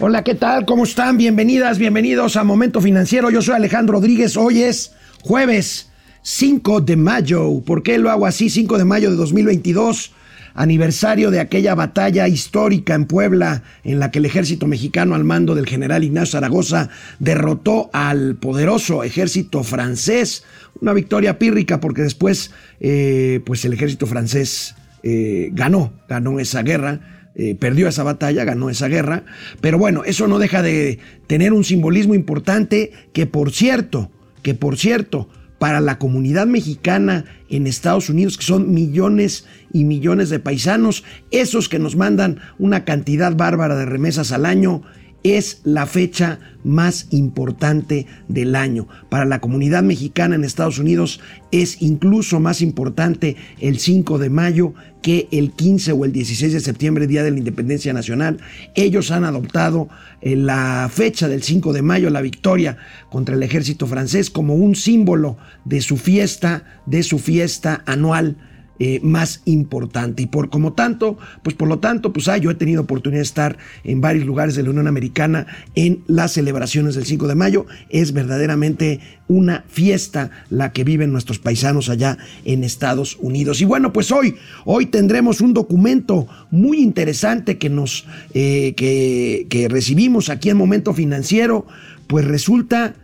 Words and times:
Hola, 0.00 0.24
¿qué 0.24 0.34
tal? 0.34 0.64
¿Cómo 0.64 0.84
están? 0.84 1.16
Bienvenidas, 1.16 1.78
bienvenidos 1.78 2.36
a 2.36 2.44
Momento 2.44 2.80
Financiero. 2.80 3.30
Yo 3.30 3.42
soy 3.42 3.54
Alejandro 3.54 3.94
Rodríguez. 3.94 4.36
Hoy 4.36 4.62
es 4.62 4.92
jueves 5.22 5.90
5 6.22 6.80
de 6.80 6.96
mayo. 6.96 7.60
¿Por 7.64 7.82
qué 7.82 7.98
lo 7.98 8.10
hago 8.10 8.26
así? 8.26 8.50
5 8.50 8.78
de 8.78 8.84
mayo 8.84 9.10
de 9.10 9.16
2022 9.16 10.12
aniversario 10.54 11.30
de 11.30 11.40
aquella 11.40 11.74
batalla 11.74 12.28
histórica 12.28 12.94
en 12.94 13.06
Puebla 13.06 13.62
en 13.84 13.98
la 13.98 14.10
que 14.10 14.18
el 14.18 14.26
ejército 14.26 14.66
mexicano 14.66 15.14
al 15.14 15.24
mando 15.24 15.54
del 15.54 15.66
general 15.66 16.04
Ignacio 16.04 16.32
Zaragoza 16.32 16.90
derrotó 17.18 17.90
al 17.92 18.36
poderoso 18.36 19.04
ejército 19.04 19.62
francés. 19.62 20.44
Una 20.80 20.92
victoria 20.92 21.38
pírrica 21.38 21.80
porque 21.80 22.02
después 22.02 22.50
eh, 22.80 23.40
pues 23.44 23.64
el 23.64 23.72
ejército 23.72 24.06
francés 24.06 24.74
eh, 25.02 25.50
ganó, 25.52 25.92
ganó 26.08 26.38
esa 26.40 26.62
guerra. 26.62 27.21
Eh, 27.34 27.54
perdió 27.54 27.88
esa 27.88 28.02
batalla, 28.02 28.44
ganó 28.44 28.68
esa 28.68 28.88
guerra, 28.88 29.24
pero 29.62 29.78
bueno, 29.78 30.02
eso 30.04 30.28
no 30.28 30.38
deja 30.38 30.60
de 30.60 30.98
tener 31.26 31.54
un 31.54 31.64
simbolismo 31.64 32.14
importante 32.14 32.92
que 33.14 33.24
por 33.24 33.52
cierto, 33.52 34.10
que 34.42 34.54
por 34.54 34.76
cierto, 34.76 35.30
para 35.58 35.80
la 35.80 35.96
comunidad 35.96 36.46
mexicana 36.46 37.24
en 37.48 37.66
Estados 37.66 38.10
Unidos, 38.10 38.36
que 38.36 38.44
son 38.44 38.74
millones 38.74 39.46
y 39.72 39.84
millones 39.84 40.28
de 40.28 40.40
paisanos, 40.40 41.04
esos 41.30 41.70
que 41.70 41.78
nos 41.78 41.96
mandan 41.96 42.40
una 42.58 42.84
cantidad 42.84 43.34
bárbara 43.34 43.76
de 43.76 43.86
remesas 43.86 44.32
al 44.32 44.44
año, 44.44 44.82
es 45.22 45.60
la 45.64 45.86
fecha 45.86 46.38
más 46.64 47.06
importante 47.10 48.06
del 48.28 48.54
año. 48.56 48.86
Para 49.08 49.24
la 49.24 49.40
comunidad 49.40 49.82
mexicana 49.82 50.34
en 50.34 50.44
Estados 50.44 50.78
Unidos 50.78 51.20
es 51.50 51.82
incluso 51.82 52.40
más 52.40 52.60
importante 52.60 53.36
el 53.60 53.78
5 53.78 54.18
de 54.18 54.30
mayo 54.30 54.74
que 55.02 55.28
el 55.32 55.50
15 55.50 55.92
o 55.92 56.04
el 56.04 56.12
16 56.12 56.52
de 56.52 56.60
septiembre, 56.60 57.06
Día 57.08 57.24
de 57.24 57.32
la 57.32 57.38
Independencia 57.38 57.92
Nacional. 57.92 58.38
Ellos 58.74 59.10
han 59.10 59.24
adoptado 59.24 59.88
eh, 60.20 60.36
la 60.36 60.88
fecha 60.92 61.28
del 61.28 61.42
5 61.42 61.72
de 61.72 61.82
mayo, 61.82 62.10
la 62.10 62.20
victoria 62.20 62.76
contra 63.10 63.34
el 63.34 63.42
ejército 63.42 63.86
francés, 63.86 64.30
como 64.30 64.54
un 64.54 64.76
símbolo 64.76 65.36
de 65.64 65.80
su 65.80 65.96
fiesta, 65.96 66.64
de 66.86 67.02
su 67.02 67.18
fiesta 67.18 67.82
anual 67.86 68.36
eh, 68.78 69.00
más 69.02 69.42
importante. 69.44 70.22
Y 70.22 70.26
por 70.26 70.50
como 70.50 70.72
tanto, 70.72 71.18
pues 71.42 71.54
por 71.54 71.68
lo 71.68 71.78
tanto, 71.78 72.12
pues 72.12 72.28
ah, 72.28 72.36
yo 72.36 72.50
he 72.50 72.54
tenido 72.54 72.82
oportunidad 72.82 73.20
de 73.20 73.24
estar 73.24 73.58
en 73.84 74.00
varios 74.00 74.26
lugares 74.26 74.56
de 74.56 74.62
la 74.62 74.70
Unión 74.70 74.88
Americana 74.88 75.46
en 75.74 76.02
las 76.06 76.32
celebraciones 76.32 76.94
del 76.94 77.04
5 77.04 77.28
de 77.28 77.34
mayo. 77.34 77.66
Es 77.90 78.12
verdaderamente 78.12 79.00
una 79.28 79.64
fiesta 79.68 80.30
la 80.50 80.72
que 80.72 80.84
viven 80.84 81.12
nuestros 81.12 81.38
paisanos 81.38 81.88
allá 81.88 82.18
en 82.44 82.64
Estados 82.64 83.18
Unidos. 83.20 83.60
Y 83.60 83.64
bueno, 83.64 83.92
pues 83.92 84.10
hoy, 84.10 84.34
hoy 84.64 84.86
tendremos 84.86 85.40
un 85.40 85.54
documento 85.54 86.26
muy 86.50 86.80
interesante 86.80 87.58
que 87.58 87.70
nos 87.70 88.06
eh, 88.34 88.74
que, 88.76 89.46
que 89.48 89.68
recibimos 89.68 90.28
aquí 90.28 90.50
en 90.50 90.56
Momento 90.56 90.92
Financiero. 90.92 91.66
Pues 92.06 92.24
resulta 92.26 92.94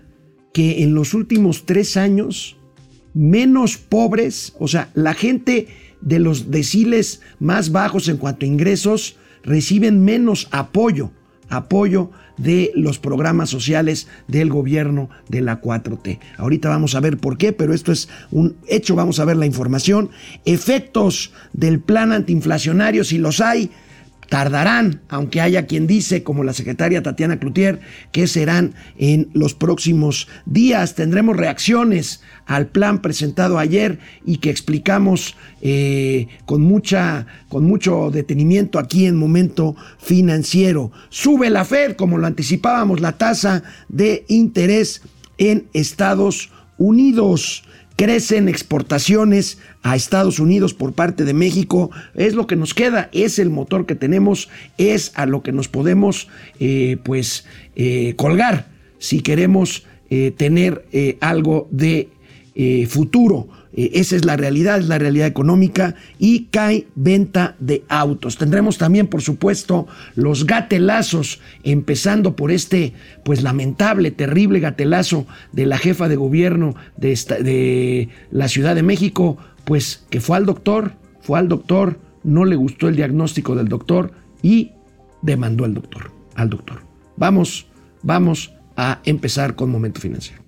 que 0.53 0.83
en 0.83 0.95
los 0.95 1.15
últimos 1.15 1.67
tres 1.67 1.97
años 1.97 2.58
menos 3.19 3.77
pobres, 3.77 4.55
o 4.61 4.69
sea, 4.69 4.91
la 4.95 5.13
gente 5.13 5.67
de 6.01 6.21
los 6.21 6.53
deciles 6.53 7.21
más 7.41 7.73
bajos 7.73 8.09
en 8.09 8.17
cuanto 8.17 8.47
a 8.47 8.49
ingresos 8.49 9.17
reciben 9.43 10.05
menos 10.05 10.47
apoyo, 10.53 11.11
apoyo 11.49 12.13
de 12.37 12.71
los 12.77 13.01
programas 13.01 13.51
sociales 13.51 14.07
del 14.29 14.51
gobierno 14.51 15.11
de 15.29 15.41
la 15.41 15.61
4T. 15.61 16.21
Ahorita 16.37 16.69
vamos 16.69 16.95
a 16.95 17.01
ver 17.01 17.19
por 17.19 17.39
qué, 17.39 17.53
pero 17.53 17.75
esto 17.75 17.91
es 17.91 18.09
un 18.31 18.57
hecho, 18.69 18.95
vamos 18.95 19.19
a 19.19 19.25
ver 19.25 19.37
la 19.37 19.47
información. 19.47 20.11
Efectos 20.45 21.33
del 21.53 21.81
plan 21.81 22.13
antiinflacionario, 22.13 23.03
si 23.03 23.19
los 23.19 23.41
hay, 23.41 23.73
tardarán, 24.29 25.01
aunque 25.09 25.41
haya 25.41 25.67
quien 25.67 25.87
dice, 25.87 26.23
como 26.23 26.45
la 26.45 26.53
secretaria 26.53 27.03
Tatiana 27.03 27.39
Cloutier, 27.39 27.81
que 28.13 28.27
serán 28.27 28.75
en 28.99 29.31
los 29.33 29.55
próximos 29.55 30.29
días. 30.45 30.95
Tendremos 30.95 31.37
reacciones 31.37 32.21
al 32.47 32.67
plan 32.67 33.01
presentado 33.01 33.59
ayer 33.59 33.99
y 34.27 34.37
que 34.39 34.51
explicamos 34.51 35.35
eh, 35.63 36.29
con, 36.45 36.61
mucha, 36.61 37.27
con 37.49 37.65
mucho 37.65 38.11
detenimiento 38.11 38.79
aquí 38.79 39.07
en 39.07 39.17
Momento 39.17 39.77
Financiero. 39.99 40.93
Sube 41.09 41.49
la 41.49 41.65
Fed, 41.65 41.97
como 41.97 42.19
lo 42.19 42.27
anticipábamos, 42.27 43.01
la 43.01 43.13
tasa 43.13 43.63
de 43.89 44.25
interés 44.29 45.03
en 45.39 45.69
Estados 45.73 46.51
Unidos 46.77 47.65
crecen 47.99 48.49
exportaciones 48.49 49.59
a 49.83 49.97
Estados 49.97 50.39
Unidos 50.39 50.73
por 50.73 50.93
parte 50.93 51.25
de 51.25 51.35
México. 51.35 51.91
Es 52.15 52.35
lo 52.35 52.47
que 52.47 52.55
nos 52.55 52.73
queda, 52.73 53.11
es 53.13 53.41
el 53.41 53.51
motor 53.51 53.87
que 53.87 53.97
tenemos, 53.97 54.49
es 54.79 55.11
a 55.17 55.27
lo 55.27 55.43
que 55.43 55.51
nos 55.51 55.67
podemos 55.67 56.29
eh, 56.61 56.99
pues 57.03 57.45
eh, 57.75 58.15
colgar 58.17 58.69
si 59.01 59.21
queremos 59.21 59.85
eh, 60.11 60.31
tener 60.31 60.87
algo 61.21 61.67
de 61.73 62.09
futuro. 62.89 63.49
Eh, 63.79 64.01
esa 64.01 64.17
es 64.17 64.25
la 64.25 64.37
realidad, 64.37 64.81
es 64.81 64.89
la 64.89 64.99
realidad 64.99 65.29
económica 65.29 65.95
y 66.19 66.47
cae 66.47 66.89
venta 66.97 67.55
de 67.61 67.85
autos. 67.89 68.37
Tendremos 68.37 68.77
también, 68.77 69.07
por 69.07 69.23
supuesto, 69.23 69.87
los 70.17 70.47
gatelazos, 70.47 71.39
empezando 71.63 72.35
por 72.35 72.51
este, 72.51 72.93
pues 73.25 73.45
lamentable, 73.45 74.11
terrible 74.11 74.59
gatelazo 74.59 75.29
de 75.53 75.67
la 75.67 75.79
jefa 75.79 76.09
de 76.09 76.17
gobierno 76.17 76.75
de, 76.97 77.11
de 77.45 78.09
la 78.33 78.49
Ciudad 78.49 78.75
de 78.75 78.83
México, 78.83 79.39
pues 79.65 80.05
que 80.11 80.21
fue 80.21 80.37
al 80.37 80.45
doctor, 80.45 80.95
fue 81.21 81.39
al 81.39 81.47
doctor, 81.47 82.01
no 82.25 82.45
le 82.45 82.57
gustó 82.57 82.89
el 82.89 82.97
diagnóstico 82.97 83.55
del 83.55 83.69
doctor 83.69 84.11
y 84.43 84.73
demandó 85.23 85.65
al 85.65 85.75
doctor, 85.75 86.11
al 86.35 86.51
doctor. 86.51 86.83
Vamos, 87.17 87.69
vamos 88.03 88.53
a 88.77 88.99
empezar 89.05 89.55
con 89.55 89.71
Momento 89.71 90.01
Financiero. 90.01 90.48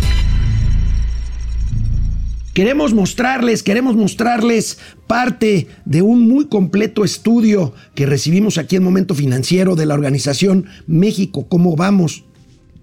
Queremos 2.53 2.93
mostrarles, 2.93 3.63
queremos 3.63 3.95
mostrarles 3.95 4.77
parte 5.07 5.67
de 5.85 6.01
un 6.01 6.27
muy 6.27 6.47
completo 6.47 7.05
estudio 7.05 7.73
que 7.95 8.05
recibimos 8.05 8.57
aquí 8.57 8.75
en 8.75 8.83
Momento 8.83 9.15
Financiero 9.15 9.77
de 9.77 9.85
la 9.85 9.93
organización 9.93 10.65
México, 10.85 11.47
¿cómo 11.47 11.77
vamos? 11.77 12.25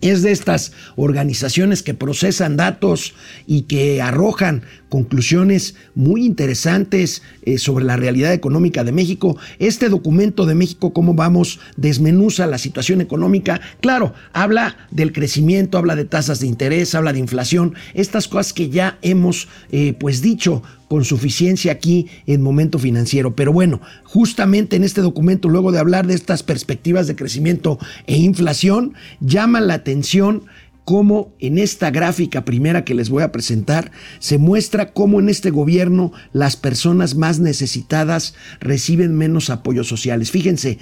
Es 0.00 0.22
de 0.22 0.32
estas 0.32 0.72
organizaciones 0.96 1.82
que 1.82 1.92
procesan 1.92 2.56
datos 2.56 3.14
y 3.46 3.62
que 3.62 4.00
arrojan 4.00 4.62
conclusiones 4.88 5.74
muy 5.94 6.24
interesantes 6.24 7.22
eh, 7.42 7.58
sobre 7.58 7.84
la 7.84 7.96
realidad 7.96 8.32
económica 8.32 8.84
de 8.84 8.92
México. 8.92 9.36
Este 9.58 9.88
documento 9.88 10.46
de 10.46 10.54
México, 10.54 10.92
cómo 10.92 11.14
vamos, 11.14 11.60
desmenuza 11.76 12.46
la 12.46 12.58
situación 12.58 13.00
económica. 13.00 13.60
Claro, 13.80 14.14
habla 14.32 14.76
del 14.90 15.12
crecimiento, 15.12 15.78
habla 15.78 15.96
de 15.96 16.04
tasas 16.04 16.40
de 16.40 16.46
interés, 16.46 16.94
habla 16.94 17.12
de 17.12 17.18
inflación, 17.18 17.74
estas 17.94 18.28
cosas 18.28 18.52
que 18.52 18.70
ya 18.70 18.98
hemos 19.02 19.48
eh, 19.70 19.94
pues 19.98 20.22
dicho 20.22 20.62
con 20.88 21.04
suficiencia 21.04 21.72
aquí 21.72 22.06
en 22.26 22.42
momento 22.42 22.78
financiero. 22.78 23.36
Pero 23.36 23.52
bueno, 23.52 23.80
justamente 24.04 24.76
en 24.76 24.84
este 24.84 25.02
documento, 25.02 25.48
luego 25.48 25.70
de 25.70 25.78
hablar 25.78 26.06
de 26.06 26.14
estas 26.14 26.42
perspectivas 26.42 27.06
de 27.06 27.14
crecimiento 27.14 27.78
e 28.06 28.16
inflación, 28.16 28.94
llama 29.20 29.60
la 29.60 29.74
atención 29.74 30.44
cómo 30.88 31.34
en 31.38 31.58
esta 31.58 31.90
gráfica 31.90 32.46
primera 32.46 32.82
que 32.82 32.94
les 32.94 33.10
voy 33.10 33.22
a 33.22 33.30
presentar 33.30 33.92
se 34.20 34.38
muestra 34.38 34.94
cómo 34.94 35.20
en 35.20 35.28
este 35.28 35.50
gobierno 35.50 36.14
las 36.32 36.56
personas 36.56 37.14
más 37.14 37.40
necesitadas 37.40 38.34
reciben 38.58 39.14
menos 39.14 39.50
apoyos 39.50 39.86
sociales. 39.86 40.30
Fíjense, 40.30 40.78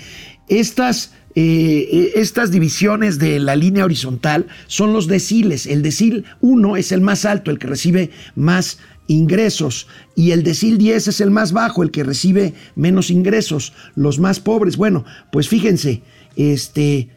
estas, 0.46 1.12
eh, 1.34 2.12
estas 2.14 2.52
divisiones 2.52 3.18
de 3.18 3.40
la 3.40 3.56
línea 3.56 3.84
horizontal 3.84 4.46
son 4.68 4.92
los 4.92 5.08
deciles. 5.08 5.66
El 5.66 5.82
decil 5.82 6.24
1 6.40 6.76
es 6.76 6.92
el 6.92 7.00
más 7.00 7.24
alto, 7.24 7.50
el 7.50 7.58
que 7.58 7.66
recibe 7.66 8.10
más 8.36 8.78
ingresos 9.08 9.88
y 10.14 10.30
el 10.30 10.44
decil 10.44 10.78
10 10.78 11.08
es 11.08 11.20
el 11.20 11.32
más 11.32 11.50
bajo, 11.50 11.82
el 11.82 11.90
que 11.90 12.04
recibe 12.04 12.54
menos 12.76 13.10
ingresos, 13.10 13.72
los 13.96 14.20
más 14.20 14.38
pobres. 14.38 14.76
Bueno, 14.76 15.04
pues 15.32 15.48
fíjense, 15.48 16.02
este, 16.36 17.08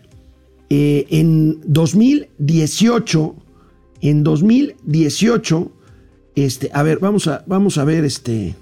eh, 0.70 1.08
en 1.10 1.62
2018, 1.66 3.36
en 4.02 4.24
2018, 4.24 5.72
este, 6.36 6.70
a 6.74 6.84
ver, 6.84 7.00
vamos 7.00 7.28
a, 7.28 7.84
ver, 7.84 8.06
este, 8.06 8.56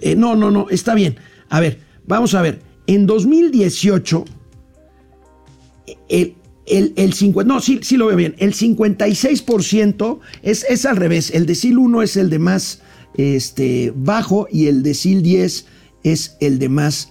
eh, 0.00 0.16
no, 0.16 0.36
no, 0.36 0.50
no, 0.50 0.68
está 0.70 0.94
bien. 0.94 1.16
A 1.48 1.60
ver, 1.60 1.80
vamos 2.06 2.34
a 2.34 2.42
ver, 2.42 2.60
en 2.86 3.06
2018, 3.06 4.24
el, 6.08 6.34
el, 6.66 6.92
el 6.96 7.12
50, 7.12 7.52
no, 7.52 7.60
sí, 7.60 7.80
sí 7.82 7.96
lo 7.96 8.06
veo 8.06 8.16
bien. 8.16 8.34
El 8.38 8.54
56% 8.54 10.20
es, 10.42 10.64
es 10.68 10.86
al 10.86 10.96
revés. 10.96 11.30
El 11.30 11.46
decil 11.46 11.78
1 11.78 12.02
es 12.02 12.16
el 12.16 12.30
de 12.30 12.38
más 12.38 12.80
este, 13.16 13.92
bajo 13.94 14.46
y 14.50 14.66
el 14.66 14.82
decil 14.82 15.22
10 15.22 15.66
es 16.04 16.36
el 16.40 16.58
de 16.58 16.68
más 16.68 17.10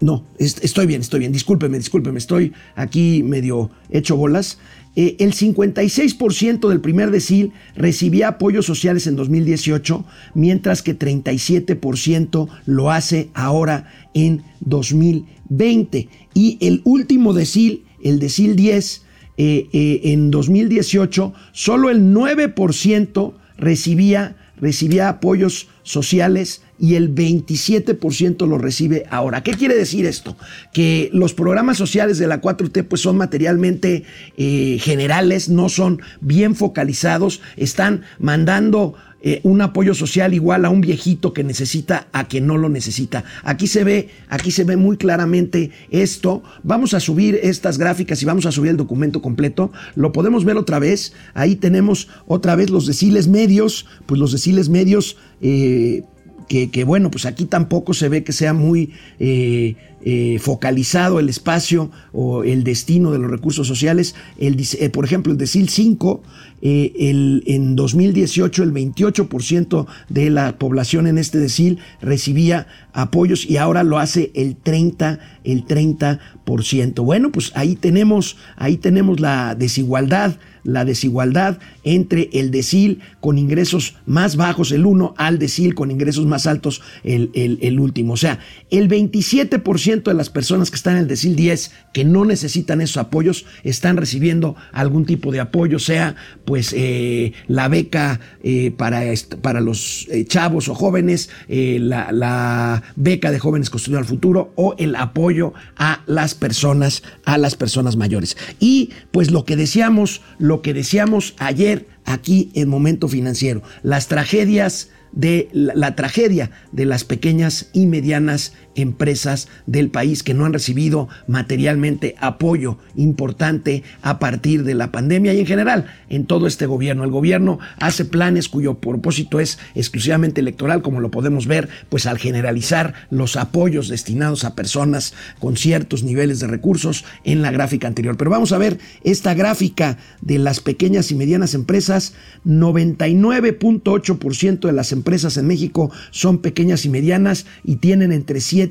no, 0.00 0.24
estoy 0.38 0.86
bien, 0.86 1.00
estoy 1.00 1.20
bien. 1.20 1.32
Discúlpeme, 1.32 1.76
discúlpeme. 1.76 2.18
Estoy 2.18 2.52
aquí 2.76 3.22
medio 3.24 3.70
hecho 3.90 4.16
bolas. 4.16 4.58
Eh, 4.94 5.16
el 5.18 5.32
56% 5.32 6.68
del 6.68 6.80
primer 6.80 7.10
decil 7.10 7.52
recibía 7.74 8.28
apoyos 8.28 8.64
sociales 8.64 9.06
en 9.08 9.16
2018, 9.16 10.04
mientras 10.34 10.82
que 10.82 10.96
37% 10.96 12.48
lo 12.66 12.90
hace 12.90 13.30
ahora 13.34 13.92
en 14.14 14.44
2020. 14.60 16.08
Y 16.32 16.58
el 16.60 16.80
último 16.84 17.32
decil, 17.32 17.84
el 18.02 18.20
decil 18.20 18.54
10, 18.54 19.02
eh, 19.36 19.68
eh, 19.72 20.00
en 20.04 20.30
2018, 20.30 21.32
solo 21.52 21.90
el 21.90 22.12
9% 22.12 23.34
recibía, 23.56 24.36
recibía 24.60 25.08
apoyos 25.08 25.68
sociales 25.82 26.62
y 26.78 26.94
el 26.94 27.14
27% 27.14 28.46
lo 28.46 28.58
recibe 28.58 29.04
ahora. 29.10 29.42
¿Qué 29.42 29.52
quiere 29.52 29.74
decir 29.74 30.06
esto? 30.06 30.36
Que 30.72 31.10
los 31.12 31.34
programas 31.34 31.76
sociales 31.76 32.18
de 32.18 32.26
la 32.26 32.40
4T 32.40 32.84
pues 32.84 33.02
son 33.02 33.16
materialmente 33.16 34.04
eh, 34.36 34.78
generales, 34.80 35.48
no 35.48 35.68
son 35.68 36.00
bien 36.20 36.54
focalizados, 36.54 37.40
están 37.56 38.02
mandando 38.18 38.94
eh, 39.20 39.40
un 39.42 39.60
apoyo 39.62 39.94
social 39.94 40.32
igual 40.32 40.64
a 40.64 40.70
un 40.70 40.80
viejito 40.80 41.32
que 41.32 41.42
necesita 41.42 42.06
a 42.12 42.28
que 42.28 42.40
no 42.40 42.56
lo 42.56 42.68
necesita. 42.68 43.24
Aquí 43.42 43.66
se 43.66 43.82
ve, 43.82 44.10
aquí 44.28 44.52
se 44.52 44.62
ve 44.62 44.76
muy 44.76 44.96
claramente 44.96 45.72
esto. 45.90 46.44
Vamos 46.62 46.94
a 46.94 47.00
subir 47.00 47.40
estas 47.42 47.78
gráficas 47.78 48.22
y 48.22 48.26
vamos 48.26 48.46
a 48.46 48.52
subir 48.52 48.70
el 48.70 48.76
documento 48.76 49.20
completo. 49.20 49.72
Lo 49.96 50.12
podemos 50.12 50.44
ver 50.44 50.56
otra 50.56 50.78
vez. 50.78 51.14
Ahí 51.34 51.56
tenemos 51.56 52.08
otra 52.26 52.54
vez 52.54 52.70
los 52.70 52.86
deciles 52.86 53.26
medios, 53.26 53.86
pues 54.06 54.20
los 54.20 54.30
deciles 54.30 54.68
medios. 54.68 55.16
Eh, 55.40 56.04
que, 56.48 56.84
bueno, 56.84 57.10
pues 57.10 57.26
aquí 57.26 57.44
tampoco 57.44 57.94
se 57.94 58.08
ve 58.08 58.24
que 58.24 58.32
sea 58.32 58.54
muy 58.54 58.90
eh, 59.20 59.76
eh, 60.02 60.38
focalizado 60.40 61.20
el 61.20 61.28
espacio 61.28 61.90
o 62.12 62.42
el 62.42 62.64
destino 62.64 63.12
de 63.12 63.18
los 63.18 63.30
recursos 63.30 63.66
sociales. 63.66 64.14
El, 64.38 64.56
eh, 64.80 64.88
por 64.88 65.04
ejemplo, 65.04 65.32
el 65.32 65.38
decil 65.38 65.68
5, 65.68 66.22
el, 66.62 67.44
en 67.46 67.76
2018 67.76 68.62
el 68.62 68.72
28% 68.72 69.86
de 70.08 70.30
la 70.30 70.58
población 70.58 71.06
en 71.06 71.18
este 71.18 71.38
decil 71.38 71.78
recibía 72.00 72.66
apoyos 72.92 73.48
y 73.48 73.58
ahora 73.58 73.84
lo 73.84 73.98
hace 73.98 74.32
el 74.34 74.56
30, 74.56 75.20
el 75.44 75.66
30%. 75.66 77.04
Bueno, 77.04 77.30
pues 77.30 77.52
ahí 77.54 77.76
tenemos, 77.76 78.38
ahí 78.56 78.78
tenemos 78.78 79.20
la 79.20 79.54
desigualdad 79.54 80.36
la 80.68 80.84
desigualdad 80.84 81.58
entre 81.82 82.28
el 82.34 82.50
decil 82.50 83.00
con 83.20 83.38
ingresos 83.38 83.96
más 84.04 84.36
bajos, 84.36 84.70
el 84.70 84.84
1, 84.84 85.14
al 85.16 85.38
decil 85.38 85.74
con 85.74 85.90
ingresos 85.90 86.26
más 86.26 86.46
altos, 86.46 86.82
el, 87.04 87.30
el, 87.34 87.80
último. 87.80 88.12
O 88.12 88.16
sea, 88.18 88.38
el 88.70 88.88
27% 88.88 90.02
de 90.02 90.14
las 90.14 90.28
personas 90.28 90.70
que 90.70 90.76
están 90.76 90.96
en 90.96 91.00
el 91.00 91.08
decil 91.08 91.36
10 91.36 91.72
que 91.94 92.04
no 92.04 92.26
necesitan 92.26 92.82
esos 92.82 92.98
apoyos 92.98 93.46
están 93.64 93.96
recibiendo 93.96 94.56
algún 94.72 95.06
tipo 95.06 95.32
de 95.32 95.40
apoyo, 95.40 95.78
sea 95.78 96.16
pues 96.44 96.74
eh, 96.76 97.32
la 97.46 97.68
beca 97.68 98.20
eh, 98.42 98.70
para, 98.76 99.00
para 99.40 99.62
los 99.62 100.06
eh, 100.10 100.26
chavos 100.26 100.68
o 100.68 100.74
jóvenes, 100.74 101.30
la, 101.48 102.12
la, 102.12 102.82
beca 102.96 103.30
de 103.30 103.38
jóvenes 103.38 103.70
construyendo 103.70 104.00
el 104.00 104.08
futuro 104.08 104.52
o 104.56 104.74
el 104.78 104.96
apoyo 104.96 105.54
a 105.76 106.02
las 106.06 106.34
personas, 106.34 107.02
a 107.24 107.38
las 107.38 107.56
personas 107.56 107.96
mayores. 107.96 108.36
Y 108.60 108.90
pues 109.12 109.30
lo 109.30 109.46
que 109.46 109.56
decíamos, 109.56 110.20
lo 110.38 110.57
que 110.62 110.74
decíamos 110.74 111.34
ayer 111.38 111.86
aquí 112.04 112.50
en 112.54 112.68
Momento 112.68 113.08
Financiero, 113.08 113.62
las 113.82 114.08
tragedias 114.08 114.90
de 115.12 115.48
la, 115.52 115.94
tragedia 115.94 116.50
de 116.72 116.84
las 116.84 117.04
pequeñas 117.04 117.70
y 117.72 117.86
medianas 117.86 118.54
empresas 118.78 119.48
del 119.66 119.90
país 119.90 120.22
que 120.22 120.34
no 120.34 120.44
han 120.44 120.52
recibido 120.52 121.08
materialmente 121.26 122.14
apoyo 122.20 122.78
importante 122.96 123.82
a 124.02 124.18
partir 124.18 124.64
de 124.64 124.74
la 124.74 124.92
pandemia 124.92 125.34
y 125.34 125.40
en 125.40 125.46
general 125.46 125.86
en 126.08 126.26
todo 126.26 126.46
este 126.46 126.66
gobierno. 126.66 127.04
El 127.04 127.10
gobierno 127.10 127.58
hace 127.78 128.04
planes 128.04 128.48
cuyo 128.48 128.74
propósito 128.74 129.40
es 129.40 129.58
exclusivamente 129.74 130.40
electoral, 130.40 130.82
como 130.82 131.00
lo 131.00 131.10
podemos 131.10 131.46
ver, 131.46 131.68
pues 131.88 132.06
al 132.06 132.18
generalizar 132.18 132.94
los 133.10 133.36
apoyos 133.36 133.88
destinados 133.88 134.44
a 134.44 134.54
personas 134.54 135.14
con 135.38 135.56
ciertos 135.56 136.02
niveles 136.02 136.40
de 136.40 136.46
recursos 136.46 137.04
en 137.24 137.42
la 137.42 137.50
gráfica 137.50 137.88
anterior. 137.88 138.16
Pero 138.16 138.30
vamos 138.30 138.52
a 138.52 138.58
ver 138.58 138.78
esta 139.04 139.34
gráfica 139.34 139.98
de 140.20 140.38
las 140.38 140.60
pequeñas 140.60 141.10
y 141.10 141.14
medianas 141.14 141.54
empresas, 141.54 142.14
99.8% 142.46 144.60
de 144.60 144.72
las 144.72 144.92
empresas 144.92 145.36
en 145.36 145.46
México 145.46 145.90
son 146.10 146.38
pequeñas 146.38 146.84
y 146.84 146.88
medianas 146.88 147.46
y 147.64 147.76
tienen 147.76 148.12
entre 148.12 148.40
7 148.40 148.67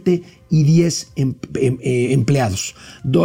y 0.49 0.63
10 0.63 1.11
em, 1.15 1.35
em, 1.55 1.77
eh, 1.81 2.13
empleados. 2.13 2.75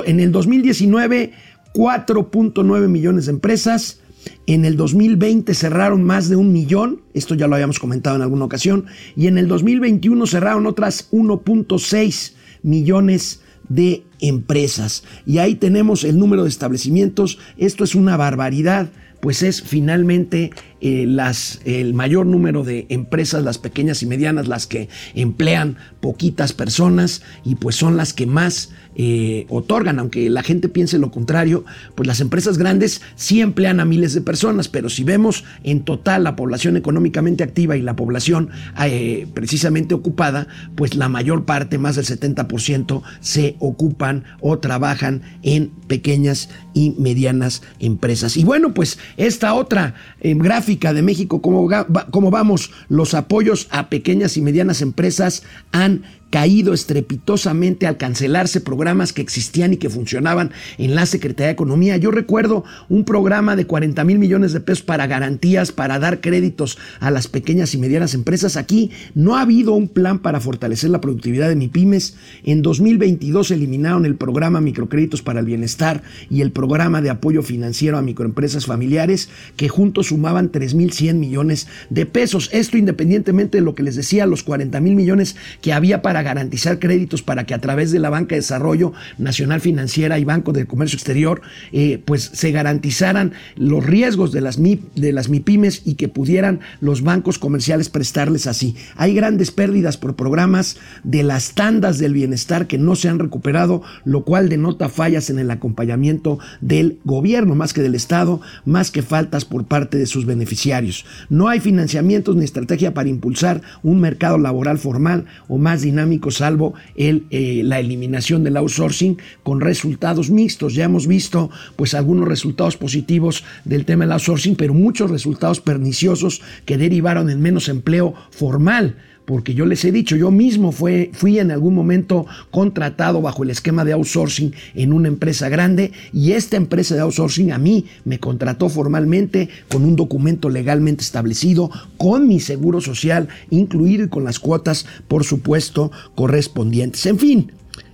en 0.07 0.21
el 0.21 0.33
2019, 0.33 1.33
4.9 1.73 2.89
millones 2.89 3.27
de 3.27 3.33
empresas. 3.33 4.01
En 4.47 4.65
el 4.65 4.77
2020 4.77 5.55
cerraron 5.55 6.05
más 6.05 6.29
de 6.29 6.37
un 6.37 6.53
millón, 6.53 7.03
esto 7.13 7.35
ya 7.35 7.49
lo 7.49 7.55
habíamos 7.55 7.79
comentado 7.79 8.17
en 8.17 8.23
alguna 8.23 8.45
ocasión, 8.45 8.87
y 9.17 9.27
en 9.27 9.37
el 9.39 9.49
2021 9.49 10.27
cerraron 10.27 10.67
otras 10.67 11.09
1.6 11.11 12.35
millones 12.63 13.41
de 13.69 14.05
empresas. 14.21 15.03
Y 15.27 15.39
ahí 15.39 15.57
tenemos 15.57 16.05
el 16.05 16.19
número 16.19 16.45
de 16.45 16.51
establecimientos, 16.51 17.39
esto 17.57 17.83
es 17.83 17.95
una 17.95 18.17
barbaridad 18.17 18.91
pues 19.23 19.45
es 19.45 19.63
finalmente 19.63 20.51
eh, 20.85 21.07
las, 21.07 21.61
el 21.65 21.95
mayor 21.95 22.27
número 22.27 22.65
de 22.65 22.87
empresas, 22.89 23.45
las 23.45 23.57
pequeñas 23.57 24.03
y 24.03 24.07
medianas, 24.07 24.49
las 24.49 24.67
que 24.67 24.89
emplean 25.15 25.77
poquitas 26.01 26.53
personas 26.53 27.23
y 27.45 27.55
pues 27.55 27.77
son 27.77 27.97
las 27.97 28.13
que 28.13 28.27
más 28.27 28.71
eh, 28.97 29.47
otorgan, 29.49 30.01
aunque 30.01 30.29
la 30.29 30.43
gente 30.43 30.69
piense 30.69 30.99
lo 30.99 31.13
contrario, 31.13 31.65
pues 31.95 32.09
las 32.09 32.21
empresas 32.21 32.59
grandes 32.59 33.01
sí 33.15 33.41
emplean 33.41 33.79
a 33.79 33.85
miles 33.85 34.13
de 34.13 34.23
personas, 34.23 34.67
pero 34.67 34.91
si 34.91 35.05
vemos 35.05 35.45
en 35.63 35.83
total 35.83 36.25
la 36.25 36.35
población 36.35 36.77
económicamente 36.77 37.45
activa 37.45 37.77
y 37.77 37.83
la 37.83 37.95
población 37.95 38.51
eh, 38.85 39.29
precisamente 39.35 39.95
ocupada, 39.95 40.49
pues 40.75 40.97
la 40.97 41.09
mayor 41.09 41.45
parte, 41.45 41.79
más 41.79 41.95
del 41.95 42.07
70%, 42.07 43.03
se 43.21 43.55
ocupan 43.61 44.25
o 44.41 44.59
trabajan 44.59 45.23
en 45.45 45.71
pequeñas 45.87 46.49
y 46.75 46.97
medianas 46.99 47.63
empresas. 47.79 48.37
Y 48.37 48.43
bueno, 48.43 48.75
pues 48.75 48.99
esta 49.17 49.55
otra 49.55 49.95
gráfica 50.21 50.72
de 50.79 51.03
México, 51.03 51.43
cómo, 51.43 51.69
cómo 52.11 52.31
vamos, 52.31 52.71
los 52.89 53.15
apoyos 53.15 53.69
a 53.71 53.89
pequeñas 53.89 54.37
y 54.37 54.43
medianas 54.43 54.83
empresas 54.83 55.43
han 55.73 56.03
caído 56.33 56.73
estrepitosamente 56.73 57.87
al 57.87 57.99
cancelarse 57.99 58.63
programas 58.63 59.13
que 59.13 59.21
existían 59.21 59.75
y 59.75 59.77
que 59.77 59.91
funcionaban 59.91 60.51
en 60.79 60.95
la 60.95 61.05
Secretaría 61.05 61.49
de 61.49 61.53
Economía. 61.53 61.99
Yo 61.99 62.11
recuerdo 62.11 62.65
un 62.89 63.05
programa 63.05 63.55
de 63.55 63.67
40 63.67 64.03
mil 64.05 64.19
millones 64.19 64.55
de 64.55 64.61
pesos 64.61 64.83
para 64.83 65.07
garantías, 65.07 65.73
para 65.73 65.99
dar 65.99 66.23
créditos 66.23 66.79
a 67.01 67.11
las 67.11 67.29
pequeñas 67.29 67.75
y 67.75 67.79
medianas 67.79 68.15
empresas. 68.15 68.57
Aquí 68.57 68.91
no 69.15 69.37
ha 69.37 69.43
habido 69.43 69.75
un 69.75 69.89
plan 69.89 70.21
para 70.21 70.41
fortalecer 70.41 70.89
la 70.89 71.03
productividad 71.03 71.51
de 71.51 71.57
MIPIMES. 71.57 72.17
En 72.45 72.63
2022 72.63 73.51
eliminaron 73.51 74.07
el 74.07 74.17
programa 74.17 74.63
Microcréditos 74.63 75.21
para 75.21 75.41
el 75.41 75.47
Bienestar 75.47 76.03
y 76.31 76.41
el 76.41 76.51
programa 76.51 77.03
de 77.03 77.11
apoyo 77.11 77.43
financiero 77.43 77.99
a 77.99 78.03
microempresas 78.03 78.65
familiares 78.65 79.29
que 79.57 79.69
juntos 79.69 80.07
sumaban 80.07 80.51
3.100 80.51 81.13
millones 81.17 81.69
de 81.91 82.07
pesos. 82.07 82.49
Esto 82.55 82.79
independientemente 82.79 83.59
de 83.59 83.65
lo 83.65 83.75
que 83.75 83.83
les 83.83 83.97
decía, 83.97 84.25
los 84.25 84.43
40 84.43 84.81
mil 84.81 84.97
millones 84.97 85.37
que 85.61 85.75
había 85.75 86.01
para 86.01 86.22
garantizar 86.23 86.79
créditos 86.79 87.23
para 87.23 87.45
que 87.45 87.55
a 87.55 87.61
través 87.61 87.93
de 87.93 87.99
la 87.99 88.11
Banca 88.11 88.35
de 88.35 88.41
Desarrollo 88.41 88.93
Nacional 89.19 89.61
Financiera 89.61 90.19
y 90.19 90.25
Banco 90.25 90.53
de 90.53 90.67
Comercio 90.67 90.97
Exterior, 90.97 91.43
eh, 91.73 92.01
pues 92.05 92.31
se 92.33 92.53
garantizaran 92.53 93.33
los 93.57 93.85
riesgos 93.85 94.33
de 94.33 94.41
las, 94.41 94.59
de 94.61 95.13
las 95.13 95.29
MIPIMES 95.29 95.83
y 95.85 95.95
que 95.95 96.09
pudieran 96.09 96.61
los 96.81 97.03
bancos 97.03 97.39
comerciales 97.39 97.89
prestarles 97.89 98.47
así. 98.47 98.77
Hay 98.97 99.15
grandes 99.15 99.51
pérdidas 99.51 99.97
por 99.97 100.17
programas 100.17 100.79
de 101.05 101.23
las 101.23 101.55
tandas 101.55 101.99
del 101.99 102.13
bienestar 102.13 102.67
que 102.67 102.79
no 102.79 102.97
se 102.97 103.09
han 103.09 103.19
recuperado, 103.19 103.83
lo 104.05 104.25
cual 104.25 104.49
denota 104.49 104.89
fallas 104.89 105.31
en 105.31 105.39
el 105.39 105.51
acompañamiento 105.51 106.39
del 106.61 106.99
gobierno, 107.05 107.55
más 107.55 107.73
que 107.73 107.83
del 107.83 107.95
Estado, 107.95 108.41
más 108.65 108.91
que 108.91 109.03
faltas 109.03 109.45
por 109.45 109.65
parte 109.65 109.99
de 109.99 110.07
sus 110.07 110.27
beneficiarios. 110.27 111.05
No 111.29 111.49
hay 111.49 111.61
financiamientos 111.61 112.37
ni 112.37 112.45
estrategia 112.45 112.95
para 112.95 113.09
impulsar 113.09 113.63
un 113.83 114.01
mercado 114.01 114.39
laboral 114.39 114.79
formal 114.79 115.25
o 115.49 115.59
más 115.59 115.83
dinámico 115.83 116.12
salvo 116.31 116.75
eh, 116.97 117.63
la 117.65 117.81
eliminación 117.81 118.45
del 118.45 118.57
outsourcing 118.57 119.19
con 119.43 119.61
resultados 119.61 120.31
mixtos. 120.31 120.75
Ya 120.75 120.85
hemos 120.85 121.07
visto 121.07 121.51
pues 121.77 121.95
algunos 121.95 122.29
resultados 122.29 122.77
positivos 122.77 123.45
del 123.65 123.85
tema 123.85 124.05
del 124.05 124.13
outsourcing, 124.13 124.57
pero 124.57 124.75
muchos 124.75 125.11
resultados 125.11 125.61
perniciosos 125.61 126.43
que 126.65 126.79
derivaron 126.79 127.31
en 127.31 127.41
menos 127.41 127.69
empleo 127.69 128.15
formal 128.31 128.97
porque 129.25 129.55
yo 129.55 129.67
les 129.67 129.85
he 129.85 129.93
dicho, 129.93 130.17
yo 130.17 130.31
mismo 130.31 130.73
fue, 130.73 131.11
fui 131.13 131.39
en 131.39 131.51
algún 131.51 131.75
momento 131.75 132.27
contratado 132.51 133.23
bajo 133.23 133.43
el 133.43 133.51
esquema 133.51 133.85
de 133.85 133.93
outsourcing 133.93 134.53
en 134.75 134.93
una 134.93 135.09
empresa 135.09 135.49
grande 135.49 135.93
y 136.13 136.33
esta 136.33 136.57
empresa 136.57 136.95
de 136.95 137.03
outsourcing 137.03 137.53
a 137.53 137.59
mí 137.59 137.87
me 138.05 138.19
contrató 138.19 138.69
formalmente 138.69 139.49
con 139.69 139.85
un 139.85 139.97
documento 139.97 140.49
legalmente 140.49 141.05
establecido, 141.05 141.71
con 141.97 142.27
mi 142.27 142.41
seguro 142.41 142.81
social 142.81 143.29
incluido 143.51 144.05
y 144.05 144.09
con 144.09 144.25
las 144.25 144.39
cuotas, 144.39 144.87
por 145.09 145.25
supuesto, 145.25 145.93
correspondientes. 146.15 147.07
En 147.07 147.19
fin, 147.19 147.53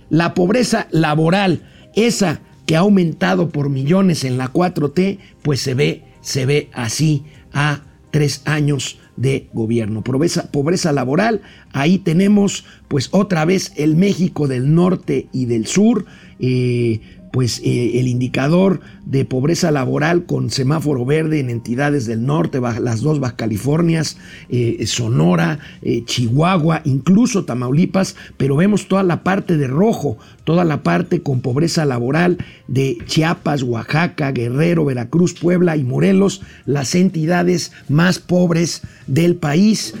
la 0.09 0.33
pobreza 0.33 0.87
laboral, 0.91 1.61
esa 1.95 2.41
que 2.65 2.75
ha 2.75 2.79
aumentado 2.79 3.49
por 3.49 3.69
millones 3.69 4.23
en 4.23 4.37
la 4.37 4.51
4T, 4.51 5.19
pues 5.41 5.61
se 5.61 5.73
ve, 5.73 6.03
se 6.21 6.45
ve 6.45 6.69
así 6.73 7.23
a 7.53 7.81
tres 8.11 8.41
años 8.45 8.99
de 9.19 9.49
gobierno. 9.53 10.01
Pobreza, 10.01 10.49
pobreza 10.49 10.93
laboral, 10.93 11.41
ahí 11.73 11.99
tenemos 11.99 12.65
pues 12.87 13.09
otra 13.11 13.43
vez 13.43 13.73
el 13.75 13.97
México 13.97 14.47
del 14.47 14.73
norte 14.73 15.27
y 15.33 15.45
del 15.45 15.67
sur. 15.67 16.05
Eh, 16.39 17.01
pues 17.31 17.61
eh, 17.63 17.99
el 17.99 18.07
indicador 18.07 18.81
de 19.05 19.25
pobreza 19.25 19.71
laboral 19.71 20.25
con 20.25 20.49
semáforo 20.49 21.05
verde 21.05 21.39
en 21.39 21.49
entidades 21.49 22.05
del 22.05 22.25
norte, 22.25 22.59
las 22.59 23.01
dos 23.01 23.19
Baja 23.19 23.35
Californias, 23.35 24.17
eh, 24.49 24.85
Sonora, 24.85 25.59
eh, 25.81 26.03
Chihuahua, 26.05 26.81
incluso 26.85 27.45
Tamaulipas, 27.45 28.15
pero 28.37 28.55
vemos 28.55 28.87
toda 28.87 29.03
la 29.03 29.23
parte 29.23 29.57
de 29.57 29.67
rojo, 29.67 30.17
toda 30.43 30.65
la 30.65 30.83
parte 30.83 31.21
con 31.21 31.41
pobreza 31.41 31.85
laboral 31.85 32.37
de 32.67 32.97
Chiapas, 33.05 33.63
Oaxaca, 33.63 34.31
Guerrero, 34.31 34.85
Veracruz, 34.85 35.33
Puebla 35.33 35.77
y 35.77 35.83
Morelos, 35.83 36.41
las 36.65 36.95
entidades 36.95 37.71
más 37.87 38.19
pobres 38.19 38.81
del 39.07 39.35
país, 39.35 39.93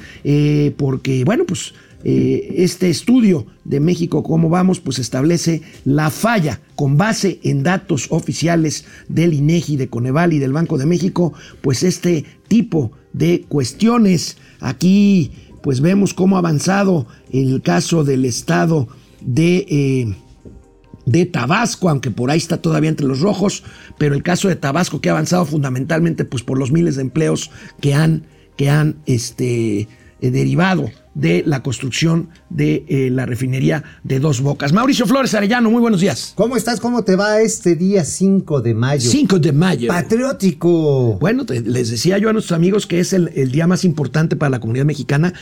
porque 0.77 1.23
bueno, 1.25 1.45
pues 1.45 1.73
este 2.03 2.89
estudio 2.89 3.45
de 3.65 3.79
México, 3.79 4.23
cómo 4.23 4.49
vamos, 4.49 4.79
pues 4.79 4.99
establece 4.99 5.61
la 5.83 6.09
falla 6.09 6.61
con 6.75 6.97
base 6.97 7.39
en 7.43 7.63
datos 7.63 8.07
oficiales 8.09 8.85
del 9.09 9.33
INEGI, 9.33 9.75
de 9.75 9.89
Coneval 9.89 10.33
y 10.33 10.39
del 10.39 10.53
Banco 10.53 10.77
de 10.77 10.85
México, 10.85 11.33
pues 11.61 11.83
este 11.83 12.25
tipo 12.47 12.91
de 13.13 13.45
cuestiones. 13.49 14.37
Aquí 14.59 15.31
pues 15.61 15.81
vemos 15.81 16.13
cómo 16.13 16.35
ha 16.35 16.39
avanzado 16.39 17.07
el 17.31 17.61
caso 17.61 18.03
del 18.03 18.25
estado 18.25 18.87
de... 19.21 19.65
Eh, 19.69 20.15
de 21.05 21.25
Tabasco, 21.25 21.89
aunque 21.89 22.11
por 22.11 22.29
ahí 22.29 22.37
está 22.37 22.61
todavía 22.61 22.89
entre 22.89 23.07
los 23.07 23.21
rojos, 23.21 23.63
pero 23.97 24.13
el 24.13 24.21
caso 24.21 24.47
de 24.47 24.55
Tabasco 24.55 25.01
que 25.01 25.09
ha 25.09 25.13
avanzado 25.13 25.43
fundamentalmente 25.43 26.23
pues 26.23 26.43
por 26.43 26.59
los 26.59 26.71
miles 26.71 26.97
de 26.97 27.01
empleos 27.01 27.49
que 27.81 27.95
han, 27.95 28.27
que 28.57 28.69
han 28.69 28.97
este, 29.07 29.87
eh, 30.21 30.29
derivado 30.29 30.91
de 31.19 31.43
la 31.45 31.61
construcción 31.61 32.29
de 32.49 32.85
eh, 32.87 33.09
la 33.11 33.25
refinería 33.25 33.83
de 34.03 34.19
Dos 34.19 34.41
Bocas. 34.41 34.71
Mauricio 34.71 35.05
Flores 35.05 35.33
Arellano, 35.33 35.69
muy 35.69 35.81
buenos 35.81 35.99
días. 35.99 36.33
¿Cómo 36.35 36.55
estás? 36.55 36.79
¿Cómo 36.79 37.03
te 37.03 37.15
va 37.15 37.41
este 37.41 37.75
día 37.75 38.05
5 38.05 38.61
de 38.61 38.73
mayo? 38.73 39.09
5 39.09 39.39
de 39.39 39.51
mayo. 39.51 39.87
Patriótico. 39.89 41.17
Bueno, 41.19 41.45
les 41.49 41.89
decía 41.89 42.17
yo 42.17 42.29
a 42.29 42.33
nuestros 42.33 42.55
amigos 42.55 42.87
que 42.87 42.99
es 42.99 43.13
el, 43.13 43.51
día 43.51 43.67
más 43.67 43.83
importante 43.83 44.35
para 44.35 44.49
la 44.49 44.59
comunidad 44.59 44.85
mexicana 44.85 45.33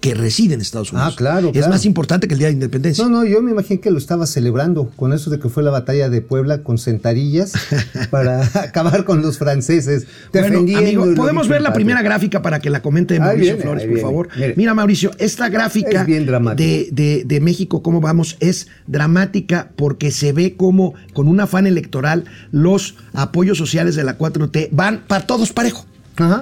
que 0.00 0.14
reside 0.14 0.54
en 0.54 0.60
Estados 0.60 0.92
Unidos. 0.92 1.14
Ah, 1.14 1.16
claro. 1.16 1.50
Es 1.54 1.68
más 1.68 1.84
importante 1.84 2.28
que 2.28 2.34
el 2.34 2.38
Día 2.38 2.48
de 2.48 2.54
Independencia. 2.54 3.04
No, 3.04 3.10
no, 3.10 3.24
yo 3.24 3.42
me 3.42 3.50
imaginé 3.50 3.80
que 3.80 3.90
lo 3.90 3.98
estaba 3.98 4.26
celebrando 4.26 4.90
con 4.94 5.12
eso 5.12 5.30
de 5.30 5.38
que 5.40 5.48
fue 5.48 5.62
la 5.62 5.70
batalla 5.70 6.08
de 6.08 6.20
Puebla 6.20 6.62
con 6.62 6.78
sentarillas 6.78 7.52
para 8.10 8.44
acabar 8.54 9.04
con 9.04 9.22
los 9.22 9.38
franceses. 9.38 10.06
Bueno, 10.32 10.58
amigo, 10.58 11.06
podemos 11.16 11.48
ver 11.48 11.62
la 11.62 11.72
primera 11.72 12.02
gráfica 12.02 12.42
para 12.42 12.60
que 12.60 12.70
la 12.70 12.80
comente 12.80 13.18
Mauricio 13.18 13.58
Flores, 13.58 13.86
por 13.86 14.00
favor. 14.00 14.28
Mira, 14.56 14.74
Mauricio, 14.74 15.10
esta 15.18 15.48
gráfica 15.48 16.04
de, 16.04 17.24
de, 17.24 17.40
México, 17.40 17.82
cómo 17.82 18.00
vamos, 18.00 18.36
es 18.40 18.68
dramática 18.86 19.70
porque 19.76 20.10
se 20.10 20.32
ve 20.32 20.56
como 20.56 20.94
con 21.12 21.28
un 21.28 21.40
afán 21.40 21.66
electoral 21.66 22.24
los 22.50 22.96
apoyos 23.12 23.58
sociales 23.58 23.94
de 23.96 24.04
la 24.04 24.18
4T 24.18 24.68
van 24.72 25.04
para 25.06 25.26
todos 25.26 25.52
parejo. 25.52 25.86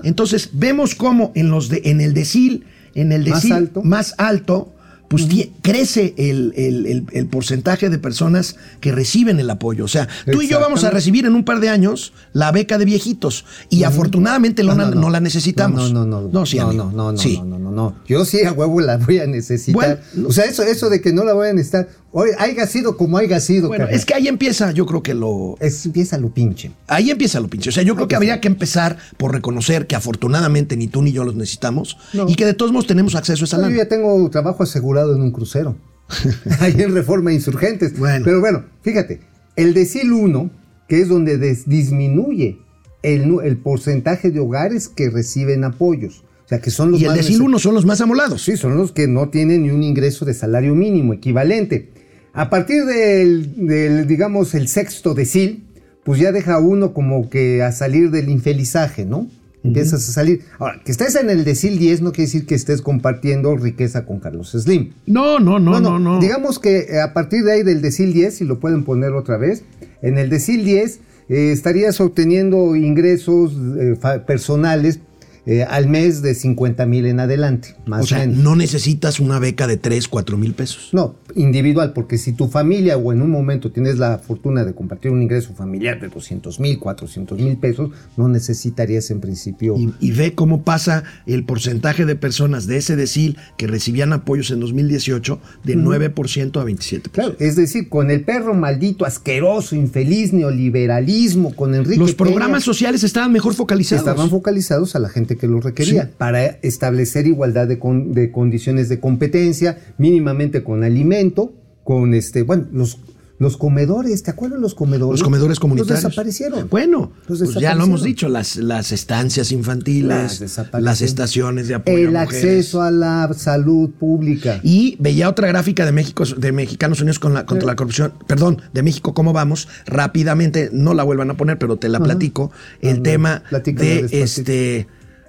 Entonces, 0.05 0.51
vemos 0.53 0.95
cómo 0.95 1.33
en, 1.35 1.51
los 1.51 1.69
de, 1.69 1.83
en 1.85 2.01
el 2.01 2.15
decil, 2.15 2.65
en 2.95 3.13
el 3.13 3.25
decil 3.25 3.71
más 3.83 4.15
alto 4.19 4.74
pues 5.17 5.49
crece 5.63 6.15
el, 6.17 7.29
porcentaje 7.31 7.91
de 7.91 7.99
personas 7.99 8.57
que 8.81 8.93
reciben 8.93 9.39
el 9.39 9.51
apoyo. 9.51 9.85
O 9.85 9.89
sea, 9.89 10.09
tú 10.31 10.43
y 10.43 10.49
yo 10.49 10.61
vamos 10.61 10.85
a 10.85 10.91
recibir 10.91 11.27
en 11.27 11.35
un 11.35 11.45
par 11.45 11.61
de 11.61 11.69
años 11.69 12.13
la 12.33 12.53
beca 12.53 12.79
de 12.79 12.85
viejitos 12.85 13.45
y 13.71 13.85
afortunadamente 13.85 14.63
no, 14.65 15.11
la 15.11 15.21
necesitamos. 15.21 15.93
No, 15.93 16.05
no, 16.05 16.21
no. 16.23 16.29
No, 16.29 16.47
sí, 16.47 16.59
no, 16.59 16.73
no, 16.73 16.91
no, 16.91 17.13
no, 17.13 17.19
sí. 17.19 17.41
no, 17.45 17.59
no, 17.59 17.71
no, 17.71 17.97
Yo 18.07 18.25
sí 18.25 18.43
a 18.45 18.53
huevo 18.53 18.81
la 18.81 18.97
voy 18.97 19.19
a 19.19 19.27
necesitar. 19.27 20.03
o 20.27 20.33
sea, 20.33 20.45
eso, 20.45 20.63
eso 20.63 20.91
de 20.91 21.01
que 21.01 21.13
no 21.13 21.25
la 21.25 21.33
voy 21.33 21.49
a 21.49 21.53
necesitar, 21.53 21.89
Hoy 22.17 22.31
haya 22.39 22.65
sido 22.69 22.97
como 22.97 23.19
haya 23.19 23.41
sido. 23.41 23.67
Bueno, 23.67 23.89
es 23.89 24.05
que 24.05 24.15
ahí 24.15 24.29
empieza, 24.29 24.71
yo 24.71 24.87
creo 24.87 25.03
que 25.03 25.15
lo. 25.15 25.57
Es, 25.59 25.85
empieza 25.85 26.17
lo 26.17 26.33
pinche. 26.33 26.71
Ahí 26.87 27.11
empieza 27.11 27.41
lo 27.41 27.49
pinche. 27.49 27.71
O 27.71 27.73
sea, 27.73 27.83
yo 27.83 27.97
creo 27.97 28.07
que 28.07 28.15
habría 28.15 28.41
que 28.41 28.47
empezar 28.47 28.99
por 29.17 29.33
reconocer 29.33 29.89
que 29.89 29.97
afortunadamente 29.97 30.77
ni 30.77 30.87
tú 30.87 31.03
ni 31.03 31.11
yo 31.11 31.25
los 31.25 31.35
necesitamos 31.35 31.99
y 32.29 32.37
que 32.37 32.47
de 32.47 32.55
todos 32.55 32.71
modos 32.71 32.87
tenemos 32.87 33.17
acceso 33.17 33.43
a 33.43 33.47
esa 33.47 33.59
lana. 33.59 33.73
Yo 33.73 33.79
ya 33.79 33.89
tengo 33.89 34.31
trabajo 34.31 34.63
asegurado 34.63 35.17
en 35.17 35.23
un 35.23 35.33
crucero. 35.33 35.75
ahí 36.61 36.77
en 36.79 36.95
Reforma 36.95 37.33
Insurgentes. 37.33 37.99
Bueno. 37.99 38.25
Pero 38.25 38.39
bueno, 38.39 38.65
fíjate, 38.83 39.19
el 39.57 39.75
decil 39.75 40.13
1, 40.13 40.51
que 40.87 41.01
es 41.01 41.09
donde 41.09 41.37
disminuye 41.67 42.59
el, 43.03 43.41
el 43.43 43.57
porcentaje 43.57 44.31
de 44.31 44.39
hogares 44.39 44.87
que 44.87 45.11
reciben 45.11 45.65
apoyos. 45.65 46.23
O 46.45 46.49
sea, 46.49 46.61
que 46.61 46.71
son 46.71 46.93
los 46.93 47.01
y 47.01 47.07
el 47.07 47.15
decil 47.15 47.43
1 47.43 47.59
son 47.59 47.75
los 47.75 47.87
más 47.87 48.01
amolados. 48.01 48.45
Sí, 48.45 48.57
son 48.57 48.77
los 48.77 48.93
que 48.93 49.09
no 49.09 49.31
tienen 49.31 49.63
ni 49.63 49.71
un 49.71 49.83
ingreso 49.83 50.25
de 50.25 50.35
salario 50.35 50.77
mínimo 50.77 51.13
equivalente. 51.13 51.94
A 52.35 52.51
partir 52.51 52.85
del, 52.85 54.07
digamos, 54.09 54.55
el 54.55 54.67
sexto 54.67 55.15
decil, 55.15 55.65
pues 56.03 56.21
ya 56.21 56.33
deja 56.33 56.59
uno 56.59 56.93
como 56.93 57.31
que 57.31 57.63
a 57.63 57.71
salir 57.71 58.11
del 58.11 58.29
infelizaje, 58.29 59.05
¿no? 59.05 59.29
Empiezas 59.63 60.07
a 60.09 60.13
salir. 60.13 60.43
Ahora, 60.59 60.83
que 60.85 60.93
estés 60.93 61.15
en 61.15 61.31
el 61.31 61.45
decil 61.45 61.79
10 61.79 62.03
no 62.03 62.13
quiere 62.13 62.27
decir 62.27 62.45
que 62.45 62.55
estés 62.55 62.83
compartiendo 62.83 63.57
riqueza 63.57 64.05
con 64.05 64.21
Carlos 64.21 64.51
Slim. 64.51 64.91
No, 65.07 65.39
no, 65.39 65.59
no, 65.59 65.81
no, 65.81 65.99
no. 65.99 66.21
Digamos 66.21 66.59
que 66.59 66.81
eh, 66.81 67.01
a 67.01 67.15
partir 67.15 67.45
de 67.45 67.53
ahí 67.53 67.63
del 67.63 67.81
decil 67.81 68.13
10, 68.13 68.35
si 68.35 68.45
lo 68.45 68.61
pueden 68.61 68.85
poner 68.85 69.13
otra 69.13 69.39
vez, 69.39 69.65
en 70.03 70.19
el 70.19 70.29
decil 70.29 70.67
10 70.67 71.01
eh, 71.29 71.53
estarías 71.53 71.99
obteniendo 72.01 72.77
ingresos 72.77 73.55
eh, 73.79 73.97
personales 74.27 75.01
eh, 75.47 75.63
al 75.63 75.89
mes 75.89 76.23
de 76.23 76.35
50 76.35 76.87
mil 76.87 77.07
en 77.07 77.21
adelante, 77.21 77.77
más 77.87 78.05
o 78.05 78.07
sea, 78.07 78.27
no 78.27 78.57
necesitas 78.57 79.21
una 79.21 79.39
beca 79.39 79.67
de 79.67 79.77
3, 79.77 80.09
4 80.09 80.39
mil 80.39 80.55
pesos. 80.55 80.89
No, 80.93 81.17
individual, 81.35 81.93
porque 81.93 82.17
si 82.17 82.33
tu 82.33 82.49
familia 82.49 82.97
o 82.97 83.13
en 83.13 83.21
un 83.21 83.31
momento 83.31 83.71
tienes 83.71 83.99
la 83.99 84.19
fortuna 84.19 84.65
de 84.65 84.75
compartir 84.75 85.11
un 85.11 85.21
ingreso 85.23 85.53
familiar 85.55 86.01
de 86.01 86.09
200 86.09 86.61
mil, 86.61 86.79
400 86.79 87.39
mil 87.39 87.57
pesos, 87.59 87.91
no 88.17 88.29
necesitarías 88.29 89.11
en 89.11 89.21
principio... 89.21 89.77
Y, 90.01 90.13
ve 90.15 90.35
cómo 90.35 90.63
pasa 90.63 91.03
el 91.27 91.45
porcentaje 91.45 92.05
de 92.05 92.15
personas 92.15 92.67
de 92.67 92.77
ese 92.77 92.95
decil 92.95 93.37
que 93.57 93.67
recibían 93.67 94.13
apoyos 94.13 94.51
en 94.53 94.61
2018 94.61 95.41
de 95.65 95.77
9% 95.77 96.61
a 96.61 96.65
27%. 96.65 97.11
Claro, 97.11 97.35
es 97.41 97.57
decir, 97.57 97.89
con 97.89 98.11
el 98.11 98.23
perro 98.23 98.55
maldito, 98.55 99.05
asqueroso, 99.05 99.75
infeliz, 99.75 100.33
neoliberalismo, 100.33 101.55
con 101.55 101.75
Enrique 101.75 101.99
Los 101.99 102.15
programas 102.15 102.63
sociales 102.63 103.03
estaban 103.03 103.33
mejor 103.33 103.55
focalizados. 103.55 104.07
Estaban 104.07 104.31
focalizados 104.31 104.95
a 104.95 105.01
la 105.01 105.09
gente 105.09 105.34
que 105.37 105.47
lo 105.47 105.61
requería, 105.61 106.11
para 106.17 106.45
establecer 106.63 107.27
igualdad 107.27 107.67
de, 107.67 107.79
de, 108.07 108.33
condiciones 108.33 108.89
de 108.89 109.01
competencia, 109.01 109.79
mínimamente 109.99 110.63
con 110.63 110.85
alimento, 110.85 111.53
con 111.85 112.15
este, 112.15 112.43
bueno, 112.43 112.67
los, 112.73 112.99
los 113.39 113.57
comedores, 113.57 114.23
¿te 114.23 114.31
acuerdas 114.31 114.61
los 114.61 114.75
comedores? 114.75 115.21
Los 115.21 115.25
comedores 115.25 115.59
comunitarios. 115.59 116.03
Los 116.03 116.13
desaparecieron. 116.13 116.69
Bueno, 116.71 117.13
pues 117.27 117.41
ya 117.55 117.75
lo 117.75 117.85
hemos 117.85 118.03
dicho, 118.03 118.29
las, 118.29 118.57
las 118.57 118.93
estancias 118.93 119.51
infantiles, 119.51 120.41
las, 120.73 121.03
estaciones 121.03 121.69
de 121.69 121.75
apoyo. 121.75 122.09
El 122.09 122.17
acceso 122.17 122.81
a 122.81 122.91
la 122.91 123.31
salud 123.37 123.91
pública. 123.91 124.61
Y 124.63 124.97
veía 125.01 125.29
otra 125.29 125.49
gráfica 125.49 125.85
de 125.85 125.93
México, 125.93 126.25
de 126.25 126.53
Mexicanos 126.53 127.01
Unidos 127.01 127.19
con 127.19 127.35
la, 127.35 127.45
contra 127.45 127.67
la 127.67 127.77
corrupción, 127.77 128.15
perdón, 128.27 128.63
de 128.73 128.83
México, 128.83 129.15
¿cómo 129.15 129.33
vamos? 129.33 129.69
Rápidamente, 129.87 130.71
no 130.73 130.95
la 130.95 131.03
vuelvan 131.03 131.31
a 131.31 131.37
poner, 131.37 131.59
pero 131.59 131.77
te 131.77 131.89
la 131.89 132.01
platico. 132.01 132.53
El 132.81 133.03
tema 133.03 133.43
de 133.51 134.07
este 134.13 134.87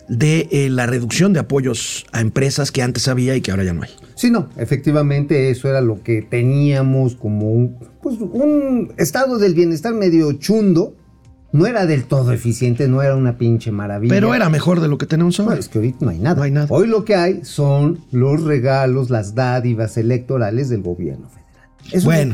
de 0.07 0.47
eh, 0.51 0.69
la 0.69 0.85
reducción 0.85 1.33
de 1.33 1.39
apoyos 1.39 2.05
a 2.11 2.21
empresas 2.21 2.71
que 2.71 2.81
antes 2.81 3.07
había 3.07 3.35
y 3.35 3.41
que 3.41 3.51
ahora 3.51 3.63
ya 3.63 3.73
no 3.73 3.83
hay. 3.83 3.89
Sí, 4.15 4.31
no, 4.31 4.49
efectivamente 4.57 5.49
eso 5.49 5.69
era 5.69 5.81
lo 5.81 6.01
que 6.03 6.21
teníamos 6.21 7.15
como 7.15 7.51
un, 7.51 7.77
pues, 8.01 8.19
un 8.19 8.93
estado 8.97 9.37
del 9.37 9.53
bienestar 9.53 9.93
medio 9.93 10.31
chundo. 10.33 10.95
No 11.51 11.67
era 11.67 11.85
del 11.85 12.03
todo 12.03 12.33
eficiente, 12.33 12.89
no 12.89 13.01
era 13.01 13.15
una 13.15 13.37
pinche 13.37 13.71
maravilla. 13.71 14.13
Pero 14.13 14.35
era 14.35 14.49
mejor 14.49 14.81
de 14.81 14.89
lo 14.89 14.97
que 14.97 15.05
tenemos 15.05 15.39
ahora. 15.39 15.57
es 15.57 15.69
que 15.69 15.77
ahorita 15.77 15.99
no 16.01 16.11
hay 16.11 16.19
nada. 16.19 16.35
No 16.35 16.43
hay 16.43 16.51
nada. 16.51 16.67
Hoy 16.69 16.85
lo 16.85 17.05
que 17.05 17.15
hay 17.15 17.45
son 17.45 17.99
los 18.11 18.43
regalos, 18.43 19.09
las 19.09 19.35
dádivas 19.35 19.97
electorales 19.97 20.67
del 20.67 20.81
gobierno 20.81 21.29
federal. 21.29 21.44
Eso 21.91 22.05
bueno, 22.05 22.33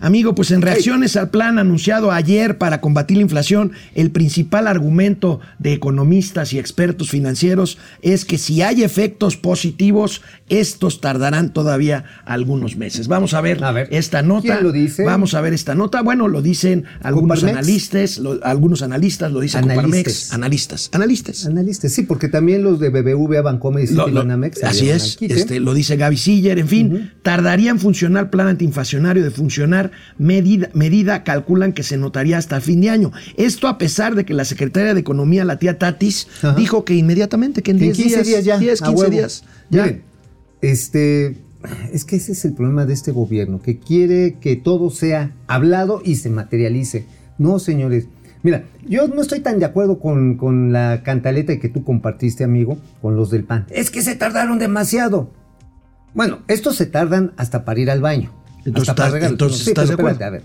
amigo, 0.00 0.34
pues 0.34 0.50
en 0.50 0.60
reacciones 0.62 1.16
al 1.16 1.30
plan 1.30 1.58
anunciado 1.58 2.12
ayer 2.12 2.58
para 2.58 2.80
combatir 2.80 3.16
la 3.16 3.22
inflación, 3.22 3.72
el 3.94 4.10
principal 4.10 4.66
argumento 4.68 5.40
de 5.58 5.72
economistas 5.72 6.52
y 6.52 6.58
expertos 6.58 7.08
financieros 7.10 7.78
es 8.02 8.24
que 8.24 8.36
si 8.38 8.60
hay 8.62 8.82
efectos 8.82 9.36
positivos, 9.36 10.22
estos 10.48 11.00
tardarán 11.00 11.52
todavía 11.52 12.04
algunos 12.24 12.76
meses. 12.76 13.08
Vamos 13.08 13.34
a 13.34 13.40
ver, 13.40 13.62
A 13.64 13.72
ver, 13.72 13.88
esta 13.90 14.22
nota. 14.22 14.42
¿quién 14.42 14.62
lo 14.62 14.72
dice? 14.72 15.04
Vamos 15.04 15.34
a 15.34 15.40
ver 15.40 15.54
esta 15.54 15.74
nota. 15.74 16.02
Bueno, 16.02 16.28
lo 16.28 16.42
dicen 16.42 16.84
algunos 17.02 17.40
¿Coparmex? 17.40 17.56
analistas, 17.58 18.18
lo- 18.18 18.38
algunos 18.44 18.82
analistas, 18.82 19.32
lo 19.32 19.40
dice 19.40 19.58
Analistas. 19.58 19.84
Coparmex. 19.84 20.32
Analistas, 20.32 20.90
analistas. 20.92 21.46
Analistas, 21.46 21.92
sí, 21.92 22.02
porque 22.02 22.28
también 22.28 22.62
los 22.62 22.78
de 22.80 22.90
BBVA, 22.90 23.42
Bancomer 23.42 23.82
y 23.84 23.86
Citibanamex 23.86 24.62
así 24.64 24.90
es, 24.90 25.16
este, 25.20 25.58
lo 25.60 25.74
dice 25.74 25.96
Gaby 25.96 26.16
Siller, 26.16 26.58
en 26.58 26.68
fin, 26.68 27.12
tardaría 27.22 27.70
en 27.70 27.78
funcionar 27.78 28.30
plan 28.30 28.48
de 28.98 29.30
funcionar 29.30 29.92
medida, 30.18 30.68
medida, 30.74 31.22
calculan 31.22 31.72
que 31.72 31.82
se 31.82 31.96
notaría 31.96 32.38
hasta 32.38 32.56
el 32.56 32.62
fin 32.62 32.80
de 32.80 32.90
año. 32.90 33.12
Esto 33.36 33.68
a 33.68 33.78
pesar 33.78 34.14
de 34.14 34.24
que 34.24 34.34
la 34.34 34.44
secretaria 34.44 34.94
de 34.94 35.00
Economía, 35.00 35.44
la 35.44 35.58
tía 35.58 35.78
Tatis, 35.78 36.26
Ajá. 36.42 36.54
dijo 36.54 36.84
que 36.84 36.94
inmediatamente, 36.94 37.62
que 37.62 37.70
en 37.70 37.78
En 37.78 37.92
10 37.92 37.96
15 37.96 38.22
días, 38.24 38.44
ya. 38.44 38.58
10, 38.58 38.82
a 38.82 38.86
15 38.86 39.00
huevo. 39.00 39.12
días, 39.12 39.44
ya. 39.70 39.84
Miren, 39.84 40.02
este, 40.60 41.36
es 41.92 42.04
que 42.04 42.16
ese 42.16 42.32
es 42.32 42.44
el 42.44 42.54
problema 42.54 42.86
de 42.86 42.94
este 42.94 43.12
gobierno, 43.12 43.62
que 43.62 43.78
quiere 43.78 44.38
que 44.40 44.56
todo 44.56 44.90
sea 44.90 45.32
hablado 45.46 46.02
y 46.04 46.16
se 46.16 46.30
materialice. 46.30 47.06
No, 47.38 47.58
señores. 47.58 48.06
Mira, 48.42 48.64
yo 48.88 49.06
no 49.06 49.20
estoy 49.20 49.40
tan 49.40 49.58
de 49.58 49.66
acuerdo 49.66 49.98
con, 49.98 50.36
con 50.36 50.72
la 50.72 51.02
cantaleta 51.02 51.58
que 51.58 51.68
tú 51.68 51.84
compartiste, 51.84 52.42
amigo, 52.42 52.78
con 53.02 53.14
los 53.14 53.30
del 53.30 53.44
PAN. 53.44 53.66
Es 53.70 53.90
que 53.90 54.02
se 54.02 54.16
tardaron 54.16 54.58
demasiado. 54.58 55.30
Bueno, 56.14 56.40
estos 56.48 56.76
se 56.76 56.86
tardan 56.86 57.32
hasta 57.36 57.64
para 57.64 57.80
ir 57.80 57.90
al 57.90 58.00
baño. 58.00 58.32
Entonces 58.64 58.88
hasta 58.90 59.06
estás- 59.08 59.30
entonces 59.30 59.58
Sí, 59.64 59.70
estás 59.70 59.88
de 59.88 59.94
acuerdo. 59.94 60.10
espérate, 60.12 60.24
a 60.24 60.30
ver. 60.30 60.42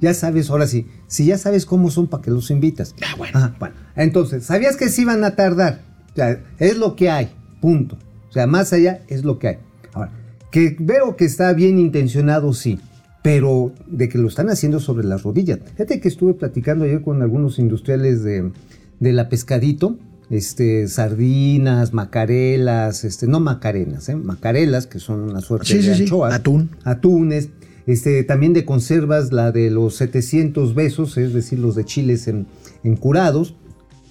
Ya 0.00 0.12
sabes, 0.12 0.50
ahora 0.50 0.66
sí, 0.66 0.86
si 1.06 1.24
ya 1.26 1.38
sabes 1.38 1.64
cómo 1.64 1.90
son, 1.90 2.06
¿para 2.06 2.22
qué 2.22 2.30
los 2.30 2.50
invitas? 2.50 2.94
Ah, 3.02 3.14
bueno. 3.16 3.38
Ajá, 3.38 3.56
bueno. 3.58 3.74
Entonces, 3.96 4.44
¿sabías 4.44 4.76
que 4.76 4.88
sí 4.90 5.02
iban 5.02 5.24
a 5.24 5.36
tardar? 5.36 5.80
O 6.12 6.16
sea, 6.16 6.38
es 6.58 6.76
lo 6.76 6.96
que 6.96 7.08
hay, 7.10 7.30
punto. 7.60 7.96
O 8.28 8.32
sea, 8.32 8.46
más 8.46 8.72
allá 8.74 9.00
es 9.08 9.24
lo 9.24 9.38
que 9.38 9.48
hay. 9.48 9.56
Ahora, 9.94 10.10
que 10.50 10.76
veo 10.78 11.16
que 11.16 11.24
está 11.24 11.52
bien 11.54 11.78
intencionado, 11.78 12.52
sí, 12.52 12.78
pero 13.22 13.72
de 13.86 14.08
que 14.10 14.18
lo 14.18 14.28
están 14.28 14.50
haciendo 14.50 14.80
sobre 14.80 15.06
las 15.06 15.22
rodillas. 15.22 15.60
Fíjate 15.72 15.98
que 16.00 16.08
estuve 16.08 16.34
platicando 16.34 16.84
ayer 16.84 17.00
con 17.02 17.22
algunos 17.22 17.58
industriales 17.58 18.22
de, 18.22 18.52
de 19.00 19.12
la 19.14 19.28
pescadito, 19.30 19.96
este, 20.30 20.88
sardinas, 20.88 21.92
macarelas, 21.92 23.04
este, 23.04 23.26
no 23.26 23.40
macarenas, 23.40 24.08
¿eh? 24.08 24.16
macarelas, 24.16 24.86
que 24.86 24.98
son 24.98 25.20
una 25.20 25.40
suerte 25.40 25.66
Sí, 25.68 25.76
de 25.76 25.82
sí, 25.82 25.94
sí, 25.94 26.02
anchoas. 26.02 26.34
atún. 26.34 26.70
Atunes, 26.84 27.50
este, 27.86 28.24
también 28.24 28.52
de 28.52 28.64
conservas, 28.64 29.32
la 29.32 29.52
de 29.52 29.70
los 29.70 29.96
700 29.96 30.74
besos, 30.74 31.16
es 31.16 31.32
decir, 31.32 31.58
los 31.58 31.74
de 31.76 31.84
chiles 31.84 32.26
en, 32.28 32.46
en 32.82 32.96
curados. 32.96 33.54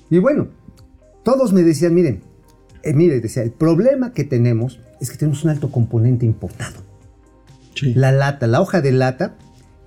Y 0.10 0.20
bueno, 0.20 0.48
todos 1.24 1.52
me 1.52 1.64
decían, 1.64 1.94
miren, 1.94 2.22
eh, 2.84 2.94
mire, 2.94 3.20
decía, 3.20 3.44
el 3.44 3.52
problema 3.52 4.14
que 4.14 4.24
tenemos 4.24 4.80
es 5.02 5.10
que 5.10 5.18
tenemos 5.18 5.44
un 5.44 5.50
alto 5.50 5.72
componente 5.72 6.26
importado. 6.26 6.78
Sí. 7.74 7.94
La 7.94 8.12
lata, 8.14 8.48
la 8.48 8.62
hoja 8.62 8.80
de 8.82 8.94
lata 8.94 9.36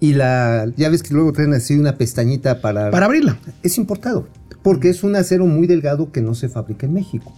y 0.01 0.13
la, 0.13 0.71
ya 0.77 0.91
ves 0.91 1.03
que 1.03 1.15
luego 1.15 1.33
traen 1.33 1.55
así 1.55 1.79
una 1.79 1.97
pestañita 1.97 2.61
para... 2.61 2.91
Para 2.91 3.07
abrirla. 3.07 3.39
Es 3.63 3.79
importado, 3.79 4.29
porque 4.63 4.89
es 4.89 5.03
un 5.05 5.17
acero 5.17 5.47
muy 5.47 5.67
delgado 5.67 6.13
que 6.13 6.21
no 6.21 6.35
se 6.35 6.49
fabrica 6.49 6.87
en 6.87 6.95
México. 6.95 7.33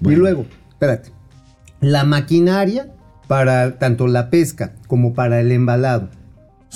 Bueno. 0.00 0.16
Y 0.16 0.20
luego, 0.20 0.46
espérate, 0.70 1.10
la 1.80 2.04
maquinaria 2.04 2.92
para 3.26 3.78
tanto 3.78 4.06
la 4.06 4.30
pesca 4.30 4.74
como 4.86 5.14
para 5.14 5.40
el 5.40 5.52
embalado 5.52 6.10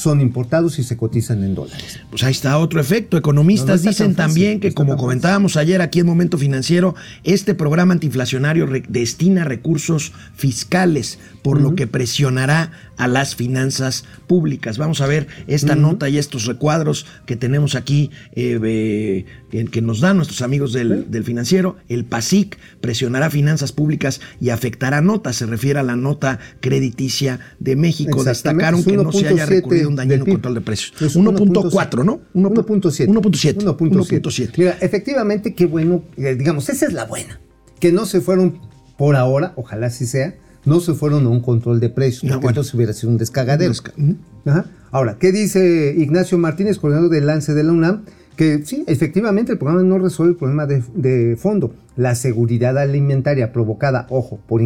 son 0.00 0.21
importados 0.21 0.78
y 0.78 0.83
se 0.85 0.97
cotizan 0.97 1.45
en 1.45 1.54
dólares. 1.54 2.00
Pues 2.11 2.23
ahí 2.23 2.33
está 2.33 2.59
otro 2.59 2.80
efecto. 2.80 3.16
Economistas 3.16 3.66
No, 3.66 3.73
no 3.73 3.75
está 3.76 3.90
dicen 3.90 4.07
fácil, 4.14 4.16
también 4.16 4.61
que, 4.61 4.73
como 4.73 4.92
fácil. 4.92 5.00
comentábamos 5.00 5.57
ayer 5.57 5.83
aquí 5.83 6.00
en 6.00 6.07
Momento 6.07 6.38
Financiero, 6.38 6.95
este 7.25 7.54
programa 7.54 7.92
antiinflacionario 7.92 8.66
re- 8.66 8.83
destina 8.88 9.45
recursos 9.45 10.12
fiscales, 10.35 11.19
por 11.42 11.61
lo 11.61 11.75
que 11.75 11.87
presionará 11.87 12.73
a 12.97 13.09
las 13.09 13.35
finanzas 13.35 14.04
públicas. 14.26 14.76
Vamos 14.78 15.00
a 15.00 15.07
ver 15.07 15.26
esta 15.47 15.75
nota 15.75 16.09
y 16.09 16.19
estos 16.19 16.45
recuadros 16.47 17.07
que 17.26 17.37
tenemos 17.37 17.75
aquí, 17.75 18.11
eh, 18.35 19.25
eh, 19.52 19.64
que, 19.71 19.80
nos 19.83 20.00
dan 20.00 20.16
nuestros 20.16 20.42
amigos 20.42 20.73
del, 20.73 21.11
del 21.11 21.25
financiero. 21.25 21.76
El 21.88 22.04
PASIC 22.04 22.59
presionará 22.80 23.30
finanzas 23.30 23.73
públicas 23.73 24.21
y 24.40 24.50
afectará 24.50 25.00
notas. 25.00 25.37
Se 25.37 25.47
refiere 25.47 25.78
a 25.80 25.83
la 25.83 25.97
nota 25.97 26.38
crediticia 26.61 27.40
de 27.59 27.76
México. 27.76 28.23
Destacaron 28.23 28.80
es 28.80 28.86
que 28.86 28.97
no 28.97 29.13
se 29.13 29.26
haya 29.28 29.47
1.7 29.47 29.49
recurrido 29.49 29.90
un 29.91 29.97
dañino 29.97 30.25
control 30.25 30.55
de 30.55 30.61
precios. 30.63 31.00
Es 31.03 31.17
1.4, 31.17 32.05
¿no? 32.05 32.21
1.7. 32.35 33.07
1.7. 33.09 33.76
1.7. 33.76 34.53
Mira, 34.57 34.76
efectivamente, 34.81 35.55
qué 35.55 35.67
bueno, 35.67 36.03
eh, 36.17 36.35
digamos, 36.35 36.69
esa 36.69 36.87
es 36.87 36.93
la 36.93 37.05
buena. 37.05 37.41
Que 37.79 37.93
no 37.93 38.07
se 38.07 38.21
fueron 38.21 38.59
por 38.97 39.17
ahora, 39.17 39.53
ojalá 39.57 39.87
así 39.87 40.07
sea, 40.07 40.35
no 40.65 40.81
se 40.81 40.93
fueron 40.95 41.25
a 41.26 41.29
un 41.31 41.41
control 41.41 41.81
de 41.81 41.89
precios, 41.89 42.25
No, 42.25 42.29
porque 42.33 42.43
bueno. 42.45 42.50
entonces 42.50 42.75
hubiera 42.75 42.93
sido 42.93 43.11
un 43.13 43.19
descagadero. 43.19 43.73
Desca- 43.73 43.95
Ujú. 43.97 44.17
Ajá. 44.45 44.67
Ahora, 44.91 45.17
¿qué 45.19 45.33
dice 45.33 45.95
Ignacio 45.97 46.37
Martínez, 46.39 46.79
coordinador 46.79 47.11
del 47.11 47.26
lance 47.26 47.55
de 47.55 47.63
la 47.65 47.73
UNAM? 47.73 48.05
Que 48.37 48.63
sí, 48.65 48.85
efectivamente 48.87 49.53
el 49.53 49.59
programa 49.59 49.83
no 49.83 49.99
resuelve 49.99 50.33
el 50.33 50.39
problema 50.39 50.67
de, 50.67 50.83
de 50.95 51.37
fondo, 51.37 51.75
la 51.97 52.15
seguridad 52.15 52.76
alimentaria 52.79 53.53
provocada, 53.53 54.07
ojo, 54.11 54.41
por 54.47 54.61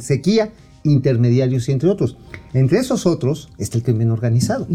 sequía, 0.00 0.50
intermediarios 0.88 1.68
y 1.68 1.72
entre 1.72 1.88
otros. 1.88 2.16
Entre 2.54 2.78
esos 2.78 3.06
otros 3.06 3.48
está 3.58 3.76
el 3.78 3.84
crimen 3.84 4.10
organizado. 4.10 4.66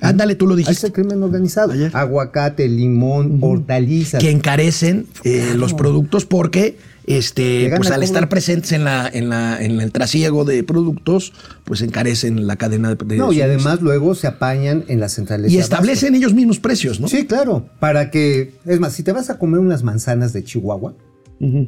Ándale, 0.00 0.34
tú 0.34 0.46
lo 0.48 0.54
Ahí 0.54 0.60
está 0.62 0.70
dijiste. 0.70 0.86
el 0.88 0.92
crimen 0.92 1.22
organizado. 1.22 1.72
Ayer. 1.72 1.90
Aguacate, 1.94 2.68
limón, 2.68 3.38
hortalizas. 3.40 4.20
Que 4.20 4.30
encarecen 4.30 5.06
eh, 5.22 5.52
los 5.56 5.74
productos 5.74 6.24
porque 6.26 6.76
este, 7.06 7.72
pues 7.76 7.88
el 7.88 7.94
al 7.94 8.02
estar 8.02 8.28
presentes 8.28 8.72
en 8.72 8.82
la, 8.84 9.08
en 9.12 9.28
la, 9.28 9.62
en 9.62 9.80
el 9.80 9.92
trasiego 9.92 10.44
de 10.44 10.64
productos, 10.64 11.32
pues 11.64 11.82
encarecen 11.82 12.46
la 12.48 12.56
cadena 12.56 12.94
de, 12.94 13.04
de 13.04 13.16
No, 13.16 13.32
y 13.32 13.42
además 13.42 13.80
luego 13.80 14.14
se 14.16 14.26
apañan 14.26 14.84
en 14.88 14.98
las 14.98 15.12
centrales. 15.12 15.52
y 15.52 15.54
de 15.56 15.60
abasto. 15.62 15.74
establecen 15.76 16.14
ellos 16.16 16.34
mismos 16.34 16.58
precios, 16.58 16.98
¿no? 17.00 17.06
Sí, 17.08 17.24
claro. 17.26 17.66
Para 17.78 18.10
que, 18.10 18.54
es 18.66 18.80
más, 18.80 18.92
si 18.94 19.02
te 19.04 19.12
vas 19.12 19.30
a 19.30 19.38
comer 19.38 19.60
unas 19.60 19.82
manzanas 19.84 20.32
de 20.32 20.42
Chihuahua, 20.42 20.94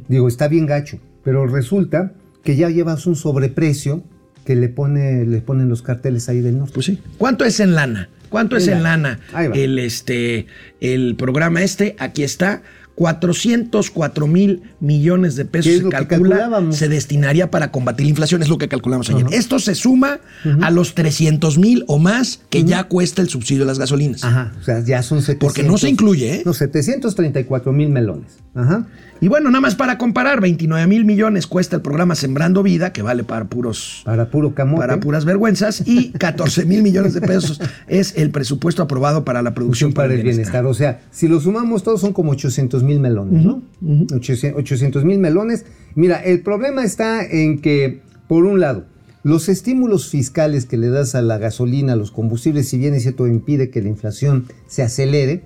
digo, 0.09 0.29
está 0.29 0.47
bien 0.49 0.67
gacho, 0.67 0.99
pero 1.25 1.47
resulta 1.47 2.13
que 2.45 2.57
ya 2.57 2.69
llevas 2.71 3.07
un 3.07 3.17
sobreprecio 3.17 4.05
que 4.45 4.55
le 4.55 4.69
pone, 4.69 5.25
le 5.25 5.41
ponen 5.41 5.69
los 5.69 5.83
carteles 5.83 6.29
ahí 6.29 6.41
del 6.41 6.59
norte. 6.59 6.75
Pues 6.75 6.87
sí. 6.87 7.01
¿Cuánto 7.19 7.45
es 7.45 7.61
en 7.61 7.75
lana? 7.75 8.11
¿Cuánto 8.29 8.57
es 8.57 8.69
En 8.69 8.83
lana. 8.83 9.21
El, 9.55 9.79
este, 9.79 10.47
el 10.81 11.17
programa 11.17 11.63
este, 11.63 11.97
aquí 11.99 12.23
está. 12.23 12.63
404 12.97 14.27
mil 14.27 14.63
millones 14.81 15.35
de 15.37 15.45
pesos 15.45 15.67
¿Qué 15.67 15.77
es 15.79 15.83
se 15.83 15.89
calcula, 15.89 16.63
se 16.71 16.89
destinaría 16.89 17.51
para 17.51 17.73
combatir 17.73 18.07
la 18.07 18.11
inflación, 18.11 18.43
es 18.43 18.49
lo 18.49 18.59
que 18.59 18.69
calculamos 18.69 19.11
ayer. 19.11 19.27
Esto 19.33 19.59
se 19.59 19.75
suma 19.75 20.21
a 20.63 20.71
los 20.71 20.95
300 20.95 21.59
mil 21.59 21.85
o 21.89 21.99
más 21.99 22.43
que 22.51 22.65
ya 22.65 22.85
cuesta 22.85 23.23
el 23.23 23.29
subsidio 23.29 23.63
de 23.63 23.67
las 23.67 23.79
gasolinas. 23.79 24.23
Ajá, 24.23 24.53
o 24.61 24.63
sea, 24.63 24.81
ya 24.81 25.03
son 25.03 25.23
700. 25.23 25.45
Porque 25.45 25.63
no 25.65 25.77
se 25.77 25.89
incluye, 25.89 26.37
¿eh? 26.37 26.43
No, 26.45 26.53
734 26.53 27.73
mil 27.73 27.89
melones. 27.89 28.39
Ajá. 28.55 28.87
Y 29.21 29.29
bueno, 29.29 29.49
nada 29.51 29.61
más 29.61 29.75
para 29.75 29.97
comparar, 29.97 30.41
29 30.41 30.87
mil 30.87 31.05
millones 31.05 31.47
cuesta 31.47 31.77
el 31.77 31.83
programa 31.83 32.15
Sembrando 32.15 32.63
Vida, 32.63 32.93
que 32.93 33.03
vale 33.03 33.25
para 33.25 33.47
puros 33.47 34.03
Para 34.05 34.31
puro 34.31 34.55
camote. 34.55 34.81
para 34.81 35.01
puras 35.01 35.25
vergüenzas, 35.25 35.83
y 35.87 36.11
14 36.19 36.65
mil 36.67 36.83
millones 36.83 37.15
de 37.15 37.21
pesos 37.21 37.61
es 37.87 38.15
el 38.17 38.31
presupuesto 38.31 38.83
aprobado 38.83 39.25
para 39.25 39.41
la 39.43 39.55
producción 39.55 39.93
para 39.93 40.13
el 40.15 40.23
bienestar. 40.23 40.67
O 40.67 40.75
sea, 40.75 41.01
si 41.11 41.29
lo 41.29 41.41
sumamos 41.41 41.83
todos 41.83 42.01
son 42.01 42.13
como 42.13 42.33
800 42.33 42.83
mil 42.83 43.01
melones, 43.01 43.45
¿no? 43.45 43.63
800 44.15 45.05
mil 45.05 45.19
melones. 45.19 45.65
Mira, 45.95 46.23
el 46.23 46.41
problema 46.43 46.85
está 46.85 47.25
en 47.25 47.61
que, 47.61 48.03
por 48.29 48.45
un 48.45 48.61
lado, 48.61 48.85
los 49.23 49.49
estímulos 49.49 50.11
fiscales 50.11 50.67
que 50.67 50.77
le 50.77 50.89
das 50.91 51.15
a 51.15 51.23
la 51.23 51.39
gasolina, 51.39 51.95
a 51.95 51.97
los 51.97 52.11
combustibles, 52.11 52.69
si 52.69 52.77
bien 52.77 52.93
es 52.95 53.03
cierto, 53.03 53.27
impide 53.27 53.71
que 53.71 53.81
la 53.81 53.89
inflación 53.89 54.45
se 54.67 54.83
acelere, 54.83 55.45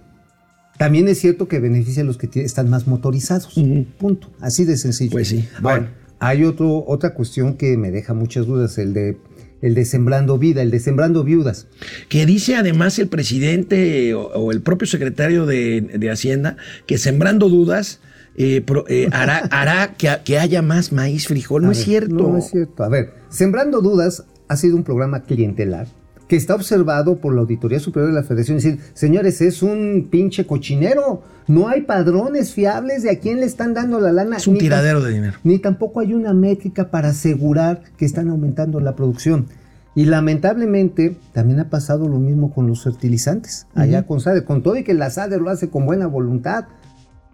también 0.78 1.08
es 1.08 1.18
cierto 1.20 1.48
que 1.48 1.58
beneficia 1.60 2.02
a 2.02 2.06
los 2.06 2.16
que 2.18 2.28
están 2.42 2.70
más 2.70 2.86
motorizados. 2.86 3.54
Punto. 3.98 4.30
Así 4.40 4.64
de 4.64 4.76
sencillo. 4.76 5.10
Pues 5.12 5.28
sí. 5.28 5.48
Bueno, 5.60 5.80
Bueno. 5.86 5.94
hay 6.20 6.44
otro, 6.44 6.84
otra 6.86 7.14
cuestión 7.14 7.54
que 7.54 7.76
me 7.76 7.90
deja 7.90 8.14
muchas 8.14 8.46
dudas, 8.46 8.78
el 8.78 8.94
de, 8.94 9.16
el 9.60 9.74
de 9.74 9.84
sembrando 9.84 10.38
vida, 10.38 10.62
el 10.62 10.70
de 10.70 10.78
sembrando 10.80 11.24
viudas. 11.24 11.66
Que 12.08 12.26
dice 12.26 12.54
además 12.56 12.98
el 12.98 13.08
presidente 13.08 14.14
o, 14.14 14.22
o 14.28 14.52
el 14.52 14.62
propio 14.62 14.86
secretario 14.86 15.46
de, 15.46 15.80
de 15.80 16.10
Hacienda 16.10 16.56
que 16.86 16.96
sembrando 16.98 17.48
dudas 17.48 18.00
eh, 18.36 18.60
pro- 18.60 18.84
eh, 18.88 19.08
hará, 19.10 19.38
hará 19.50 19.94
que, 19.94 20.08
que 20.24 20.38
haya 20.38 20.62
más 20.62 20.92
maíz 20.92 21.26
frijol. 21.26 21.62
No 21.62 21.70
A 21.70 21.72
es 21.72 21.78
ver, 21.78 21.84
cierto. 21.86 22.14
No 22.14 22.38
es 22.38 22.50
cierto. 22.50 22.84
A 22.84 22.88
ver, 22.88 23.14
Sembrando 23.30 23.80
Dudas 23.80 24.24
ha 24.46 24.56
sido 24.56 24.76
un 24.76 24.84
programa 24.84 25.24
clientelar 25.24 25.88
que 26.28 26.36
está 26.36 26.54
observado 26.54 27.16
por 27.16 27.34
la 27.34 27.40
Auditoría 27.40 27.80
Superior 27.80 28.10
de 28.10 28.14
la 28.14 28.22
Federación. 28.22 28.58
Es 28.58 28.64
decir, 28.64 28.80
señores, 28.92 29.40
es 29.40 29.62
un 29.62 30.08
pinche 30.10 30.46
cochinero. 30.46 31.22
No 31.46 31.68
hay 31.68 31.80
padrones 31.82 32.52
fiables 32.52 33.02
de 33.02 33.10
a 33.10 33.18
quién 33.18 33.40
le 33.40 33.46
están 33.46 33.72
dando 33.72 33.98
la 33.98 34.12
lana. 34.12 34.36
Es 34.36 34.46
un 34.46 34.54
ni 34.54 34.60
tiradero 34.60 35.02
de 35.02 35.12
dinero. 35.12 35.38
Ni 35.42 35.58
tampoco 35.58 36.00
hay 36.00 36.12
una 36.12 36.34
métrica 36.34 36.90
para 36.90 37.08
asegurar 37.08 37.82
que 37.96 38.04
están 38.04 38.28
aumentando 38.28 38.78
la 38.80 38.94
producción. 38.94 39.46
Y 39.94 40.04
lamentablemente 40.04 41.16
también 41.32 41.58
ha 41.60 41.70
pasado 41.70 42.06
lo 42.06 42.18
mismo 42.18 42.52
con 42.52 42.66
los 42.66 42.84
fertilizantes. 42.84 43.66
Allá 43.74 44.06
con 44.06 44.20
SADE, 44.20 44.44
con 44.44 44.62
todo 44.62 44.76
y 44.76 44.84
que 44.84 44.94
la 44.94 45.10
SADE 45.10 45.38
lo 45.38 45.48
hace 45.48 45.70
con 45.70 45.86
buena 45.86 46.06
voluntad, 46.06 46.66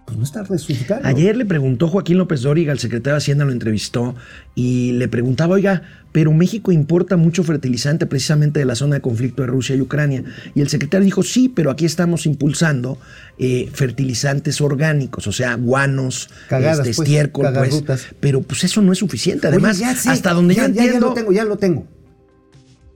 pues 0.05 0.19
no 0.19 0.25
está 0.25 0.43
resultando. 0.43 1.07
Ayer 1.07 1.37
le 1.37 1.47
preguntó 1.47 1.89
Joaquín 1.89 2.19
López 2.19 2.43
Dóriga, 2.43 2.73
el 2.73 2.79
secretario 2.79 3.15
de 3.15 3.19
Hacienda 3.19 3.45
lo 3.45 3.53
entrevistó 3.53 4.15
y 4.55 4.93
le 4.93 5.09
preguntaba, 5.09 5.55
oiga, 5.55 5.83
pero 6.13 6.33
México 6.33 6.73
importa 6.73 7.17
mucho 7.17 7.43
fertilizante 7.43 8.07
precisamente 8.07 8.61
de 8.61 8.67
la 8.67 8.75
zona 8.75 8.97
de 8.97 9.01
conflicto 9.01 9.43
de 9.43 9.49
Rusia 9.49 9.75
y 9.75 9.81
Ucrania. 9.81 10.23
Y 10.55 10.61
el 10.61 10.69
secretario 10.69 11.05
dijo, 11.05 11.23
sí, 11.23 11.49
pero 11.49 11.71
aquí 11.71 11.87
estamos 11.87 12.27
impulsando 12.27 12.99
eh, 13.39 13.69
fertilizantes 13.73 14.61
orgánicos, 14.61 15.27
o 15.27 15.33
sea, 15.33 15.55
guanos, 15.55 16.29
Cagadas, 16.49 16.81
este, 16.81 16.95
pues, 16.95 17.09
estiércol, 17.09 17.53
pues. 17.53 18.07
Pero 18.21 18.43
pues 18.43 18.65
eso 18.65 18.83
no 18.83 18.93
es 18.93 18.99
suficiente. 18.99 19.49
Oye, 19.49 19.57
Además, 19.57 19.79
ya, 19.79 19.91
hasta 19.91 20.33
donde 20.35 20.55
ya, 20.55 20.69
yo 20.69 20.75
ya, 20.75 20.83
entiendo... 20.85 21.07
Ya 21.07 21.09
lo 21.09 21.15
tengo, 21.15 21.33
ya 21.33 21.45
lo 21.45 21.57
tengo. 21.57 21.89